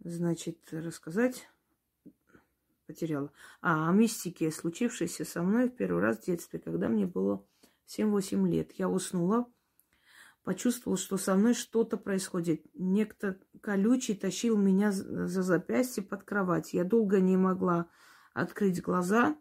значит, 0.00 0.58
рассказать 0.72 1.48
потеряла. 2.88 3.30
А, 3.60 3.88
о 3.88 3.92
мистике, 3.92 4.50
случившейся 4.50 5.24
со 5.24 5.42
мной 5.42 5.68
в 5.68 5.76
первый 5.76 6.02
раз 6.02 6.18
в 6.18 6.24
детстве, 6.24 6.58
когда 6.58 6.88
мне 6.88 7.06
было 7.06 7.44
7-8 7.86 8.48
лет. 8.48 8.72
Я 8.72 8.88
уснула, 8.88 9.46
почувствовала, 10.42 10.98
что 10.98 11.18
со 11.18 11.34
мной 11.34 11.52
что-то 11.52 11.98
происходит. 11.98 12.62
Некто 12.74 13.38
колючий 13.60 14.16
тащил 14.16 14.56
меня 14.56 14.90
за 14.90 15.42
запястье 15.42 16.02
под 16.02 16.24
кровать. 16.24 16.72
Я 16.72 16.84
долго 16.84 17.20
не 17.20 17.36
могла 17.36 17.90
открыть 18.32 18.82
глаза. 18.82 19.36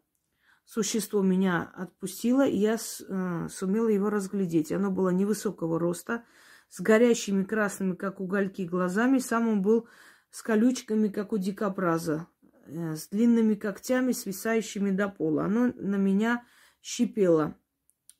Существо 0.65 1.21
меня 1.21 1.71
отпустило, 1.73 2.45
и 2.45 2.57
я 2.57 2.75
э, 2.75 3.47
сумела 3.49 3.87
его 3.87 4.09
разглядеть. 4.09 4.73
Оно 4.73 4.91
было 4.91 5.09
невысокого 5.09 5.79
роста, 5.79 6.25
с 6.69 6.81
горящими 6.81 7.43
красными, 7.43 7.95
как 7.95 8.19
угольки, 8.19 8.63
глазами. 8.63 9.19
Сам 9.19 9.47
он 9.47 9.61
был 9.61 9.87
с 10.31 10.41
колючками, 10.41 11.07
как 11.07 11.33
у 11.33 11.37
дикобраза, 11.37 12.27
э, 12.65 12.95
с 12.95 13.07
длинными 13.09 13.55
когтями, 13.55 14.11
свисающими 14.11 14.91
до 14.91 15.09
пола. 15.09 15.45
Оно 15.45 15.71
на 15.75 15.95
меня 15.95 16.45
щипело. 16.81 17.57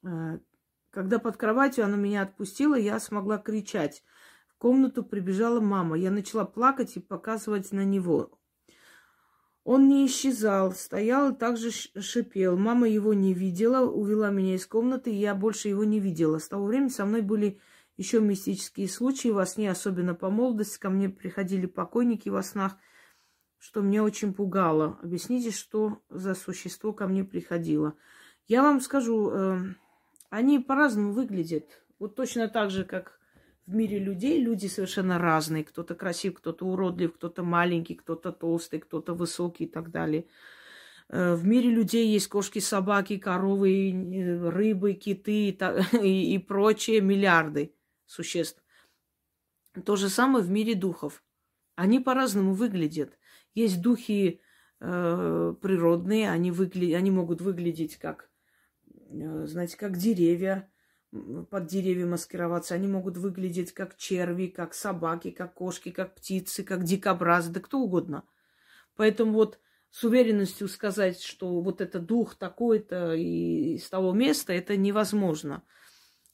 Э, 0.03 0.39
когда 0.91 1.19
под 1.19 1.37
кроватью 1.37 1.85
оно 1.85 1.95
меня 1.95 2.23
отпустило, 2.23 2.75
я 2.75 2.99
смогла 2.99 3.37
кричать. 3.37 4.03
В 4.47 4.57
комнату 4.57 5.03
прибежала 5.03 5.59
мама. 5.59 5.97
Я 5.97 6.09
начала 6.09 6.45
плакать 6.45 6.97
и 6.97 6.99
показывать 6.99 7.71
на 7.71 7.85
него. 7.85 8.39
Он 9.63 9.89
не 9.89 10.05
исчезал, 10.07 10.71
стоял 10.71 11.31
и 11.31 11.35
также 11.35 11.71
шипел. 11.71 12.57
Мама 12.57 12.87
его 12.87 13.13
не 13.13 13.33
видела, 13.33 13.85
увела 13.85 14.29
меня 14.29 14.55
из 14.55 14.65
комнаты, 14.65 15.11
и 15.11 15.19
я 15.19 15.35
больше 15.35 15.67
его 15.67 15.83
не 15.83 15.99
видела. 15.99 16.39
С 16.39 16.47
того 16.47 16.67
времени 16.67 16.87
со 16.87 17.05
мной 17.05 17.21
были 17.21 17.59
еще 17.97 18.21
мистические 18.21 18.87
случаи 18.87 19.29
во 19.29 19.45
сне, 19.45 19.69
особенно 19.69 20.13
по 20.13 20.29
молодости. 20.29 20.79
Ко 20.79 20.89
мне 20.89 21.09
приходили 21.09 21.65
покойники 21.65 22.29
во 22.29 22.43
снах, 22.43 22.77
что 23.57 23.81
меня 23.81 24.03
очень 24.03 24.33
пугало. 24.33 24.99
Объясните, 25.01 25.51
что 25.51 25.99
за 26.09 26.35
существо 26.35 26.93
ко 26.93 27.07
мне 27.07 27.23
приходило. 27.23 27.95
Я 28.47 28.61
вам 28.61 28.81
скажу, 28.81 29.31
э, 29.31 29.59
они 30.29 30.59
по-разному 30.59 31.11
выглядят. 31.11 31.83
Вот 31.97 32.15
точно 32.15 32.47
так 32.47 32.69
же, 32.69 32.85
как 32.85 33.19
в 33.65 33.73
мире 33.73 33.97
людей, 33.97 34.39
люди 34.41 34.67
совершенно 34.67 35.17
разные. 35.17 35.63
Кто-то 35.63 35.95
красив, 35.95 36.35
кто-то 36.35 36.65
уродлив, 36.67 37.15
кто-то 37.15 37.43
маленький, 37.43 37.95
кто-то 37.95 38.31
толстый, 38.31 38.79
кто-то 38.79 39.15
высокий 39.15 39.63
и 39.63 39.67
так 39.67 39.89
далее. 39.89 40.27
Э, 41.09 41.33
в 41.33 41.47
мире 41.47 41.71
людей 41.71 42.07
есть 42.09 42.27
кошки, 42.27 42.59
собаки, 42.59 43.17
коровы, 43.17 43.89
э, 43.91 44.49
рыбы, 44.49 44.93
киты 44.93 45.49
и, 45.49 45.57
и, 46.03 46.35
и 46.35 46.37
прочие 46.37 47.01
миллиарды 47.01 47.73
существ. 48.08 48.64
То 49.86 49.95
же 49.95 50.10
самое 50.10 50.43
в 50.43 50.49
мире 50.49 50.74
духов. 50.74 51.24
Они 51.76 51.99
по-разному 51.99 52.53
выглядят. 52.53 53.18
Есть 53.53 53.82
духи 53.82 54.41
э, 54.80 55.55
природные, 55.62 56.32
они, 56.32 56.51
выгля... 56.51 56.97
они 56.97 57.12
могут 57.12 57.41
выглядеть 57.41 57.97
как, 57.97 58.32
э, 58.88 59.45
знаете, 59.45 59.78
как 59.78 59.97
деревья, 59.97 60.72
под 61.12 61.68
деревья 61.68 62.05
маскироваться. 62.05 62.74
Они 62.74 62.88
могут 62.88 63.18
выглядеть 63.18 63.74
как 63.74 63.95
черви, 63.95 64.47
как 64.47 64.74
собаки, 64.74 65.32
как 65.32 65.53
кошки, 65.53 65.91
как 65.91 66.16
птицы, 66.16 66.64
как 66.64 66.84
дикобразы, 66.84 67.51
да 67.51 67.60
кто 67.60 67.80
угодно. 67.80 68.24
Поэтому 68.95 69.34
вот 69.34 69.60
с 69.91 70.03
уверенностью 70.03 70.68
сказать, 70.68 71.22
что 71.22 71.62
вот 71.62 71.82
это 71.82 71.99
дух 71.99 72.36
такой-то 72.36 73.14
и 73.14 73.76
из 73.76 73.89
того 73.89 74.14
места, 74.14 74.53
это 74.53 74.76
невозможно. 74.76 75.64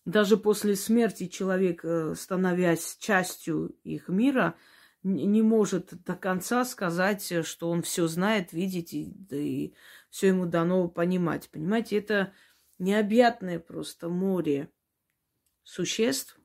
Даже 0.06 0.38
после 0.38 0.76
смерти 0.76 1.28
человек, 1.28 1.84
э, 1.84 2.16
становясь 2.16 2.97
частью 2.99 3.76
их 3.84 4.10
мира, 4.10 4.56
не 5.04 5.41
может 5.41 5.93
до 6.06 6.16
конца 6.16 6.64
сказать, 6.64 7.45
что 7.45 7.70
он 7.70 7.82
все 7.82 8.08
знает, 8.08 8.54
видит, 8.54 8.93
и, 8.93 9.12
да 9.14 9.36
и 9.36 9.74
все 10.10 10.28
ему 10.28 10.45
дано 10.45 10.88
понимать. 10.88 11.49
Понимаете, 11.49 11.97
это 11.97 12.34
необъятное 12.80 13.60
просто 13.60 14.08
море 14.08 14.70
существ 15.64 16.39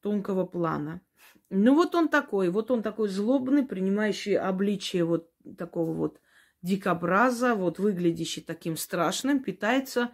тонкого 0.00 0.44
плана. 0.44 1.02
Ну 1.50 1.74
вот 1.74 1.94
он 1.94 2.08
такой, 2.08 2.48
вот 2.48 2.70
он 2.70 2.82
такой 2.82 3.08
злобный, 3.08 3.64
принимающий 3.64 4.36
обличие 4.36 5.04
вот 5.04 5.30
такого 5.56 5.92
вот 5.92 6.20
дикобраза, 6.62 7.54
вот 7.54 7.78
выглядящий 7.78 8.42
таким 8.42 8.76
страшным, 8.76 9.42
питается 9.42 10.12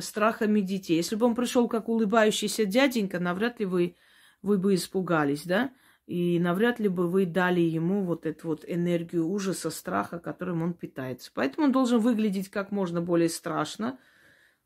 страхами 0.00 0.60
детей. 0.60 0.96
Если 0.96 1.16
бы 1.16 1.26
он 1.26 1.34
пришел 1.34 1.68
как 1.68 1.88
улыбающийся 1.88 2.64
дяденька, 2.64 3.18
навряд 3.18 3.60
ли 3.60 3.66
вы, 3.66 3.96
вы 4.42 4.58
бы 4.58 4.74
испугались, 4.74 5.44
да? 5.44 5.72
И 6.06 6.38
навряд 6.38 6.78
ли 6.78 6.88
бы 6.88 7.08
вы 7.08 7.26
дали 7.26 7.60
ему 7.60 8.04
вот 8.04 8.26
эту 8.26 8.48
вот 8.48 8.64
энергию 8.66 9.26
ужаса, 9.28 9.70
страха, 9.70 10.20
которым 10.20 10.62
он 10.62 10.72
питается. 10.72 11.32
Поэтому 11.34 11.66
он 11.66 11.72
должен 11.72 11.98
выглядеть 11.98 12.48
как 12.48 12.70
можно 12.70 13.00
более 13.00 13.28
страшно, 13.28 13.98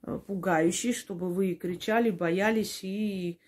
э, 0.03 0.19
пугающий, 0.27 0.93
чтобы 0.93 1.33
вы 1.33 1.55
кричали, 1.55 2.11
боялись 2.11 2.81
и 2.83 3.41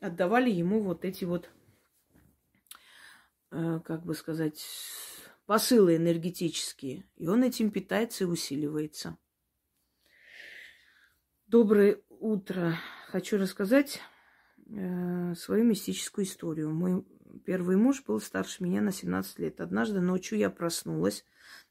отдавали 0.00 0.50
ему 0.50 0.80
вот 0.80 1.04
эти 1.04 1.24
вот, 1.24 1.50
э, 3.50 3.80
как 3.84 4.04
бы 4.04 4.14
сказать, 4.14 4.64
посылы 5.46 5.96
энергетические. 5.96 7.04
И 7.16 7.26
он 7.26 7.42
этим 7.42 7.72
питается 7.72 8.22
и 8.22 8.28
усиливается. 8.28 9.18
Доброе 11.50 11.98
утро. 12.20 12.78
Хочу 13.08 13.36
рассказать 13.36 14.00
э, 14.68 15.34
свою 15.34 15.64
мистическую 15.64 16.24
историю. 16.24 16.70
Мой 16.70 17.04
первый 17.44 17.74
муж 17.74 18.04
был 18.06 18.20
старше 18.20 18.62
меня 18.62 18.80
на 18.80 18.92
17 18.92 19.40
лет. 19.40 19.60
Однажды 19.60 20.00
ночью 20.00 20.38
я 20.38 20.48
проснулась. 20.48 21.24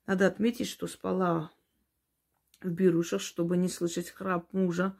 Надо 0.05 0.27
отметить, 0.27 0.67
что 0.67 0.85
спала 0.87 1.53
в 2.61 2.69
берушах, 2.69 3.21
чтобы 3.21 3.55
не 3.55 3.69
слышать 3.69 4.09
храп 4.09 4.51
мужа. 4.51 4.97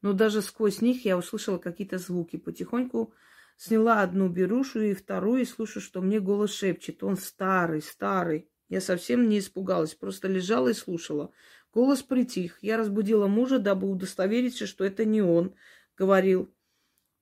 Но 0.00 0.14
даже 0.14 0.40
сквозь 0.40 0.80
них 0.80 1.04
я 1.04 1.18
услышала 1.18 1.58
какие-то 1.58 1.98
звуки. 1.98 2.38
Потихоньку 2.38 3.12
сняла 3.58 4.00
одну 4.00 4.30
берушу 4.30 4.80
и 4.80 4.94
вторую, 4.94 5.42
и 5.42 5.44
слышу, 5.44 5.82
что 5.82 6.00
мне 6.00 6.18
голос 6.18 6.50
шепчет. 6.54 7.04
Он 7.04 7.18
старый, 7.18 7.82
старый. 7.82 8.48
Я 8.70 8.80
совсем 8.80 9.28
не 9.28 9.40
испугалась, 9.40 9.94
просто 9.94 10.28
лежала 10.28 10.68
и 10.68 10.72
слушала. 10.72 11.30
Голос 11.74 12.02
притих. 12.02 12.58
Я 12.62 12.76
разбудила 12.76 13.26
мужа, 13.26 13.58
дабы 13.58 13.90
удостовериться, 13.90 14.66
что 14.66 14.84
это 14.84 15.04
не 15.04 15.22
он 15.22 15.54
говорил. 15.98 16.54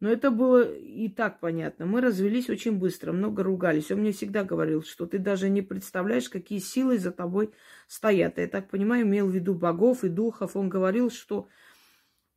Но 0.01 0.11
это 0.11 0.31
было 0.31 0.69
и 0.69 1.09
так 1.09 1.41
понятно. 1.41 1.87
Мы 1.87 2.01
развелись 2.01 2.51
очень 2.51 2.73
быстро, 2.73 3.13
много 3.13 3.43
ругались. 3.45 3.91
Он 3.91 4.01
мне 4.01 4.13
всегда 4.13 4.45
говорил, 4.45 4.83
что 4.83 5.07
ты 5.07 5.19
даже 5.19 5.49
не 5.49 5.63
представляешь, 5.63 6.29
какие 6.29 6.59
силы 6.59 6.99
за 6.99 7.13
тобой 7.13 7.55
стоят. 7.87 8.37
Я 8.37 8.49
так 8.49 8.69
понимаю, 8.69 9.07
имел 9.07 9.29
в 9.29 9.35
виду 9.35 9.55
богов 9.55 10.05
и 10.05 10.09
духов. 10.09 10.57
Он 10.57 10.69
говорил, 10.69 11.11
что 11.11 11.49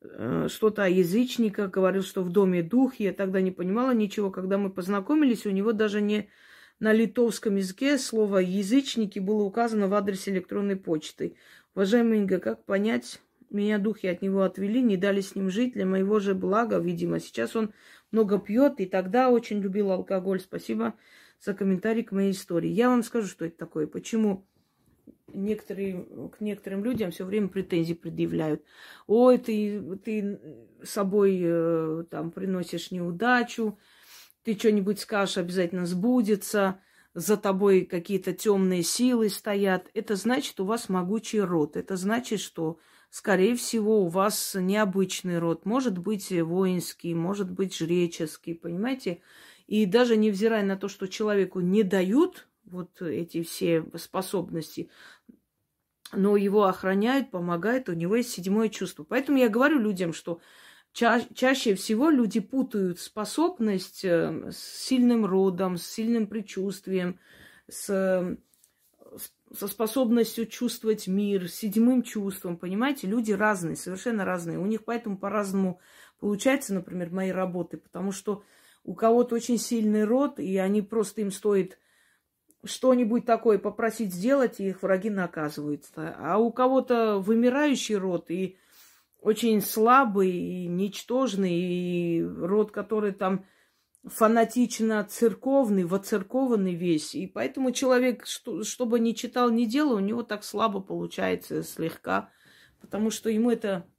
э, 0.02 0.48
что-то 0.48 0.84
о 0.84 0.90
язычниках, 0.90 1.72
говорил, 1.72 2.04
что 2.04 2.22
в 2.22 2.30
доме 2.30 2.62
дух. 2.62 2.96
Я 3.00 3.14
тогда 3.14 3.42
не 3.42 3.52
понимала 3.52 3.96
ничего. 3.96 4.30
Когда 4.30 4.58
мы 4.58 4.70
познакомились, 4.70 5.46
у 5.46 5.52
него 5.52 5.74
даже 5.74 6.02
не 6.02 6.30
на 6.80 6.94
литовском 6.94 7.56
языке 7.56 7.98
слово 7.98 8.40
«язычники» 8.40 9.20
было 9.20 9.44
указано 9.44 9.88
в 9.88 9.94
адресе 9.94 10.32
электронной 10.32 10.76
почты. 10.76 11.36
Уважаемый 11.76 12.20
Инга, 12.20 12.40
как 12.40 12.64
понять, 12.64 13.22
меня 13.50 13.78
духи 13.78 14.08
от 14.08 14.22
него 14.22 14.44
отвели, 14.44 14.82
не 14.82 14.96
дали 14.96 15.20
с 15.20 15.36
ним 15.36 15.50
жить 15.50 15.74
для 15.74 15.86
моего 15.86 16.20
же 16.20 16.34
блага, 16.34 16.80
видимо. 16.80 17.20
Сейчас 17.20 17.56
он 17.56 17.74
много 18.12 18.40
пьет, 18.40 18.80
и 18.80 18.86
тогда 18.86 19.30
очень 19.30 19.60
любил 19.60 19.92
алкоголь. 19.92 20.40
Спасибо 20.40 20.94
за 21.42 21.54
комментарий 21.54 22.04
к 22.04 22.14
моей 22.14 22.32
истории. 22.32 22.70
Я 22.70 22.90
вам 22.90 23.04
скажу, 23.04 23.28
что 23.28 23.46
это 23.46 23.58
такое. 23.58 23.88
Почему 23.88 24.48
некоторые, 25.34 26.06
к 26.32 26.40
некоторым 26.40 26.84
людям 26.84 27.12
все 27.12 27.26
время 27.26 27.50
претензии 27.50 27.94
предъявляют. 27.94 28.64
Ой, 29.08 29.38
ты, 29.38 29.82
ты 29.98 30.40
собой 30.82 31.42
э, 31.44 32.04
там 32.10 32.32
приносишь 32.32 32.92
неудачу, 32.92 33.78
ты 34.44 34.56
что-нибудь 34.56 35.00
скажешь, 35.00 35.38
обязательно 35.38 35.86
сбудется 35.86 36.80
за 37.16 37.38
тобой 37.38 37.86
какие-то 37.86 38.34
темные 38.34 38.84
силы 38.84 39.30
стоят, 39.30 39.90
это 39.94 40.18
значит, 40.18 40.60
у 40.60 40.66
вас 40.66 40.90
могучий 40.90 41.40
род. 41.40 41.78
Это 41.78 41.96
значит, 41.96 42.42
что, 42.42 42.78
скорее 43.10 43.56
всего, 43.56 44.04
у 44.04 44.10
вас 44.10 44.54
необычный 44.54 45.40
род. 45.40 45.66
Может 45.66 45.98
быть, 45.98 46.30
воинский, 46.30 47.16
может 47.16 47.50
быть, 47.50 47.76
жреческий, 47.76 48.54
понимаете? 48.54 49.22
И 49.66 49.86
даже 49.86 50.18
невзирая 50.18 50.64
на 50.64 50.76
то, 50.76 50.90
что 50.90 51.08
человеку 51.08 51.62
не 51.62 51.84
дают 51.84 52.50
вот 52.66 53.02
эти 53.02 53.44
все 53.44 53.86
способности, 53.98 54.90
но 56.12 56.36
его 56.36 56.66
охраняют, 56.66 57.32
помогают, 57.32 57.88
у 57.88 57.94
него 57.94 58.18
есть 58.18 58.32
седьмое 58.32 58.68
чувство. 58.68 59.06
Поэтому 59.06 59.38
я 59.38 59.48
говорю 59.48 59.80
людям, 59.80 60.12
что 60.12 60.42
ча- 60.96 61.28
чаще 61.34 61.76
всего 61.76 62.10
люди 62.10 62.40
путают 62.40 63.00
способность 63.00 64.06
э, 64.06 64.50
с 64.50 64.58
сильным 64.58 65.26
родом, 65.26 65.78
с 65.78 65.86
сильным 65.86 66.26
предчувствием, 66.26 67.20
с, 67.70 68.38
со 69.54 69.68
способностью 69.68 70.48
чувствовать 70.48 71.08
мир, 71.08 71.50
с 71.50 71.56
седьмым 71.56 72.02
чувством. 72.02 72.58
Понимаете, 72.58 73.08
люди 73.08 73.34
разные, 73.34 73.76
совершенно 73.76 74.24
разные. 74.24 74.58
У 74.58 74.66
них 74.66 74.86
поэтому 74.86 75.18
по-разному 75.18 75.80
получается, 76.20 76.74
например, 76.74 77.12
мои 77.12 77.30
работы, 77.30 77.78
потому 77.78 78.14
что 78.14 78.44
у 78.86 78.94
кого-то 78.96 79.36
очень 79.36 79.58
сильный 79.58 80.06
род, 80.06 80.40
и 80.40 80.58
они 80.58 80.82
просто 80.82 81.22
им 81.22 81.32
стоит 81.32 81.78
что-нибудь 82.64 83.26
такое 83.26 83.60
попросить 83.60 84.14
сделать, 84.14 84.62
и 84.62 84.70
их 84.70 84.82
враги 84.82 85.10
наказываются. 85.10 86.16
А 86.18 86.38
у 86.38 86.54
кого-то 86.54 87.20
вымирающий 87.20 87.96
род, 87.96 88.32
и 88.32 88.58
очень 89.26 89.60
слабый 89.60 90.32
и 90.32 90.68
ничтожный, 90.68 91.56
и 91.56 92.24
род, 92.24 92.72
который 92.72 93.12
там 93.12 93.48
фанатично 94.04 95.04
церковный, 95.04 95.84
воцеркованный 95.84 96.76
весь. 96.76 97.16
И 97.16 97.26
поэтому 97.26 97.72
человек, 97.72 98.28
что, 98.28 98.64
что 98.64 98.86
бы 98.86 99.00
ни 99.00 99.14
читал, 99.14 99.50
ни 99.50 99.66
делал, 99.66 99.96
у 99.96 100.00
него 100.00 100.22
так 100.22 100.44
слабо 100.44 100.80
получается 100.80 101.64
слегка, 101.64 102.30
потому 102.80 103.10
что 103.10 103.32
ему 103.32 103.50
это, 103.50 103.90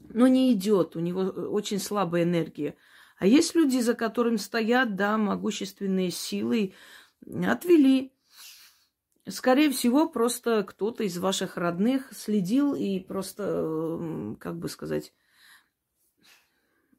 ну, 0.00 0.26
не 0.26 0.52
идет, 0.52 0.96
у 0.96 1.00
него 1.00 1.20
очень 1.20 1.78
слабая 1.78 2.24
энергия. 2.24 2.74
А 3.18 3.26
есть 3.28 3.54
люди, 3.54 3.78
за 3.78 3.94
которым 3.94 4.36
стоят, 4.36 4.96
да, 4.96 5.16
могущественные 5.16 6.10
силы, 6.10 6.74
отвели 7.46 8.15
Скорее 9.28 9.70
всего, 9.70 10.08
просто 10.08 10.62
кто-то 10.62 11.02
из 11.02 11.18
ваших 11.18 11.56
родных 11.56 12.12
следил 12.12 12.74
и 12.74 13.00
просто, 13.00 14.36
как 14.38 14.56
бы 14.56 14.68
сказать, 14.68 15.12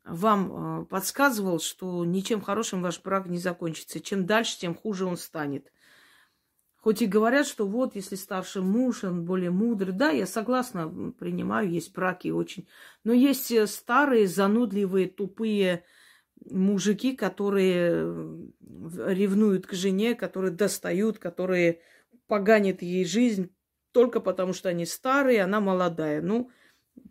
вам 0.04 0.82
э, 0.82 0.86
подсказывал, 0.86 1.60
что 1.60 2.04
ничем 2.04 2.42
хорошим 2.42 2.82
ваш 2.82 3.02
брак 3.02 3.28
не 3.28 3.38
закончится. 3.38 4.00
Чем 4.00 4.26
дальше, 4.26 4.58
тем 4.60 4.76
хуже 4.76 5.06
он 5.06 5.18
станет. 5.18 5.72
Хоть 6.76 7.02
и 7.02 7.06
говорят, 7.06 7.48
что 7.48 7.68
вот, 7.68 7.96
если 7.96 8.16
старший 8.16 8.62
муж, 8.62 9.04
он 9.04 9.26
более 9.26 9.52
мудрый. 9.52 9.94
Да, 9.94 10.10
я 10.10 10.26
согласна, 10.26 11.14
принимаю, 11.20 11.70
есть 11.70 11.94
браки 11.94 12.30
очень. 12.30 12.68
Но 13.04 13.14
есть 13.14 13.52
э, 13.52 13.68
старые, 13.68 14.28
занудливые, 14.28 15.08
тупые 15.08 15.84
мужики, 16.50 17.16
которые 17.16 18.52
ревнуют 18.60 19.66
к 19.66 19.74
жене, 19.74 20.14
которые 20.14 20.52
достают, 20.52 21.20
которые 21.20 21.82
поганит 22.28 22.82
ей 22.82 23.06
жизнь 23.06 23.56
только 23.92 24.20
потому, 24.20 24.54
что 24.54 24.70
они 24.70 24.86
старые, 24.86 25.42
она 25.42 25.60
молодая. 25.60 26.22
Ну, 26.22 26.52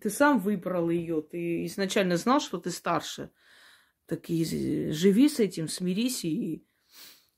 ты 0.01 0.11
сам 0.11 0.39
выбрал 0.39 0.91
ее, 0.91 1.23
ты 1.23 1.67
изначально 1.67 2.17
знал, 2.17 2.41
что 2.41 2.59
ты 2.59 2.71
старше. 2.71 3.31
Так 4.07 4.31
и 4.31 4.45
живи 4.93 5.29
с 5.29 5.41
этим, 5.41 5.69
смирись 5.69 6.25
и... 6.25 6.64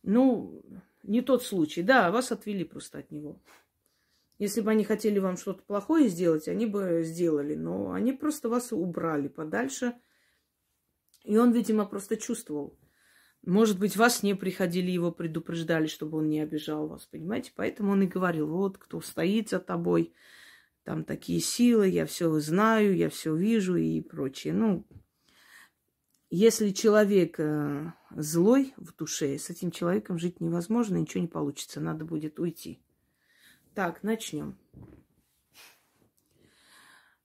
Ну, 0.02 0.62
не 1.02 1.22
тот 1.22 1.42
случай. 1.42 1.82
Да, 1.82 2.10
вас 2.10 2.30
отвели 2.30 2.64
просто 2.64 2.98
от 2.98 3.10
него. 3.10 3.40
Если 4.38 4.60
бы 4.60 4.70
они 4.70 4.84
хотели 4.84 5.18
вам 5.18 5.36
что-то 5.36 5.62
плохое 5.64 6.08
сделать, 6.08 6.46
они 6.46 6.66
бы 6.66 7.02
сделали. 7.02 7.54
Но 7.54 7.92
они 7.92 8.12
просто 8.12 8.48
вас 8.48 8.72
убрали 8.72 9.28
подальше. 9.28 9.94
И 11.24 11.36
он, 11.36 11.52
видимо, 11.52 11.86
просто 11.86 12.16
чувствовал. 12.16 12.78
Может 13.44 13.78
быть, 13.78 13.96
вас 13.96 14.22
не 14.22 14.34
приходили, 14.34 14.90
его 14.90 15.12
предупреждали, 15.12 15.86
чтобы 15.86 16.18
он 16.18 16.28
не 16.28 16.40
обижал 16.40 16.88
вас, 16.88 17.06
понимаете? 17.06 17.52
Поэтому 17.54 17.92
он 17.92 18.02
и 18.02 18.06
говорил, 18.06 18.48
вот, 18.48 18.78
кто 18.78 19.00
стоит 19.00 19.48
за 19.48 19.60
тобой, 19.60 20.12
там 20.82 21.04
такие 21.04 21.40
силы, 21.40 21.88
я 21.88 22.06
все 22.06 22.38
знаю, 22.40 22.96
я 22.96 23.08
все 23.10 23.34
вижу 23.34 23.76
и 23.76 24.00
прочее. 24.00 24.54
Ну, 24.54 24.86
если 26.30 26.70
человек 26.70 27.40
э, 27.40 27.92
злой 28.10 28.74
в 28.76 28.94
душе, 28.94 29.38
с 29.38 29.48
этим 29.48 29.70
человеком 29.70 30.18
жить 30.18 30.40
невозможно, 30.40 30.96
ничего 30.96 31.22
не 31.22 31.28
получится, 31.28 31.80
надо 31.80 32.04
будет 32.04 32.38
уйти. 32.38 32.80
Так, 33.74 34.02
начнем. 34.02 34.58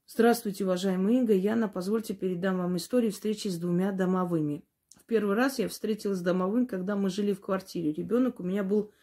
Здравствуйте, 0.07 0.63
уважаемая 0.63 1.15
Инга. 1.15 1.33
Яна, 1.33 1.67
позвольте 1.67 2.13
передам 2.13 2.59
вам 2.59 2.77
историю 2.77 3.11
встречи 3.11 3.47
с 3.47 3.57
двумя 3.57 3.91
домовыми. 3.91 4.63
В 5.03 5.05
первый 5.05 5.35
раз 5.35 5.59
я 5.59 5.67
встретилась 5.67 6.19
с 6.19 6.21
домовым, 6.21 6.65
когда 6.65 6.95
мы 6.95 7.09
жили 7.09 7.33
в 7.33 7.41
квартире. 7.41 7.91
Ребенок 7.91 8.39
у 8.39 8.43
меня 8.43 8.63
был 8.63 8.93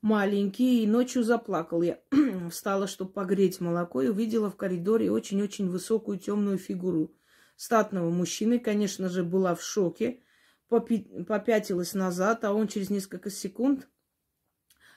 маленький, 0.00 0.82
и 0.82 0.86
ночью 0.86 1.22
заплакал. 1.22 1.82
Я 1.82 2.00
встала, 2.50 2.86
чтобы 2.86 3.12
погреть 3.12 3.60
молоко, 3.60 4.00
и 4.00 4.08
увидела 4.08 4.50
в 4.50 4.56
коридоре 4.56 5.10
очень-очень 5.10 5.68
высокую 5.68 6.18
темную 6.18 6.56
фигуру 6.56 7.14
статного 7.56 8.08
мужчины. 8.08 8.58
Конечно 8.58 9.10
же, 9.10 9.22
была 9.22 9.54
в 9.54 9.62
шоке, 9.62 10.22
попятилась 10.68 11.92
назад, 11.92 12.44
а 12.44 12.54
он 12.54 12.66
через 12.66 12.88
несколько 12.88 13.28
секунд 13.28 13.86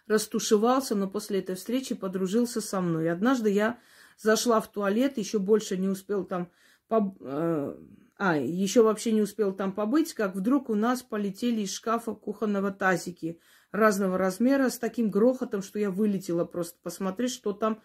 растушевался, 0.07 0.95
но 0.95 1.09
после 1.09 1.39
этой 1.39 1.55
встречи 1.55 1.93
подружился 1.93 2.61
со 2.61 2.79
мной. 2.79 3.11
Однажды 3.11 3.49
я 3.49 3.79
зашла 4.17 4.61
в 4.61 4.71
туалет, 4.71 5.17
еще 5.17 5.39
больше 5.39 5.75
не 5.75 5.89
успел 5.89 6.23
там 6.23 6.49
поб... 6.87 7.17
Э, 7.19 7.77
а, 8.17 8.35
еще 8.35 8.81
вообще 8.81 9.11
не 9.11 9.21
успел 9.21 9.53
там 9.53 9.71
побыть, 9.71 10.13
как 10.15 10.35
вдруг 10.35 10.69
у 10.69 10.75
нас 10.75 11.03
полетели 11.03 11.61
из 11.61 11.71
шкафа 11.71 12.13
кухонного 12.13 12.71
тазики 12.71 13.39
разного 13.71 14.17
размера 14.17 14.69
с 14.69 14.79
таким 14.79 15.11
грохотом, 15.11 15.61
что 15.61 15.77
я 15.77 15.91
вылетела 15.91 16.43
просто 16.43 16.79
посмотреть, 16.81 17.31
что 17.31 17.53
там. 17.53 17.81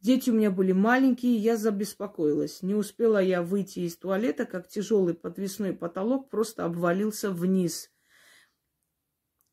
Дети 0.00 0.28
у 0.28 0.34
меня 0.34 0.50
были 0.50 0.72
маленькие, 0.72 1.36
я 1.36 1.56
забеспокоилась. 1.56 2.62
Не 2.62 2.74
успела 2.74 3.18
я 3.18 3.42
выйти 3.42 3.80
из 3.80 3.96
туалета, 3.96 4.44
как 4.44 4.68
тяжелый 4.68 5.14
подвесной 5.14 5.72
потолок 5.72 6.28
просто 6.28 6.66
обвалился 6.66 7.30
вниз. 7.30 7.90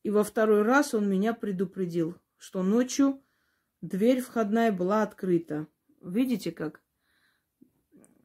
И 0.03 0.09
во 0.09 0.23
второй 0.23 0.63
раз 0.63 0.93
он 0.93 1.09
меня 1.09 1.33
предупредил, 1.33 2.17
что 2.37 2.61
ночью 2.61 3.23
дверь 3.81 4.19
входная 4.19 4.73
была 4.73 5.03
открыта. 5.03 5.67
Видите 6.01 6.51
как? 6.51 6.82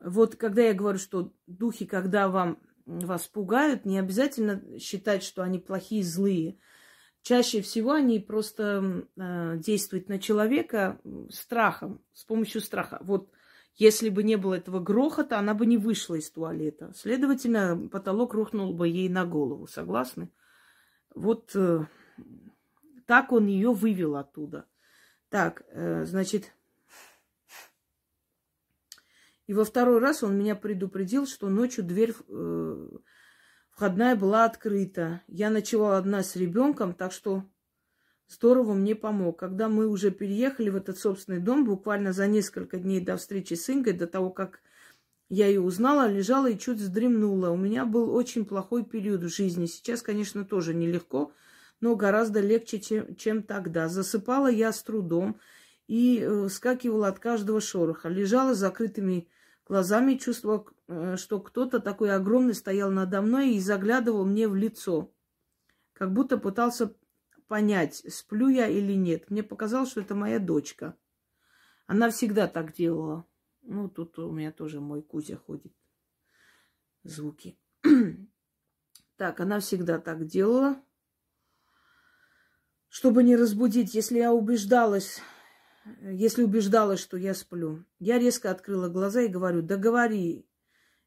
Вот 0.03 0.37
когда 0.37 0.63
я 0.63 0.75
говорю, 0.75 0.99
что 0.99 1.33
духи, 1.47 1.87
когда 1.87 2.29
вам 2.29 2.59
вас 2.87 3.27
пугают, 3.27 3.85
не 3.85 3.99
обязательно 3.99 4.79
считать, 4.79 5.23
что 5.23 5.43
они 5.43 5.59
плохие, 5.59 6.03
злые. 6.03 6.59
Чаще 7.23 7.61
всего 7.61 7.93
они 7.93 8.21
просто 8.21 9.07
э, 9.17 9.57
действуют 9.59 10.09
на 10.09 10.19
человека 10.19 11.01
страхом, 11.31 12.01
с 12.13 12.25
помощью 12.25 12.61
страха. 12.61 12.99
Вот 13.03 13.31
если 13.75 14.09
бы 14.09 14.23
не 14.23 14.37
было 14.37 14.55
этого 14.55 14.81
грохота, 14.81 15.39
она 15.39 15.55
бы 15.55 15.67
не 15.67 15.77
вышла 15.77 16.15
из 16.15 16.31
туалета. 16.31 16.93
Следовательно, 16.97 17.89
потолок 17.89 18.35
рухнул 18.35 18.73
бы 18.73 18.89
ей 18.89 19.09
на 19.09 19.27
голову. 19.27 19.67
Согласны? 19.67 20.31
Вот 21.15 21.55
э, 21.55 21.85
так 23.07 23.33
он 23.33 23.47
ее 23.47 23.73
вывел 23.73 24.17
оттуда. 24.17 24.67
Так, 25.29 25.63
э, 25.71 26.05
значит, 26.07 26.55
и 29.49 29.55
во 29.55 29.65
второй 29.65 29.99
раз 29.99 30.23
он 30.23 30.39
меня 30.39 30.55
предупредил, 30.55 31.27
что 31.27 31.49
ночью 31.49 31.83
дверь 31.83 32.15
э, 32.29 32.89
входная 33.71 34.15
была 34.15 34.45
открыта. 34.45 35.23
Я 35.27 35.49
ночевала 35.49 35.97
одна 35.97 36.23
с 36.23 36.37
ребенком, 36.37 36.93
так 36.93 37.13
что 37.13 37.45
здорово 38.29 38.75
мне 38.75 38.95
помог. 38.95 39.39
Когда 39.39 39.71
мы 39.71 39.89
уже 39.89 40.11
переехали 40.11 40.69
в 40.69 40.77
этот 40.77 40.99
собственный 40.99 41.41
дом, 41.41 41.65
буквально 41.65 42.13
за 42.13 42.27
несколько 42.27 42.77
дней 42.77 43.01
до 43.01 43.17
встречи 43.17 43.55
с 43.55 43.71
Ингой, 43.71 43.95
до 43.95 44.07
того, 44.07 44.29
как 44.29 44.61
я 45.31 45.47
ее 45.47 45.63
узнала, 45.63 46.07
лежала 46.11 46.51
и 46.51 46.59
чуть 46.59 46.77
вздремнула. 46.77 47.49
У 47.49 47.57
меня 47.57 47.87
был 47.87 48.15
очень 48.15 48.45
плохой 48.45 48.85
период 48.85 49.23
в 49.23 49.35
жизни. 49.35 49.65
Сейчас, 49.65 50.03
конечно, 50.03 50.45
тоже 50.45 50.75
нелегко, 50.75 51.33
но 51.81 51.97
гораздо 51.97 52.41
легче, 52.41 52.81
чем, 52.81 53.17
чем 53.17 53.43
тогда. 53.43 53.89
Засыпала 53.89 54.49
я 54.49 54.73
с 54.73 54.83
трудом 54.83 55.41
и 55.87 56.21
э, 56.21 56.49
скакивала 56.51 57.09
от 57.09 57.19
каждого 57.19 57.63
шороха. 57.63 58.11
Лежала 58.11 58.53
с 58.53 58.59
закрытыми 58.59 59.27
глазами, 59.69 60.17
чувствовал, 60.17 60.69
э, 60.89 61.17
что 61.17 61.41
кто-то 61.41 61.81
такой 61.81 62.15
огромный 62.15 62.55
стоял 62.55 62.91
надо 62.91 63.23
мной 63.23 63.55
и 63.55 63.61
заглядывал 63.61 64.25
мне 64.25 64.49
в 64.49 64.55
лицо, 64.55 65.13
как 65.93 66.13
будто 66.13 66.39
пытался 66.39 66.95
понять, 67.49 68.03
сплю 68.09 68.49
я 68.49 68.69
или 68.69 68.93
нет. 68.93 69.31
Мне 69.31 69.43
показалось, 69.43 69.91
что 69.91 70.01
это 70.01 70.15
моя 70.15 70.39
дочка. 70.39 70.97
Она 71.87 72.11
всегда 72.11 72.47
так 72.47 72.73
делала. 72.75 73.27
Ну, 73.63 73.89
тут 73.89 74.19
у 74.19 74.31
меня 74.31 74.53
тоже 74.53 74.81
мой 74.81 75.03
Кузя 75.03 75.37
ходит. 75.37 75.73
Звуки. 77.03 77.59
так, 79.17 79.41
она 79.41 79.61
всегда 79.61 79.99
так 79.99 80.27
делала. 80.27 80.83
Чтобы 82.89 83.23
не 83.23 83.37
разбудить, 83.37 83.95
если 83.95 84.19
я 84.19 84.33
убеждалась, 84.33 85.21
если 86.03 86.43
убеждалась, 86.43 87.01
что 87.01 87.17
я 87.17 87.35
сплю. 87.35 87.85
Я 87.99 88.19
резко 88.19 88.51
открыла 88.51 88.89
глаза 88.89 89.23
и 89.23 89.29
говорю, 89.29 89.63
да. 89.63 90.07
И 90.11 90.45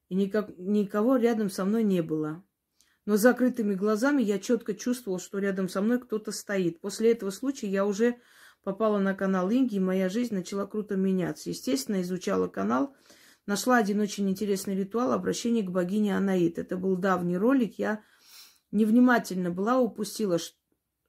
никак, 0.10 0.58
никого 0.58 1.18
рядом 1.18 1.50
со 1.50 1.66
мной 1.66 1.84
не 1.84 2.02
было. 2.02 2.44
Но 3.06 3.18
с 3.18 3.22
закрытыми 3.22 3.74
глазами 3.74 4.22
я 4.22 4.40
четко 4.40 4.74
чувствовала, 4.74 5.20
что 5.20 5.40
рядом 5.40 5.70
со 5.70 5.82
мной 5.82 6.00
кто-то 6.00 6.32
стоит. 6.32 6.80
После 6.82 7.12
этого 7.12 7.32
случая 7.32 7.68
я 7.68 7.86
уже 7.86 8.18
попала 8.64 9.00
на 9.00 9.16
канал 9.16 9.50
Инги, 9.52 9.76
и 9.76 9.80
моя 9.80 10.10
жизнь 10.10 10.36
начала 10.36 10.68
круто 10.68 10.96
меняться. 10.96 11.50
Естественно, 11.50 12.02
изучала 12.02 12.48
канал, 12.48 12.96
нашла 13.48 13.78
один 13.78 14.00
очень 14.00 14.30
интересный 14.30 14.76
ритуал 14.76 15.14
обращения 15.14 15.64
к 15.64 15.72
богине 15.72 16.16
Анаит. 16.16 16.60
Это 16.60 16.78
был 16.78 16.96
давний 16.96 17.38
ролик, 17.38 17.80
я 17.80 18.04
невнимательно 18.72 19.50
была, 19.50 19.80
упустила, 19.80 20.38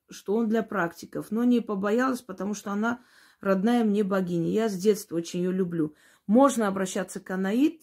что 0.09 0.35
он 0.35 0.49
для 0.49 0.62
практиков, 0.62 1.31
но 1.31 1.45
не 1.45 1.61
побоялась, 1.61 2.23
потому 2.23 2.55
что 2.55 2.70
она 2.70 3.01
родная 3.43 3.84
мне 3.84 4.05
богиня. 4.05 4.49
Я 4.49 4.70
с 4.70 4.74
детства 4.74 5.16
очень 5.16 5.40
ее 5.40 5.53
люблю. 5.53 5.95
Можно 6.26 6.68
обращаться 6.68 7.20
к 7.20 7.28
Анаид, 7.30 7.82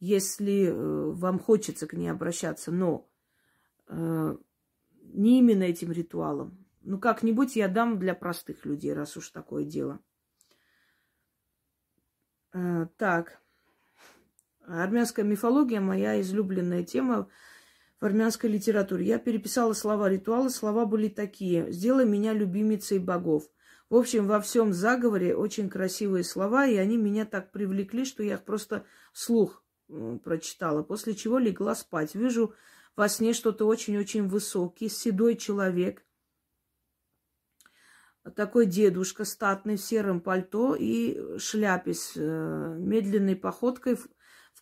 если 0.00 0.66
э, 0.66 1.10
вам 1.12 1.38
хочется 1.38 1.86
к 1.86 1.92
ней 1.92 2.08
обращаться, 2.08 2.72
но 2.72 3.08
э, 3.88 4.36
не 5.02 5.38
именно 5.38 5.62
этим 5.62 5.92
ритуалом. 5.92 6.66
Ну, 6.80 6.98
как-нибудь 6.98 7.56
я 7.56 7.68
дам 7.68 7.98
для 7.98 8.14
простых 8.14 8.64
людей, 8.64 8.92
раз 8.94 9.16
уж 9.16 9.28
такое 9.30 9.64
дело. 9.64 10.00
Э, 12.52 12.86
так. 12.96 13.40
Армянская 14.66 15.24
мифология 15.24 15.80
моя 15.80 16.20
излюбленная 16.20 16.82
тема 16.84 17.28
в 18.00 18.04
армянской 18.04 18.50
литературе. 18.50 19.06
Я 19.06 19.18
переписала 19.18 19.74
слова 19.74 20.08
ритуала. 20.08 20.48
Слова 20.48 20.86
были 20.86 21.08
такие. 21.08 21.70
«Сделай 21.70 22.06
меня 22.06 22.32
любимицей 22.32 22.98
богов». 22.98 23.48
В 23.88 23.96
общем, 23.96 24.26
во 24.26 24.40
всем 24.40 24.72
заговоре 24.72 25.36
очень 25.36 25.70
красивые 25.70 26.24
слова, 26.24 26.66
и 26.66 26.76
они 26.76 26.96
меня 26.96 27.24
так 27.24 27.52
привлекли, 27.52 28.04
что 28.04 28.22
я 28.22 28.34
их 28.34 28.44
просто 28.44 28.84
слух 29.12 29.62
прочитала, 30.24 30.82
после 30.82 31.14
чего 31.14 31.38
легла 31.38 31.74
спать. 31.74 32.14
Вижу 32.14 32.54
во 32.96 33.08
сне 33.08 33.32
что-то 33.32 33.66
очень-очень 33.66 34.26
высокий, 34.26 34.88
седой 34.88 35.36
человек, 35.36 36.04
такой 38.34 38.66
дедушка 38.66 39.24
статный 39.24 39.76
в 39.76 39.80
сером 39.80 40.20
пальто 40.20 40.74
и 40.74 41.38
шляпе 41.38 41.94
с 41.94 42.12
э, 42.16 42.76
медленной 42.78 43.36
походкой 43.36 43.94
в, 43.94 44.08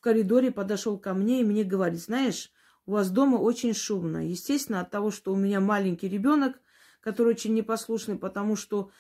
коридоре 0.01 0.51
подошел 0.51 0.99
ко 0.99 1.15
мне 1.15 1.41
и 1.41 1.45
мне 1.45 1.65
говорит, 1.65 1.99
знаешь, 1.99 2.53
у 2.85 2.93
вас 2.93 3.09
дома 3.09 3.37
очень 3.37 3.73
шумно. 3.73 4.29
Естественно, 4.29 4.83
от 4.83 4.91
того, 4.91 5.11
что 5.11 5.33
у 5.33 5.37
меня 5.37 5.61
маленький 5.61 6.11
ребенок, 6.11 6.61
который 7.01 7.31
очень 7.31 7.55
непослушный, 7.55 8.19
потому 8.19 8.55
что 8.55 8.91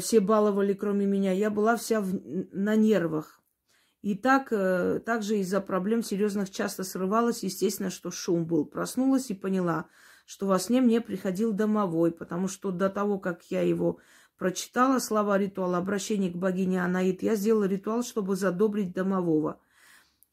все 0.00 0.20
баловали, 0.20 0.74
кроме 0.74 1.06
меня. 1.06 1.32
Я 1.32 1.50
была 1.50 1.76
вся 1.76 2.00
в, 2.00 2.20
на 2.52 2.76
нервах. 2.76 3.38
И 4.02 4.14
так, 4.14 4.48
э, 4.52 5.00
также 5.04 5.38
из-за 5.38 5.60
проблем 5.60 6.02
серьезных 6.02 6.50
часто 6.50 6.84
срывалась. 6.84 7.42
Естественно, 7.42 7.90
что 7.90 8.10
шум 8.10 8.46
был. 8.46 8.64
Проснулась 8.64 9.30
и 9.30 9.34
поняла, 9.34 9.86
что 10.24 10.46
во 10.46 10.58
сне 10.58 10.80
мне 10.80 11.00
приходил 11.00 11.52
домовой, 11.52 12.12
потому 12.12 12.48
что 12.48 12.70
до 12.70 12.90
того, 12.90 13.18
как 13.18 13.42
я 13.50 13.62
его 13.62 13.98
прочитала, 14.36 15.00
слова 15.00 15.36
ритуала 15.36 15.78
обращения 15.78 16.30
к 16.30 16.36
богине 16.36 16.84
Анаит, 16.84 17.22
я 17.22 17.34
сделала 17.34 17.64
ритуал, 17.64 18.04
чтобы 18.04 18.36
задобрить 18.36 18.92
домового. 18.92 19.60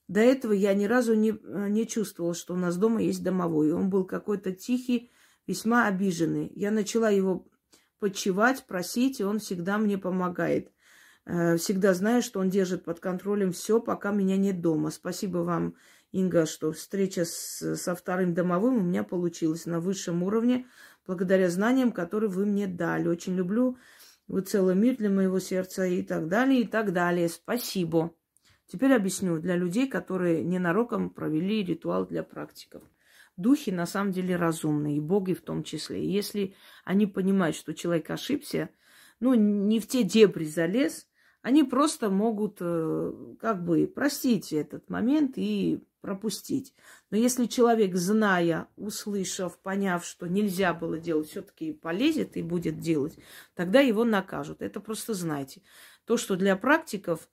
До 0.08 0.20
этого 0.20 0.54
я 0.54 0.76
ни 0.76 0.86
разу 0.86 1.16
не, 1.16 1.32
э, 1.32 1.68
не 1.70 1.88
чувствовала, 1.88 2.36
что 2.36 2.54
у 2.54 2.58
нас 2.58 2.78
дома 2.78 3.02
есть 3.02 3.24
домовой. 3.24 3.72
Он 3.72 3.90
был 3.90 4.06
какой-то 4.06 4.52
тихий, 4.52 5.12
весьма 5.48 5.88
обиженный. 5.88 6.52
Я 6.56 6.70
начала 6.70 7.10
его 7.10 7.48
почевать, 8.06 8.68
просить, 8.68 9.20
и 9.20 9.24
он 9.24 9.40
всегда 9.40 9.80
мне 9.80 9.98
помогает. 9.98 10.72
Э, 11.26 11.58
всегда 11.58 11.96
знаю, 11.96 12.22
что 12.22 12.40
он 12.40 12.52
держит 12.52 12.84
под 12.84 13.00
контролем 13.00 13.52
все, 13.52 13.80
пока 13.80 14.12
меня 14.12 14.38
нет 14.38 14.62
дома. 14.62 14.92
Спасибо 14.92 15.40
вам, 15.40 15.74
Инга, 16.12 16.46
что 16.46 16.72
встреча 16.72 17.26
с, 17.26 17.76
со 17.76 17.96
вторым 17.96 18.36
домовым 18.36 18.78
у 18.78 18.82
меня 18.82 19.04
получилась 19.04 19.66
на 19.66 19.80
высшем 19.80 20.22
уровне, 20.22 20.68
благодаря 21.08 21.50
знаниям, 21.50 21.92
которые 21.92 22.30
вы 22.30 22.46
мне 22.46 22.68
дали. 22.68 23.08
Очень 23.08 23.36
люблю. 23.38 23.80
Вы 24.28 24.42
целый 24.42 24.76
мир 24.76 24.98
для 24.98 25.10
моего 25.10 25.40
сердца 25.40 25.84
и 25.84 26.04
так 26.04 26.28
далее, 26.28 26.62
и 26.62 26.68
так 26.68 26.94
далее. 26.94 27.28
Спасибо. 27.28 28.14
Теперь 28.68 28.94
объясню 28.94 29.40
для 29.40 29.56
людей, 29.56 29.88
которые 29.88 30.44
ненароком 30.44 31.10
провели 31.10 31.64
ритуал 31.64 32.06
для 32.06 32.22
практиков 32.22 32.84
духи 33.38 33.72
на 33.72 33.86
самом 33.86 34.12
деле 34.12 34.36
разумные, 34.36 34.98
и 34.98 35.02
боги 35.02 35.34
в 35.34 35.42
том 35.42 35.64
числе. 35.64 36.04
И 36.04 36.12
если 36.12 36.56
они 36.84 37.08
понимают, 37.08 37.56
что 37.56 37.74
человек 37.74 38.10
ошибся, 38.10 38.70
ну, 39.20 39.34
не 39.34 39.80
в 39.80 39.88
те 39.88 40.04
дебри 40.04 40.46
залез, 40.46 41.08
они 41.42 41.64
просто 41.64 42.10
могут 42.10 42.58
э, 42.60 43.36
как 43.40 43.64
бы 43.64 43.86
простить 43.86 44.52
этот 44.52 44.90
момент 44.90 45.34
и 45.38 45.84
пропустить. 46.02 46.74
Но 47.10 47.18
если 47.18 47.46
человек, 47.46 47.96
зная, 47.96 48.68
услышав, 48.76 49.58
поняв, 49.60 50.06
что 50.06 50.28
нельзя 50.28 50.74
было 50.74 50.98
делать, 50.98 51.30
все-таки 51.30 51.74
полезет 51.74 52.38
и 52.38 52.42
будет 52.44 52.80
делать, 52.80 53.18
тогда 53.56 53.80
его 53.80 54.04
накажут. 54.04 54.62
Это 54.62 54.80
просто 54.80 55.14
знайте. 55.14 55.62
То, 56.06 56.18
что 56.18 56.36
для 56.36 56.56
практиков 56.56 57.28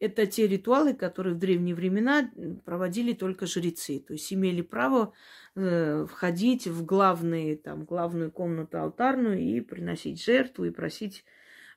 это 0.00 0.26
те 0.26 0.46
ритуалы, 0.46 0.94
которые 0.94 1.34
в 1.34 1.38
древние 1.38 1.74
времена 1.74 2.30
проводили 2.64 3.12
только 3.12 3.46
жрецы. 3.46 4.00
То 4.00 4.14
есть 4.14 4.32
имели 4.32 4.62
право 4.62 5.12
э, 5.54 6.06
входить 6.08 6.66
в 6.66 6.84
главные, 6.86 7.56
там, 7.56 7.84
главную 7.84 8.32
комнату 8.32 8.78
алтарную 8.78 9.38
и 9.38 9.60
приносить 9.60 10.24
жертву 10.24 10.64
и 10.64 10.70
просить 10.70 11.22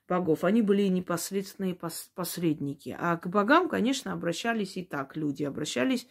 богов. 0.07 0.45
Они 0.45 0.61
были 0.61 0.83
непосредственные 0.83 1.77
посредники. 2.15 2.95
А 2.97 3.17
к 3.17 3.27
богам, 3.27 3.67
конечно, 3.67 4.13
обращались 4.13 4.77
и 4.77 4.83
так 4.83 5.17
люди. 5.17 5.43
Обращались 5.43 6.07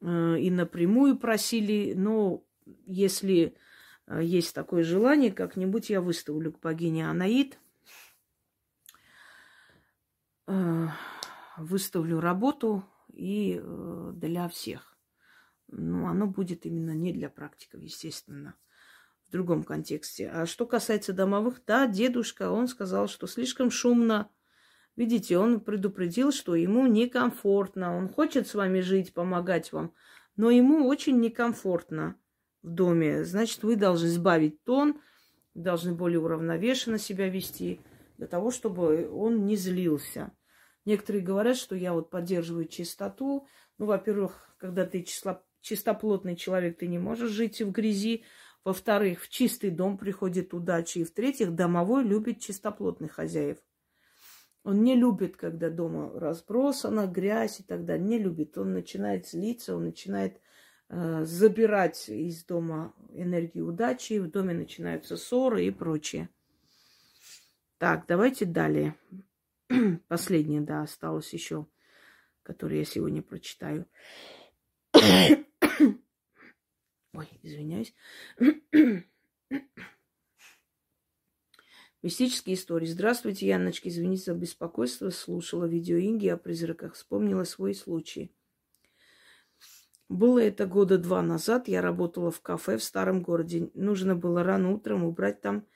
э, 0.00 0.38
и 0.40 0.50
напрямую 0.50 1.18
просили. 1.18 1.92
Но 1.94 2.44
если 2.86 3.54
э, 4.06 4.20
есть 4.22 4.54
такое 4.54 4.84
желание, 4.84 5.30
как-нибудь 5.32 5.90
я 5.90 6.00
выставлю 6.00 6.52
к 6.52 6.60
богине 6.60 7.10
Анаид. 7.10 7.58
Э, 11.56 11.62
выставлю 11.62 12.20
работу 12.20 12.84
и 13.12 13.60
для 14.14 14.48
всех. 14.48 14.96
Ну, 15.68 16.06
оно 16.06 16.26
будет 16.26 16.66
именно 16.66 16.92
не 16.92 17.12
для 17.12 17.28
практиков, 17.28 17.80
естественно 17.82 18.54
в 19.26 19.32
другом 19.32 19.64
контексте. 19.64 20.28
А 20.28 20.46
что 20.46 20.66
касается 20.66 21.12
домовых, 21.12 21.60
да, 21.66 21.86
дедушка, 21.86 22.50
он 22.50 22.68
сказал, 22.68 23.08
что 23.08 23.26
слишком 23.26 23.70
шумно. 23.70 24.30
Видите, 24.94 25.36
он 25.36 25.60
предупредил, 25.60 26.32
что 26.32 26.54
ему 26.54 26.86
некомфортно. 26.86 27.96
Он 27.96 28.08
хочет 28.08 28.46
с 28.46 28.54
вами 28.54 28.80
жить, 28.80 29.12
помогать 29.12 29.72
вам, 29.72 29.92
но 30.36 30.50
ему 30.50 30.86
очень 30.86 31.18
некомфортно 31.20 32.16
в 32.62 32.70
доме. 32.70 33.24
Значит, 33.24 33.62
вы 33.62 33.76
должны 33.76 34.08
сбавить 34.08 34.62
тон, 34.64 35.00
должны 35.54 35.94
более 35.94 36.20
уравновешенно 36.20 36.98
себя 36.98 37.28
вести, 37.28 37.80
для 38.16 38.26
того, 38.26 38.50
чтобы 38.50 39.10
он 39.12 39.44
не 39.44 39.56
злился. 39.56 40.32
Некоторые 40.86 41.22
говорят, 41.22 41.56
что 41.56 41.74
я 41.74 41.92
вот 41.92 42.10
поддерживаю 42.10 42.66
чистоту. 42.66 43.46
Ну, 43.76 43.86
во-первых, 43.86 44.54
когда 44.56 44.86
ты 44.86 45.02
числа, 45.02 45.42
чистоплотный 45.60 46.36
человек, 46.36 46.78
ты 46.78 46.86
не 46.86 46.98
можешь 46.98 47.30
жить 47.30 47.60
в 47.60 47.72
грязи. 47.72 48.24
Во-вторых, 48.64 49.22
в 49.22 49.28
чистый 49.28 49.70
дом 49.70 49.98
приходит 49.98 50.54
удача. 50.54 51.00
И 51.00 51.04
в-третьих, 51.04 51.54
домовой 51.54 52.04
любит 52.04 52.40
чистоплотных 52.40 53.12
хозяев. 53.12 53.58
Он 54.62 54.82
не 54.84 54.94
любит, 54.94 55.36
когда 55.36 55.70
дома 55.70 56.10
разбросана 56.18 57.06
грязь 57.08 57.58
и 57.60 57.62
так 57.64 57.84
далее. 57.84 58.06
Не 58.06 58.18
любит. 58.20 58.56
Он 58.56 58.72
начинает 58.72 59.26
злиться, 59.26 59.74
он 59.74 59.86
начинает 59.86 60.40
э, 60.88 61.24
забирать 61.24 62.08
из 62.08 62.44
дома 62.44 62.94
энергию 63.12 63.66
удачи. 63.66 64.20
В 64.20 64.30
доме 64.30 64.54
начинаются 64.54 65.16
ссоры 65.16 65.66
и 65.66 65.72
прочее. 65.72 66.28
Так, 67.78 68.04
давайте 68.06 68.44
далее. 68.44 68.94
Последнее, 70.08 70.60
да, 70.60 70.82
осталось 70.82 71.32
еще, 71.32 71.66
которое 72.42 72.78
я 72.78 72.84
сегодня 72.84 73.22
прочитаю. 73.22 73.86
Ой, 77.12 77.28
извиняюсь. 77.42 77.94
Мистические 82.02 82.54
истории. 82.54 82.86
Здравствуйте, 82.86 83.46
Яночка. 83.48 83.88
Извините 83.88 84.24
за 84.26 84.34
беспокойство. 84.34 85.10
Слушала 85.10 85.64
видео 85.64 85.98
Инги 85.98 86.28
о 86.28 86.36
призраках. 86.36 86.94
Вспомнила 86.94 87.42
свой 87.44 87.74
случай. 87.74 88.32
Было 90.08 90.38
это 90.38 90.66
года 90.66 90.98
два 90.98 91.20
назад. 91.22 91.66
Я 91.66 91.82
работала 91.82 92.30
в 92.30 92.40
кафе 92.40 92.78
в 92.78 92.84
старом 92.84 93.22
городе. 93.22 93.70
Нужно 93.74 94.14
было 94.14 94.44
рано 94.44 94.72
утром 94.72 95.04
убрать 95.04 95.40
там. 95.40 95.66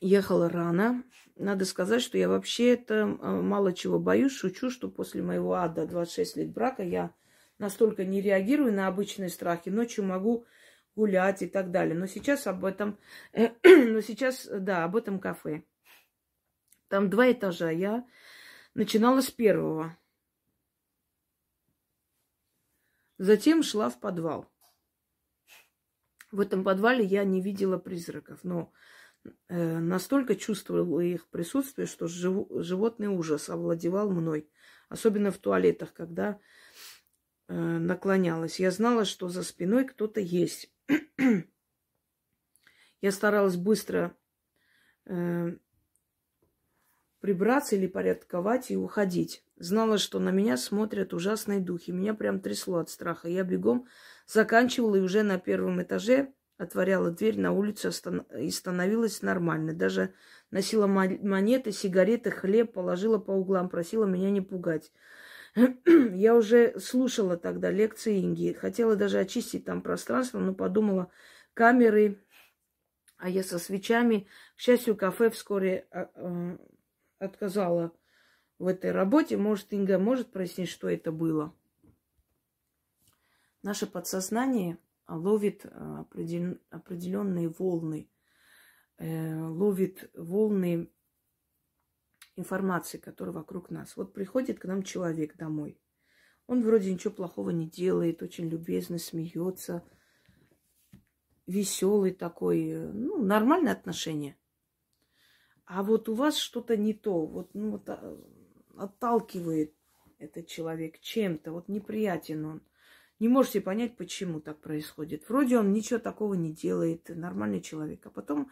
Ехала 0.00 0.50
рано. 0.50 1.02
Надо 1.40 1.64
сказать, 1.64 2.02
что 2.02 2.18
я 2.18 2.28
вообще 2.28 2.74
это 2.74 2.94
э, 2.94 3.06
мало 3.06 3.72
чего 3.72 3.98
боюсь. 3.98 4.36
Шучу, 4.36 4.68
что 4.68 4.90
после 4.90 5.22
моего 5.22 5.54
ада 5.54 5.86
26 5.86 6.36
лет 6.36 6.52
брака 6.52 6.82
я 6.82 7.14
настолько 7.56 8.04
не 8.04 8.20
реагирую 8.20 8.74
на 8.74 8.88
обычные 8.88 9.30
страхи. 9.30 9.70
Ночью 9.70 10.04
могу 10.04 10.44
гулять 10.94 11.40
и 11.40 11.46
так 11.46 11.70
далее. 11.70 11.96
Но 11.96 12.06
сейчас 12.06 12.46
об 12.46 12.66
этом, 12.66 12.98
но 13.32 14.02
сейчас, 14.02 14.50
да, 14.52 14.84
об 14.84 14.96
этом 14.96 15.18
кафе. 15.18 15.64
Там 16.88 17.08
два 17.08 17.32
этажа. 17.32 17.70
Я 17.70 18.06
начинала 18.74 19.22
с 19.22 19.30
первого. 19.30 19.96
Затем 23.16 23.62
шла 23.62 23.88
в 23.88 23.98
подвал. 23.98 24.46
В 26.32 26.40
этом 26.40 26.64
подвале 26.64 27.02
я 27.02 27.24
не 27.24 27.40
видела 27.40 27.78
призраков, 27.78 28.40
но 28.44 28.70
настолько 29.48 30.34
чувствовала 30.34 31.00
их 31.00 31.28
присутствие, 31.28 31.86
что 31.86 32.06
жив, 32.06 32.46
животный 32.50 33.08
ужас 33.08 33.48
овладевал 33.48 34.10
мной. 34.10 34.48
Особенно 34.88 35.30
в 35.30 35.38
туалетах, 35.38 35.92
когда 35.92 36.40
Э, 37.50 37.54
наклонялась. 37.54 38.60
Я 38.60 38.70
знала, 38.70 39.04
что 39.04 39.28
за 39.28 39.42
спиной 39.42 39.84
кто-то 39.84 40.20
есть. 40.20 40.72
Я 43.00 43.10
старалась 43.10 43.56
быстро 43.56 44.16
э, 45.06 45.56
прибраться 47.18 47.74
или 47.74 47.88
порядковать 47.88 48.70
и 48.70 48.76
уходить. 48.76 49.42
Знала, 49.56 49.98
что 49.98 50.20
на 50.20 50.30
меня 50.30 50.56
смотрят 50.56 51.12
ужасные 51.12 51.58
духи. 51.58 51.90
Меня 51.90 52.14
прям 52.14 52.38
трясло 52.38 52.78
от 52.78 52.88
страха. 52.88 53.28
Я 53.28 53.42
бегом 53.42 53.88
заканчивала 54.28 54.94
и 54.94 55.00
уже 55.00 55.24
на 55.24 55.40
первом 55.40 55.82
этаже 55.82 56.32
отворяла 56.60 57.10
дверь 57.10 57.40
на 57.40 57.52
улицу 57.52 57.90
и 58.38 58.50
становилась 58.50 59.22
нормально. 59.22 59.72
Даже 59.72 60.12
носила 60.50 60.86
монеты, 60.86 61.72
сигареты, 61.72 62.30
хлеб, 62.30 62.74
положила 62.74 63.18
по 63.18 63.30
углам, 63.30 63.70
просила 63.70 64.04
меня 64.04 64.30
не 64.30 64.42
пугать. 64.42 64.92
Я 65.56 66.36
уже 66.36 66.78
слушала 66.78 67.38
тогда 67.38 67.70
лекции 67.70 68.20
Инги, 68.20 68.52
хотела 68.52 68.94
даже 68.94 69.18
очистить 69.18 69.64
там 69.64 69.80
пространство, 69.80 70.38
но 70.38 70.52
подумала, 70.52 71.10
камеры, 71.54 72.22
а 73.16 73.30
я 73.30 73.42
со 73.42 73.58
свечами. 73.58 74.28
К 74.56 74.60
счастью, 74.60 74.96
кафе 74.96 75.30
вскоре 75.30 75.86
а, 75.90 76.10
а, 76.14 76.58
отказала 77.18 77.92
в 78.58 78.66
этой 78.66 78.92
работе. 78.92 79.38
Может, 79.38 79.72
Инга 79.72 79.98
может 79.98 80.30
прояснить, 80.30 80.68
что 80.68 80.90
это 80.90 81.10
было? 81.10 81.54
Наше 83.62 83.86
подсознание 83.86 84.78
ловит 85.16 85.66
а, 85.66 86.06
определенные 86.70 87.48
волны, 87.48 88.10
э, 88.98 89.44
ловит 89.46 90.10
волны 90.14 90.90
информации, 92.36 92.98
которая 92.98 93.34
вокруг 93.34 93.70
нас. 93.70 93.96
Вот 93.96 94.12
приходит 94.12 94.58
к 94.58 94.64
нам 94.64 94.82
человек 94.82 95.36
домой. 95.36 95.80
Он 96.46 96.62
вроде 96.62 96.92
ничего 96.92 97.12
плохого 97.12 97.50
не 97.50 97.68
делает, 97.68 98.22
очень 98.22 98.48
любезно 98.48 98.98
смеется, 98.98 99.84
веселый 101.46 102.12
такой, 102.12 102.74
ну, 102.92 103.22
нормальное 103.22 103.72
отношение. 103.72 104.36
А 105.64 105.82
вот 105.82 106.08
у 106.08 106.14
вас 106.14 106.36
что-то 106.36 106.76
не 106.76 106.94
то, 106.94 107.26
вот, 107.26 107.54
ну, 107.54 107.72
вот 107.72 107.88
а, 107.88 108.18
отталкивает 108.76 109.74
этот 110.18 110.46
человек 110.46 110.98
чем-то, 111.00 111.52
вот 111.52 111.68
неприятен 111.68 112.44
он. 112.44 112.62
Не 113.20 113.28
можете 113.28 113.60
понять, 113.60 113.96
почему 113.96 114.40
так 114.40 114.60
происходит. 114.60 115.28
Вроде 115.28 115.58
он 115.58 115.72
ничего 115.72 115.98
такого 115.98 116.34
не 116.34 116.52
делает, 116.52 117.10
нормальный 117.10 117.60
человек. 117.60 118.06
А 118.06 118.10
потом 118.10 118.50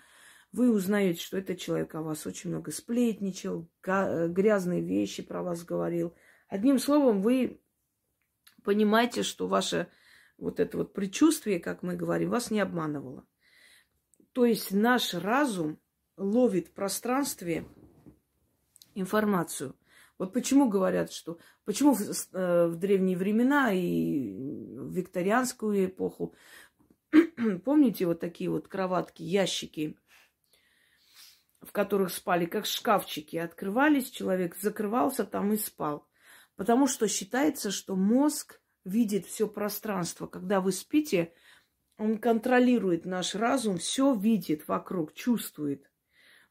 вы 0.52 0.70
узнаете, 0.70 1.20
что 1.22 1.38
этот 1.38 1.58
человек 1.58 1.94
о 1.94 2.02
вас 2.02 2.26
очень 2.26 2.50
много 2.50 2.70
сплетничал, 2.70 3.66
э, 3.86 4.28
грязные 4.28 4.82
вещи 4.82 5.22
про 5.22 5.42
вас 5.42 5.64
говорил. 5.64 6.14
Одним 6.48 6.78
словом, 6.78 7.22
вы 7.22 7.62
понимаете, 8.62 9.22
что 9.22 9.48
ваше 9.48 9.88
вот 10.36 10.60
это 10.60 10.76
вот 10.76 10.92
предчувствие, 10.92 11.60
как 11.60 11.82
мы 11.82 11.96
говорим, 11.96 12.28
вас 12.28 12.50
не 12.50 12.60
обманывало. 12.60 13.26
То 14.32 14.44
есть 14.44 14.70
наш 14.70 15.14
разум 15.14 15.80
ловит 16.18 16.68
в 16.68 16.72
пространстве 16.72 17.66
информацию. 18.94 19.74
Вот 20.18 20.32
почему 20.32 20.68
говорят, 20.68 21.12
что... 21.12 21.38
Почему 21.64 21.94
в, 21.94 22.00
э, 22.02 22.66
в 22.66 22.76
древние 22.76 23.16
времена 23.16 23.72
и 23.72 24.34
в 24.76 24.92
викторианскую 24.92 25.86
эпоху, 25.86 26.34
помните 27.64 28.06
вот 28.06 28.20
такие 28.20 28.50
вот 28.50 28.68
кроватки, 28.68 29.22
ящики 29.22 29.96
в 31.60 31.72
которых 31.72 32.12
спали, 32.12 32.46
как 32.46 32.66
шкафчики, 32.66 33.36
открывались, 33.36 34.10
человек 34.10 34.56
закрывался 34.56 35.24
там 35.24 35.52
и 35.52 35.56
спал. 35.56 36.08
Потому 36.56 36.86
что 36.86 37.08
считается, 37.08 37.70
что 37.70 37.96
мозг 37.96 38.60
видит 38.84 39.26
все 39.26 39.48
пространство. 39.48 40.26
Когда 40.26 40.60
вы 40.60 40.72
спите, 40.72 41.32
он 41.96 42.18
контролирует 42.18 43.04
наш 43.04 43.34
разум, 43.34 43.78
все 43.78 44.14
видит 44.14 44.66
вокруг, 44.68 45.12
чувствует. 45.14 45.90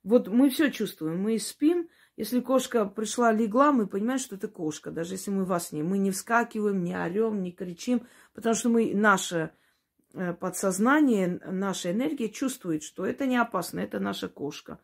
Вот 0.03 0.28
мы 0.28 0.49
все 0.49 0.72
чувствуем. 0.72 1.22
Мы 1.22 1.39
спим, 1.39 1.89
Если 2.18 2.39
кошка 2.39 2.86
пришла, 2.86 3.32
легла, 3.32 3.72
мы 3.72 3.86
понимаем, 3.86 4.20
что 4.20 4.36
это 4.36 4.47
кошка, 4.47 4.89
даже 4.89 5.13
если 5.13 5.30
мы 5.30 5.45
во 5.45 5.59
сне. 5.59 5.84
Мы 5.84 5.99
не 5.99 6.09
вскакиваем, 6.09 6.84
не 6.84 6.97
орем, 6.97 7.43
не 7.43 7.51
кричим, 7.51 8.07
потому 8.34 8.55
что 8.55 8.70
мы, 8.70 8.91
наше 8.95 9.51
э, 10.15 10.34
подсознание, 10.34 11.39
наша 11.45 11.91
энергия 11.91 12.30
чувствует, 12.30 12.82
что 12.82 13.05
это 13.05 13.28
не 13.28 13.38
опасно, 13.38 13.82
это 13.82 13.99
наша 13.99 14.30
кошка. 14.30 14.80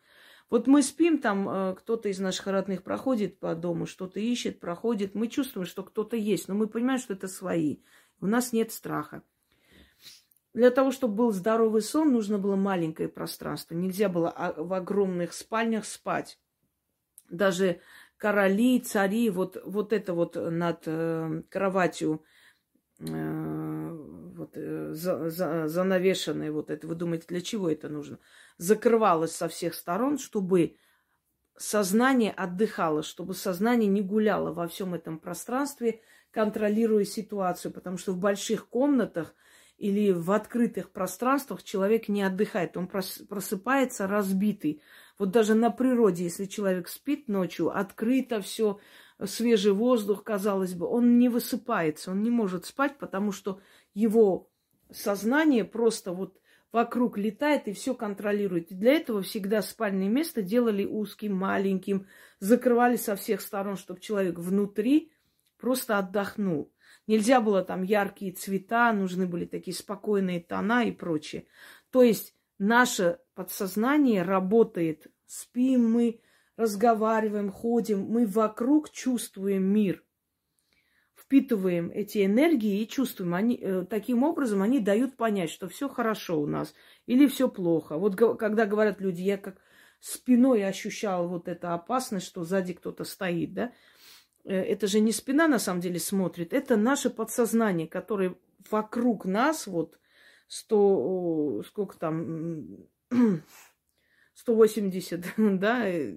Вот 0.52 0.68
мы 0.68 0.84
спим, 0.84 1.18
там 1.18 1.50
э, 1.50 1.76
кто-то 1.76 2.08
из 2.08 2.20
наших 2.20 2.46
родных 2.46 2.84
проходит 2.84 3.40
по 3.40 3.56
дому, 3.56 3.88
что-то 3.88 4.20
ищет, 4.20 4.60
проходит. 4.60 5.16
Мы 5.16 5.28
чувствуем, 5.28 5.66
что 5.66 5.82
кто-то 5.82 6.16
есть, 6.16 6.48
но 6.48 6.54
мы 6.54 6.68
понимаем, 6.68 7.00
что 7.00 7.14
это 7.14 7.28
свои. 7.28 7.80
У 8.22 8.28
нас 8.28 8.54
нет 8.54 8.72
страха. 8.72 9.24
Для 10.54 10.70
того, 10.70 10.92
чтобы 10.92 11.16
был 11.16 11.32
здоровый 11.32 11.82
сон, 11.82 12.12
нужно 12.12 12.38
было 12.38 12.56
маленькое 12.56 13.10
пространство. 13.10 13.74
Нельзя 13.74 14.08
было 14.08 14.30
а, 14.30 14.54
в 14.54 14.72
огромных 14.74 15.34
спальнях 15.34 15.86
спать. 15.86 16.38
Даже 17.34 17.82
короли, 18.18 18.80
цари, 18.80 19.30
вот, 19.30 19.62
вот 19.66 19.92
это 19.92 20.14
вот 20.14 20.36
над 20.36 20.84
э, 20.86 21.42
кроватью 21.50 22.24
э, 23.00 23.90
вот, 24.36 24.52
э, 24.56 24.94
за, 24.94 25.30
за, 25.30 25.68
занавешенное 25.68 26.52
вот 26.52 26.70
это. 26.70 26.88
Вы 26.88 26.96
думаете, 26.96 27.26
для 27.28 27.42
чего 27.42 27.70
это 27.70 27.90
нужно? 27.90 28.20
Закрывалось 28.58 29.36
со 29.36 29.48
всех 29.48 29.74
сторон, 29.74 30.18
чтобы 30.18 30.78
сознание 31.58 32.32
отдыхало, 32.32 33.04
чтобы 33.04 33.34
сознание 33.34 33.90
не 33.90 34.02
гуляло 34.02 34.54
во 34.54 34.68
всем 34.68 34.94
этом 34.94 35.20
пространстве, 35.20 36.02
контролируя 36.32 37.06
ситуацию. 37.06 37.72
Потому 37.72 37.98
что 37.98 38.14
в 38.14 38.18
больших 38.18 38.70
комнатах 38.70 39.36
или 39.78 40.12
в 40.12 40.32
открытых 40.32 40.92
пространствах 40.92 41.64
человек 41.64 42.08
не 42.08 42.24
отдыхает, 42.24 42.78
он 42.78 42.88
просыпается 42.88 44.08
разбитый. 44.08 44.82
Вот 45.20 45.32
даже 45.32 45.54
на 45.54 45.70
природе, 45.70 46.24
если 46.24 46.46
человек 46.46 46.88
спит 46.88 47.28
ночью, 47.28 47.76
открыто 47.76 48.42
все, 48.42 48.80
свежий 49.26 49.74
воздух, 49.74 50.24
казалось 50.24 50.74
бы, 50.74 50.88
он 50.88 51.20
не 51.20 51.30
высыпается, 51.30 52.12
он 52.12 52.24
не 52.24 52.30
может 52.30 52.66
спать, 52.66 52.98
потому 52.98 53.32
что 53.32 53.60
его 53.94 54.50
сознание 54.92 55.64
просто 55.66 56.12
вот 56.14 56.40
вокруг 56.72 57.18
летает 57.18 57.68
и 57.68 57.74
все 57.74 57.94
контролирует. 57.94 58.72
И 58.72 58.76
для 58.76 58.94
этого 58.94 59.22
всегда 59.22 59.62
спальное 59.62 60.10
место 60.10 60.42
делали 60.42 60.86
узким, 60.86 61.36
маленьким, 61.36 62.08
закрывали 62.40 62.96
со 62.96 63.16
всех 63.16 63.42
сторон, 63.42 63.78
чтобы 63.78 64.00
человек 64.00 64.40
внутри 64.40 65.12
просто 65.58 66.00
отдохнул. 66.00 66.74
Нельзя 67.06 67.42
было 67.42 67.64
там 67.64 67.84
яркие 67.84 68.32
цвета, 68.32 68.92
нужны 68.94 69.28
были 69.28 69.46
такие 69.46 69.76
спокойные 69.76 70.40
тона 70.42 70.86
и 70.86 70.92
прочее. 70.92 71.46
То 71.92 72.02
есть 72.02 72.36
наше 72.58 73.20
подсознание 73.36 74.24
работает, 74.24 75.08
спим 75.26 75.92
мы, 75.92 76.22
разговариваем, 76.56 77.52
ходим, 77.52 78.02
мы 78.02 78.26
вокруг 78.26 78.92
чувствуем 78.92 79.64
мир, 79.64 80.04
впитываем 81.16 81.90
эти 81.90 82.26
энергии 82.26 82.82
и 82.82 82.88
чувствуем. 82.88 83.34
Они, 83.34 83.58
э, 83.58 83.86
таким 83.90 84.24
образом 84.24 84.62
они 84.62 84.80
дают 84.80 85.18
понять, 85.18 85.50
что 85.50 85.68
все 85.68 85.90
хорошо 85.90 86.40
у 86.42 86.48
нас 86.48 86.74
или 87.06 87.28
все 87.28 87.50
плохо. 87.50 87.98
Вот 87.98 88.16
когда 88.16 88.66
говорят 88.66 89.02
люди, 89.02 89.22
я 89.22 89.38
как 89.38 89.58
спиной 90.00 90.66
ощущал 90.66 91.28
вот 91.28 91.48
эту 91.48 91.72
опасность, 91.72 92.28
что 92.28 92.44
сзади 92.44 92.74
кто-то 92.74 93.04
стоит, 93.04 93.54
да, 93.54 93.72
Э, 94.44 94.56
это 94.56 94.88
же 94.88 95.00
не 95.00 95.12
спина 95.12 95.48
на 95.48 95.60
самом 95.60 95.82
деле 95.82 96.00
смотрит, 96.00 96.54
это 96.54 96.76
наше 96.76 97.10
подсознание, 97.10 97.88
которое 97.88 98.36
вокруг 98.70 99.26
нас, 99.26 99.68
вот 99.68 100.00
100, 100.48 101.64
сколько 101.68 101.98
там, 101.98 102.66
180, 104.34 105.26
да, 105.60 105.88
э, 105.88 106.16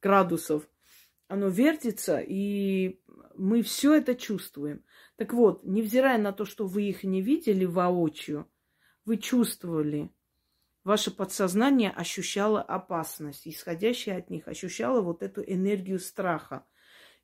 градусов, 0.00 0.68
оно 1.28 1.48
вертится, 1.48 2.18
и 2.18 3.00
мы 3.36 3.62
все 3.62 3.94
это 3.94 4.14
чувствуем. 4.14 4.84
Так 5.16 5.32
вот, 5.32 5.64
невзирая 5.64 6.18
на 6.18 6.32
то, 6.32 6.44
что 6.44 6.66
вы 6.66 6.84
их 6.84 7.04
не 7.04 7.22
видели 7.22 7.64
воочию, 7.64 8.48
вы 9.04 9.16
чувствовали, 9.18 10.10
ваше 10.84 11.10
подсознание 11.10 11.90
ощущало 11.90 12.62
опасность, 12.62 13.46
исходящая 13.46 14.18
от 14.18 14.30
них, 14.30 14.48
ощущало 14.48 15.00
вот 15.00 15.22
эту 15.22 15.42
энергию 15.42 15.98
страха. 15.98 16.66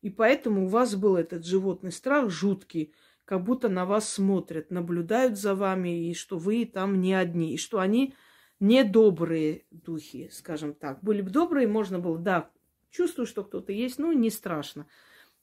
И 0.01 0.11
поэтому 0.11 0.64
у 0.64 0.68
вас 0.68 0.96
был 0.96 1.16
этот 1.16 1.44
животный 1.44 1.92
страх 1.92 2.30
жуткий, 2.30 2.94
как 3.24 3.44
будто 3.44 3.68
на 3.68 3.84
вас 3.84 4.09
смотрят, 4.09 4.70
наблюдают 4.70 5.38
за 5.38 5.55
вами, 5.55 6.09
и 6.09 6.14
что 6.14 6.38
вы 6.38 6.64
там 6.64 7.01
не 7.01 7.14
одни, 7.14 7.55
и 7.55 7.59
что 7.59 7.78
они 7.78 8.14
недобрые 8.61 9.64
духи, 9.70 10.28
скажем 10.32 10.74
так. 10.74 11.02
Были 11.02 11.22
бы 11.22 11.30
добрые, 11.30 11.66
можно 11.66 11.98
было, 11.98 12.18
да, 12.18 12.50
чувствую, 12.90 13.26
что 13.26 13.42
кто-то 13.42 13.72
есть, 13.72 13.98
ну, 13.98 14.12
не 14.12 14.30
страшно. 14.30 14.86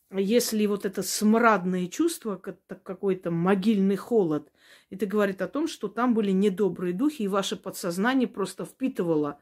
Если 0.10 0.66
вот 0.68 0.86
это 0.86 1.04
смрадное 1.04 1.88
чувство, 1.88 2.38
какой-то 2.38 3.30
могильный 3.30 3.98
холод, 3.98 4.52
это 4.90 5.06
говорит 5.06 5.42
о 5.42 5.50
том, 5.50 5.68
что 5.68 5.90
там 5.90 6.14
были 6.14 6.32
недобрые 6.32 6.94
духи, 6.94 7.24
и 7.24 7.28
ваше 7.28 7.58
подсознание 7.58 8.28
просто 8.28 8.64
впитывало 8.64 9.42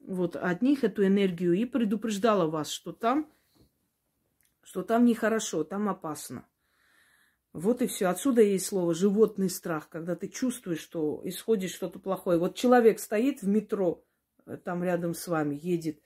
вот 0.00 0.34
от 0.34 0.62
них 0.62 0.82
эту 0.82 1.06
энергию 1.06 1.52
и 1.52 1.64
предупреждало 1.64 2.50
вас, 2.50 2.70
что 2.70 2.92
там 2.92 3.30
что 4.64 4.82
там 4.82 5.04
нехорошо, 5.04 5.64
там 5.64 5.88
опасно. 5.88 6.46
Вот 7.52 7.82
и 7.82 7.86
все. 7.86 8.06
Отсюда 8.06 8.40
есть 8.42 8.66
слово 8.66 8.94
животный 8.94 9.50
страх, 9.50 9.88
когда 9.88 10.16
ты 10.16 10.28
чувствуешь, 10.28 10.80
что 10.80 11.20
исходит 11.24 11.70
что-то 11.70 11.98
плохое. 11.98 12.38
Вот 12.38 12.54
человек 12.54 12.98
стоит 12.98 13.42
в 13.42 13.48
метро, 13.48 14.04
э, 14.46 14.56
там 14.56 14.82
рядом 14.82 15.14
с 15.14 15.28
вами, 15.28 15.58
едет. 15.60 16.00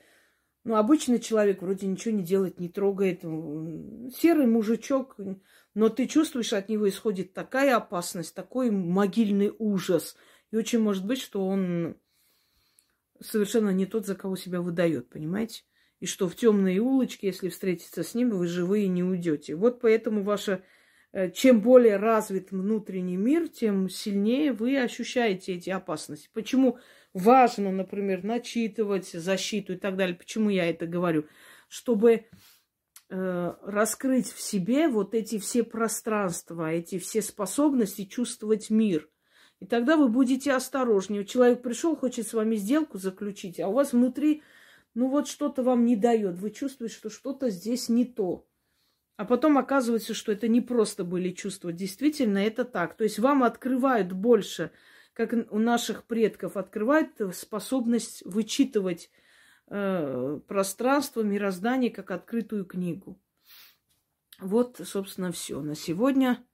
Ну, 0.65 0.75
обычный 0.75 1.21
человек 1.21 1.63
вроде 1.63 1.87
ничего 1.87 2.13
не 2.15 2.25
делает, 2.25 2.59
не 2.59 2.69
трогает. 2.69 3.21
Серый 3.21 4.47
мужичок, 4.47 5.17
но 5.75 5.89
ты 5.89 6.09
чувствуешь, 6.09 6.53
от 6.53 6.69
него 6.69 6.89
исходит 6.89 7.33
такая 7.33 7.77
опасность, 7.77 8.35
такой 8.35 8.73
могильный 8.73 9.55
ужас. 9.57 10.17
И 10.51 10.57
очень 10.57 10.81
может 10.81 11.07
быть, 11.07 11.21
что 11.21 11.47
он 11.47 11.97
совершенно 13.21 13.71
не 13.71 13.87
тот, 13.87 14.07
за 14.07 14.17
кого 14.17 14.35
себя 14.35 14.61
выдает, 14.61 15.09
понимаете? 15.09 15.63
и 16.01 16.07
что 16.07 16.29
в 16.29 16.37
темные 16.37 16.81
улочки, 16.81 17.27
если 17.27 17.49
встретиться 17.49 18.03
с 18.03 18.15
ним, 18.15 18.31
вы 18.31 18.47
живые 18.47 18.89
не 18.89 19.03
уйдете. 19.03 19.55
Вот 19.55 19.81
поэтому 19.81 20.23
ваша 20.23 20.63
чем 21.35 21.61
более 21.61 21.97
развит 21.97 22.51
внутренний 22.51 23.17
мир, 23.17 23.49
тем 23.49 23.89
сильнее 23.89 24.53
вы 24.53 24.79
ощущаете 24.79 25.55
эти 25.55 25.71
опасности. 25.71 26.29
Почему 26.33 26.79
важно, 27.15 27.71
например, 27.73 28.25
начитывать 28.25 29.09
защиту 29.09 29.75
и 29.75 29.77
так 29.77 29.97
далее? 29.97 30.17
Почему 30.17 30.51
я 30.51 30.69
это 30.69 30.87
говорю? 30.87 31.27
Чтобы 31.69 32.27
э, 33.09 33.55
раскрыть 33.63 34.33
в 34.33 34.41
себе 34.41 34.89
вот 34.89 35.15
эти 35.15 35.39
все 35.39 35.65
пространства, 35.65 36.73
эти 36.73 36.99
все 36.99 37.23
способности 37.23 38.05
чувствовать 38.05 38.71
мир. 38.71 39.09
И 39.61 39.67
тогда 39.67 39.97
вы 39.97 40.09
будете 40.09 40.53
осторожнее. 40.53 41.25
Человек 41.25 41.63
пришел, 41.63 41.97
хочет 41.97 42.29
с 42.29 42.35
вами 42.35 42.57
сделку 42.57 42.99
заключить, 42.99 43.59
а 43.59 43.69
у 43.69 43.73
вас 43.73 43.93
внутри 43.93 44.43
ну 44.97 45.09
вот 45.09 45.29
что-то 45.29 45.63
вам 45.63 45.85
не 45.85 45.95
дает, 45.95 46.39
вы 46.39 46.51
чувствуете, 46.51 46.95
что 46.95 47.11
что-то 47.11 47.51
здесь 47.51 47.91
не 47.91 48.07
то. 48.07 48.47
А 49.17 49.25
потом 49.25 49.57
оказывается, 49.57 50.13
что 50.13 50.33
это 50.33 50.47
не 50.47 50.61
просто 50.61 51.03
были 51.03 51.31
чувства, 51.31 51.73
действительно 51.73 52.39
это 52.39 52.65
так. 52.65 52.97
То 52.97 53.05
есть 53.05 53.19
вам 53.19 53.45
открывают 53.45 54.13
больше, 54.13 54.71
как 55.15 55.33
у 55.51 55.59
наших 55.59 56.05
предков 56.05 56.59
открывают 56.59 57.13
способность 57.35 58.23
вычитывать 58.27 59.11
э, 59.69 60.39
пространство, 60.47 61.23
мироздание 61.23 61.91
как 61.91 62.11
открытую 62.11 62.67
книгу. 62.67 63.19
Вот, 64.39 64.81
собственно, 64.85 65.33
все 65.33 65.63
на 65.63 65.75
сегодня. 65.75 66.45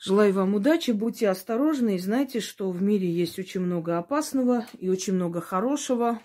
Желаю 0.00 0.34
вам 0.34 0.54
удачи, 0.54 0.90
будьте 0.90 1.28
осторожны 1.28 1.94
и 1.94 2.00
знайте, 2.00 2.40
что 2.40 2.70
в 2.72 2.82
мире 2.82 3.08
есть 3.08 3.38
очень 3.38 3.60
много 3.60 3.96
опасного 3.96 4.66
и 4.80 4.88
очень 4.88 5.14
много 5.14 5.40
хорошего 5.40 6.20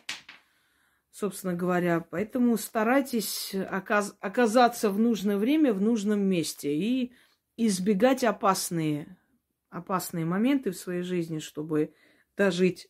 собственно 1.12 1.54
говоря. 1.54 2.02
Поэтому 2.02 2.58
старайтесь 2.58 3.54
оказ- 3.54 4.16
оказаться 4.20 4.90
в 4.90 5.00
нужное 5.00 5.38
время, 5.38 5.74
в 5.74 5.82
нужном 5.82 6.22
месте 6.22 6.74
и 6.76 7.14
избегать 7.58 8.24
опасные, 8.24 9.18
опасные 9.70 10.26
моменты 10.26 10.72
в 10.72 10.78
своей 10.78 11.02
жизни, 11.02 11.40
чтобы 11.40 11.94
дожить 12.38 12.90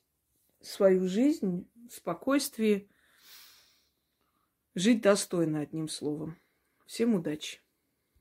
свою 0.62 1.08
жизнь 1.08 1.68
в 1.90 1.94
спокойствии, 1.94 2.90
жить 4.76 5.02
достойно, 5.02 5.62
одним 5.62 5.88
словом. 5.88 6.38
Всем 6.86 7.16
удачи! 7.16 7.60